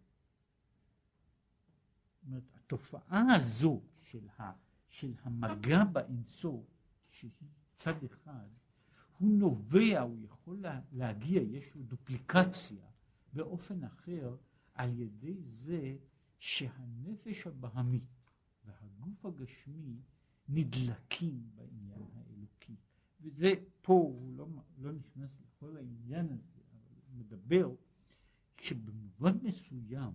זאת 2.15 2.27
אומרת, 2.27 2.43
התופעה 2.55 3.35
הזו 3.35 3.81
של, 4.03 4.29
ה, 4.39 4.53
של 5.01 5.13
המגע 5.23 5.85
באינסוף, 5.85 6.65
שהיא 7.11 7.31
צד 7.75 8.05
אחד, 8.05 8.47
הוא 9.19 9.31
נובע, 9.31 10.01
הוא 10.01 10.25
יכול 10.25 10.65
להגיע, 10.93 11.43
יש 11.43 11.75
לו 11.75 11.83
דופליקציה 11.83 12.85
באופן 13.33 13.85
אחר 13.85 14.37
על 14.75 14.99
ידי 14.99 15.37
זה 15.43 15.97
שהנפש 16.39 17.47
הבהמית 17.47 18.03
והגוף 18.65 19.27
הגשמי 19.27 19.97
נדלקים 20.49 21.51
בעניין 21.55 22.03
האלוקי. 22.15 22.77
וזה 23.21 23.53
פה 23.83 23.93
הוא 23.93 24.37
לא, 24.37 24.47
לא 24.79 24.93
נכנס 24.93 25.31
לכל 25.41 25.77
העניין 25.77 26.27
הזה, 26.27 26.61
אבל 26.73 26.95
הוא 27.07 27.19
מדבר 27.19 27.75
שבמובן 28.61 29.39
מסוים 29.43 30.13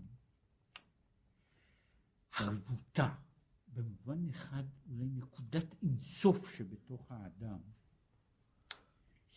הרבותה, 2.33 3.15
במובן 3.73 4.29
אחד 4.29 4.63
אולי 4.89 5.09
נקודת 5.09 5.75
אינסוף 5.83 6.49
שבתוך 6.55 7.11
האדם, 7.11 7.59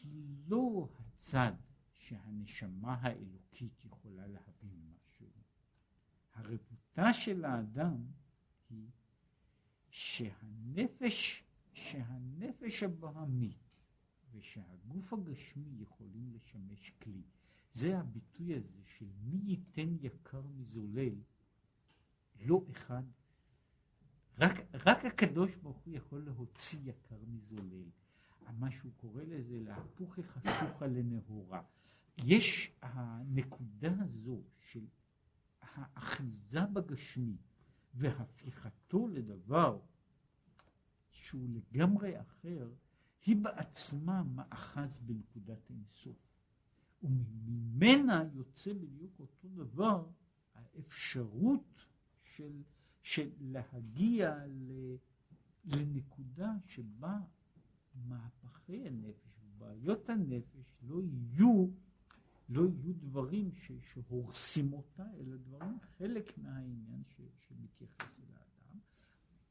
היא 0.03 0.24
לא 0.49 0.89
הצד 0.99 1.53
שהנשמה 1.95 2.95
האלוקית 2.95 3.85
יכולה 3.85 4.26
להבין 4.26 4.95
משהו. 4.95 5.26
הרבותה 6.35 7.12
של 7.12 7.45
האדם 7.45 7.97
היא 8.70 8.91
שהנפש, 9.91 11.45
שהנפש 11.72 12.82
הבהמית 12.82 13.64
ושהגוף 14.32 15.12
הגשמי 15.12 15.82
יכולים 15.82 16.32
לשמש 16.35 16.93
כלי. 17.03 17.22
זה 17.72 17.99
הביטוי 17.99 18.55
הזה 18.55 18.82
של 18.99 19.07
מי 19.22 19.41
ייתן 19.45 19.97
יקר 20.01 20.43
מזולל, 20.43 21.14
לא 22.41 22.64
אחד. 22.70 23.03
רק, 24.39 24.53
רק 24.87 25.05
הקדוש 25.05 25.55
ברוך 25.55 25.76
הוא 25.76 25.95
יכול 25.95 26.22
להוציא 26.24 26.78
יקר 26.85 27.18
מזולל. 27.26 27.85
מה 28.59 28.70
שהוא 28.70 28.93
קורא 28.97 29.22
לזה 29.22 29.61
להפוכי 29.61 30.22
חשוכה 30.22 30.87
לנהורה. 30.87 31.62
יש 32.18 32.72
הנקודה 32.82 33.93
הזו 34.01 34.43
של 34.59 34.87
האחיזה 35.61 36.61
בגשמי 36.72 37.37
והפיכתו 37.95 39.09
לדבר 39.09 39.78
שהוא 41.11 41.49
לגמרי 41.51 42.20
אחר, 42.20 42.70
היא 43.26 43.37
בעצמה 43.37 44.22
מאחז 44.22 44.99
בנקודת 44.99 45.70
אינסוף. 45.70 46.16
וממנה 47.03 48.24
יוצא 48.35 48.72
בדיוק 48.72 49.20
אותו 49.20 49.49
דבר 49.49 50.07
האפשרות 50.55 51.87
של, 52.24 52.62
של 53.05 53.30
להגיע 53.40 54.38
לנקודה 55.64 56.52
שבה 56.66 57.20
מהפכי 57.94 58.86
הנפש 58.86 59.40
ובעיות 59.44 60.09
הנפש 60.09 60.76
לא 60.82 61.00
יהיו, 61.02 61.66
לא 62.48 62.62
יהיו 62.62 62.92
דברים 62.94 63.52
ש, 63.52 63.72
שהורסים 63.92 64.72
אותה, 64.72 65.05
אלא 65.20 65.36
דברים 65.36 65.78
חלק 65.98 66.38
מהעניין 66.38 67.02
ש, 67.09 67.20
שמתייחס 67.38 68.18
אל 68.18 68.36
האדם. 68.36 68.78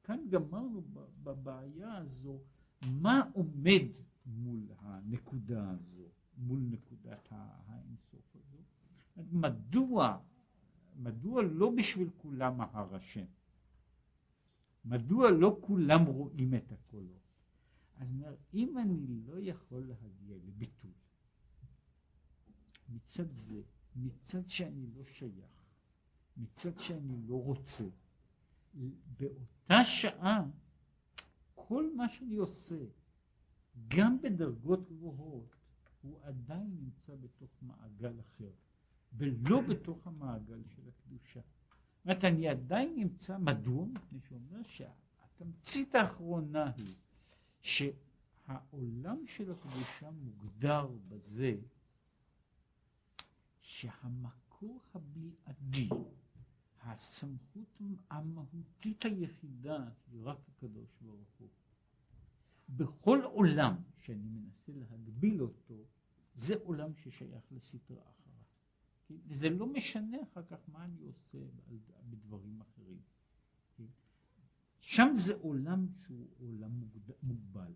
כאן 0.04 0.20
גמרנו 0.30 0.82
בבעיה 1.24 1.98
הזו, 1.98 2.40
מה 2.82 3.22
עומד 3.34 3.82
מול 4.26 4.68
הנקודה 4.80 5.70
הזו, 5.70 6.08
מול 6.38 6.60
נקודת 6.60 7.28
האינסוף 7.32 8.36
הזו. 8.36 8.58
מדוע, 9.32 10.20
מדוע 10.96 11.42
לא 11.42 11.72
בשביל 11.78 12.10
כולם 12.18 12.62
ההר 12.62 12.96
השם? 12.96 13.26
מדוע 14.86 15.32
לא 15.32 15.58
כולם 15.62 16.06
רואים 16.06 16.54
את 16.54 16.72
הקולות? 16.72 17.24
אז 17.96 18.08
אומר, 18.12 18.36
אם 18.54 18.78
אני 18.78 19.08
לא 19.26 19.40
יכול 19.40 19.88
להגיע 19.88 20.38
לביטוי, 20.48 20.92
מצד 22.90 23.32
זה, 23.32 23.62
מצד 23.96 24.50
שאני 24.50 24.88
לא 24.96 25.04
שייך, 25.04 25.52
מצד 26.38 26.80
שאני 26.80 27.28
לא 27.28 27.44
רוצה, 27.44 27.84
באותה 29.18 29.86
שעה, 29.86 30.46
כל 31.56 31.96
מה 31.96 32.10
שאני 32.10 32.36
עושה, 32.36 32.86
גם 33.88 34.18
בדרגות 34.22 34.90
גבוהות, 34.90 35.56
הוא 36.02 36.20
עדיין 36.22 36.78
נמצא 36.80 37.16
בתוך 37.16 37.52
מעגל 37.62 38.20
אחר, 38.20 38.52
ולא 39.14 39.62
בתוך 39.62 40.08
המעגל 40.08 40.64
של 40.68 40.82
הקדושה. 40.88 41.42
זאת 42.04 42.10
אומרת, 42.10 42.24
אני 42.24 42.48
עדיין 42.48 42.96
נמצא, 42.96 43.38
מדוע? 43.38 43.86
מפני 43.86 44.20
שאומר 44.30 44.64
שהתמצית 44.64 45.96
האחרונה 45.96 46.72
היא 46.76 46.96
שהעולם 47.62 49.28
של 49.28 49.52
הקדושה 49.52 50.12
מוגדר 50.12 50.88
בזה 51.08 51.56
שהמקור 53.62 54.80
הבלעדי, 54.94 55.90
הסמכות 56.82 57.82
המהותית 58.10 59.06
היחידה 59.06 59.88
היא 60.12 60.22
רק 60.24 60.38
הקדוש 60.48 60.90
ברוך 61.02 61.30
הוא. 61.40 61.50
בכל 62.70 63.22
עולם 63.24 63.76
שאני 63.98 64.30
מנסה 64.30 64.72
להגביל 64.76 65.42
אותו, 65.42 65.84
זה 66.36 66.56
עולם 66.64 66.96
ששייך 66.96 67.44
לסטרה 67.52 68.04
וזה 69.10 69.50
לא 69.50 69.68
משנה 69.68 70.18
אחר 70.24 70.44
כך 70.44 70.58
מה 70.68 70.86
אני 70.86 71.02
עושה 71.02 71.38
בדברים 72.10 72.62
אחרים. 72.62 73.02
שם 74.80 75.08
זה 75.16 75.34
עולם 75.34 75.88
שהוא 76.02 76.28
עולם 76.40 76.72
מוגבל. 77.24 77.74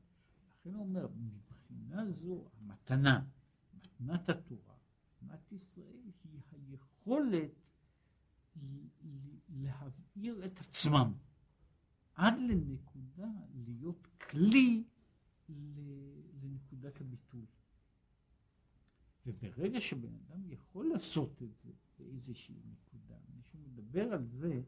לכן 0.59 0.73
הוא 0.73 0.83
אומר, 0.83 1.07
מבחינה 1.07 2.11
זו 2.11 2.49
המתנה, 2.53 3.25
מתנת 3.73 4.29
התורה, 4.29 4.75
מתנת 5.23 5.51
ישראל 5.51 6.01
היא 6.23 6.41
היכולת 6.51 7.51
להבעיר 9.49 10.45
את 10.45 10.59
עצמם 10.59 11.13
עד 12.15 12.33
לנקודה 12.39 13.31
להיות 13.65 14.07
כלי 14.31 14.83
לנקודת 16.41 17.01
הביטוי. 17.01 17.45
וברגע 19.27 19.81
שבן 19.81 20.15
אדם 20.15 20.51
יכול 20.51 20.89
לעשות 20.89 21.43
את 21.43 21.49
זה 21.63 21.71
באיזושהי 21.99 22.55
נקודה, 22.71 23.15
מישהו 23.35 23.59
מדבר 23.59 24.13
על 24.13 24.25
זה, 24.25 24.61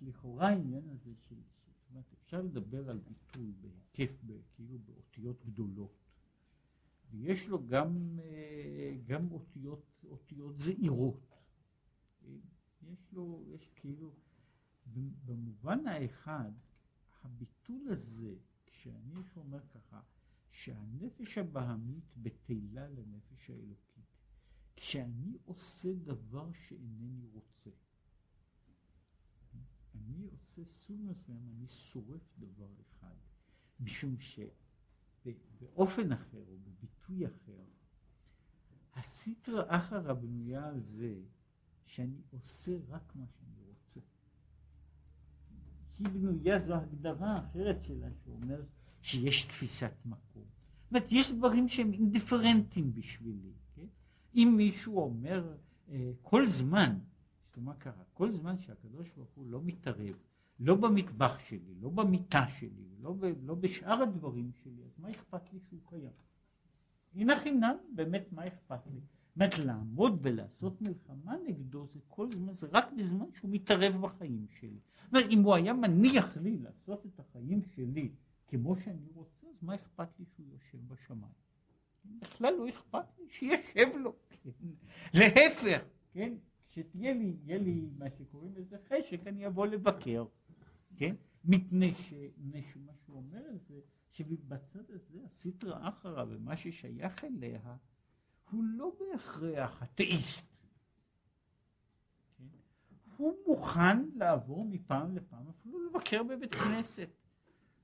לכאורה 0.00 0.48
העניין 0.48 0.88
הזה 0.88 1.14
של, 1.14 1.34
זאת 1.34 1.90
אומרת, 1.90 2.12
אפשר 2.12 2.42
לדבר 2.42 2.90
על 2.90 2.98
ביטוי 2.98 3.52
בהיקף, 3.60 4.12
כאילו 4.54 4.78
באותיות 4.78 5.44
גדולות, 5.44 5.96
ויש 7.10 7.46
לו 7.46 7.66
גם, 7.66 8.18
אה, 8.22 8.96
גם 9.04 9.32
אותיות, 9.32 10.04
אותיות 10.10 10.58
זעירות. 10.58 11.34
יש 12.82 13.12
לו, 13.12 13.42
יש 13.46 13.70
כאילו, 13.74 14.12
במובן 15.24 15.86
האחד, 15.86 16.50
הביטול 17.22 17.88
הזה, 17.88 18.34
כשאני 18.66 19.14
אומר 19.36 19.60
ככה, 19.68 20.00
שהנפש 20.56 21.38
הבהמית 21.38 22.16
בטלה 22.16 22.88
לנפש 22.88 23.50
האלוקית, 23.50 24.04
כשאני 24.76 25.38
עושה 25.44 25.92
דבר 25.94 26.52
שאינני 26.52 27.26
רוצה, 27.32 27.70
אני 29.94 30.26
עושה 30.26 30.62
סוג 30.64 31.00
מסוים, 31.00 31.50
אני 31.56 31.66
שורף 31.66 32.38
דבר 32.38 32.70
אחד, 32.80 33.14
משום 33.80 34.16
שבאופן 35.24 36.12
אחר 36.12 36.44
או 36.48 36.58
בביטוי 36.58 37.26
אחר, 37.26 37.64
הסיטרא 38.94 39.64
אחרא 39.68 40.12
בנויה 40.12 40.68
על 40.68 40.80
זה 40.80 41.22
שאני 41.86 42.22
עושה 42.30 42.78
רק 42.88 43.16
מה 43.16 43.26
שאני 43.26 43.62
רוצה. 43.62 44.00
היא 45.98 46.08
בנויה, 46.08 46.66
זו 46.66 46.74
הגדרה 46.74 47.46
אחרת 47.46 47.84
שלה 47.84 48.08
שאומר 48.24 48.62
שיש 49.06 49.44
תפיסת 49.44 49.92
מקום. 50.06 50.42
זאת 50.42 50.90
אומרת, 50.90 51.06
יש 51.10 51.30
דברים 51.30 51.68
שהם 51.68 51.92
אינדיפרנטיים 51.92 52.92
בשבילי. 52.94 53.52
כן? 53.76 53.86
אם 54.34 54.54
מישהו 54.56 54.98
אומר 54.98 55.54
אה, 55.88 56.10
כל 56.22 56.46
זמן 56.46 56.98
מה 57.56 57.74
קרה? 57.74 58.02
כל 58.14 58.32
זמן 58.32 58.58
שהקדוש 58.58 59.08
ברוך 59.16 59.30
הוא 59.34 59.46
לא 59.46 59.60
מתערב, 59.62 60.14
לא 60.60 60.74
במטבח 60.74 61.38
שלי, 61.48 61.74
לא 61.80 61.90
במיטה 61.90 62.48
שלי, 62.48 62.86
לא, 63.00 63.12
ב, 63.12 63.24
לא 63.42 63.54
בשאר 63.54 64.02
הדברים 64.02 64.50
שלי, 64.62 64.82
אז 64.84 64.98
מה 64.98 65.10
אכפת 65.10 65.52
לי 65.52 65.58
שהוא 65.68 65.80
קיים? 65.88 66.10
הנה 67.14 67.40
חינם, 67.40 67.76
באמת 67.94 68.32
מה 68.32 68.46
אכפת 68.46 68.86
לי? 68.86 69.00
זאת 69.00 69.36
אומרת, 69.36 69.58
לעמוד 69.58 70.18
ולעשות 70.22 70.82
מלחמה 70.82 71.34
נגדו 71.46 71.86
זה 71.94 72.00
כל 72.08 72.28
זמן, 72.34 72.54
זה 72.54 72.66
רק 72.72 72.92
בזמן 72.92 73.26
שהוא 73.38 73.50
מתערב 73.50 74.00
בחיים 74.00 74.46
שלי. 74.60 74.78
זאת 75.04 75.12
אומרת, 75.12 75.30
אם 75.30 75.42
הוא 75.42 75.54
היה 75.54 75.72
מניח 75.72 76.36
לי 76.36 76.56
לעשות 76.56 77.06
את 77.06 77.20
החיים 77.20 77.62
שלי 77.74 78.10
כמו 78.48 78.76
שאני 78.76 79.08
רוצה, 79.14 79.46
אז 79.46 79.62
מה 79.62 79.74
אכפת 79.74 80.08
לי 80.18 80.24
שהוא 80.34 80.46
יושב 80.52 80.78
בשמיים? 80.88 81.32
בכלל 82.04 82.54
לא 82.54 82.68
אכפת 82.68 83.18
לי 83.18 83.24
שישב 83.28 83.88
לו, 83.96 84.16
כן? 84.42 84.50
להפך, 85.14 85.84
כן? 86.12 86.32
שתהיה 86.70 87.12
לי, 87.12 87.36
יהיה 87.44 87.58
לי 87.58 87.88
מה 87.98 88.06
שקוראים 88.18 88.54
לזה 88.56 88.76
חשק, 88.88 89.26
אני 89.26 89.46
אבוא 89.46 89.66
לבקר, 89.66 90.24
כן? 90.96 91.14
מפני 91.44 91.94
שמה 91.94 92.92
שהוא 93.04 93.16
אומר 93.16 93.42
זה 93.68 93.80
שבצד 94.10 94.90
הזה 94.90 95.18
הסטרא 95.24 95.88
אחרא 95.88 96.24
ומה 96.28 96.56
ששייך 96.56 97.24
אליה 97.24 97.76
הוא 98.50 98.64
לא 98.64 98.92
בהכרח 98.98 99.82
אתאיסט. 99.82 100.44
כן? 102.38 102.44
הוא 103.16 103.34
מוכן 103.46 104.08
לעבור 104.14 104.64
מפעם 104.64 105.16
לפעם 105.16 105.48
אפילו 105.48 105.86
לבקר 105.86 106.22
בבית 106.22 106.54
כנסת. 106.54 107.08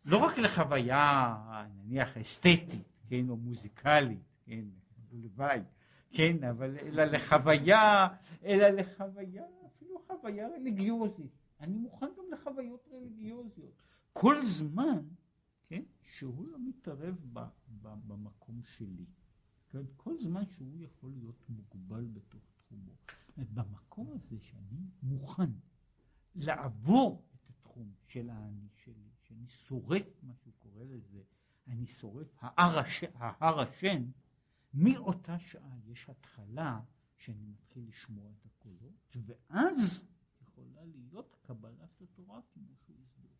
לא 0.05 0.17
רק 0.17 0.39
לחוויה 0.39 1.35
נניח 1.75 2.17
אסתטית, 2.17 2.89
כן, 3.09 3.29
או 3.29 3.37
מוזיקלית, 3.37 4.19
כן, 4.45 4.65
לוואי, 5.13 5.61
כן, 6.11 6.45
אבל 6.45 6.79
אלא 6.79 7.05
לחוויה, 7.05 8.09
אלא 8.45 8.69
לחוויה, 8.69 9.45
אפילו 9.67 9.99
חוויה 10.07 10.49
רליגיוזית. 10.49 11.31
אני 11.61 11.77
מוכן 11.79 12.07
גם 12.19 12.25
לחוויות 12.33 12.89
רליגיוזיות. 12.93 13.83
כל 14.13 14.47
זמן, 14.47 15.03
כן, 15.67 15.83
שהוא 16.03 16.47
לא 16.49 16.59
מתערב 16.69 17.17
ב, 17.33 17.41
ב, 17.83 17.89
במקום 18.07 18.61
שלי. 18.77 19.05
כן, 19.71 19.83
כל 19.97 20.19
זמן 20.19 20.43
שהוא 20.47 20.79
יכול 20.81 21.11
להיות 21.11 21.45
מוגבל 21.49 22.05
בתוך 22.13 22.43
תחומו. 22.57 22.93
במקום 23.37 24.11
הזה 24.11 24.37
שאני 24.41 24.81
מוכן 25.03 25.51
לעבור 26.35 27.23
את 27.35 27.51
התחום 27.51 27.93
של 28.07 28.31
האני 28.31 28.69
שלי, 28.85 29.02
אני 29.43 29.51
שורף, 29.51 30.23
מה 30.23 30.35
שהוא 30.35 30.53
קורא 30.59 30.85
לזה, 30.85 31.23
אני 31.67 31.87
שורף 31.87 32.29
ההר, 32.39 32.79
הש... 32.79 33.05
ההר 33.15 33.61
השן, 33.61 34.05
מאותה 34.75 35.39
שעה 35.39 35.77
יש 35.87 36.09
התחלה 36.09 36.81
שאני 37.17 37.47
מתחיל 37.47 37.89
לשמוע 37.89 38.31
את 38.31 38.47
הקולות, 38.47 39.17
ואז 39.27 40.05
יכולה 40.43 40.85
להיות 40.85 41.37
קבלת 41.43 42.03
התורה 42.03 42.41
כמו 42.55 42.69
שהוא 42.85 42.97
הסביר. 43.03 43.33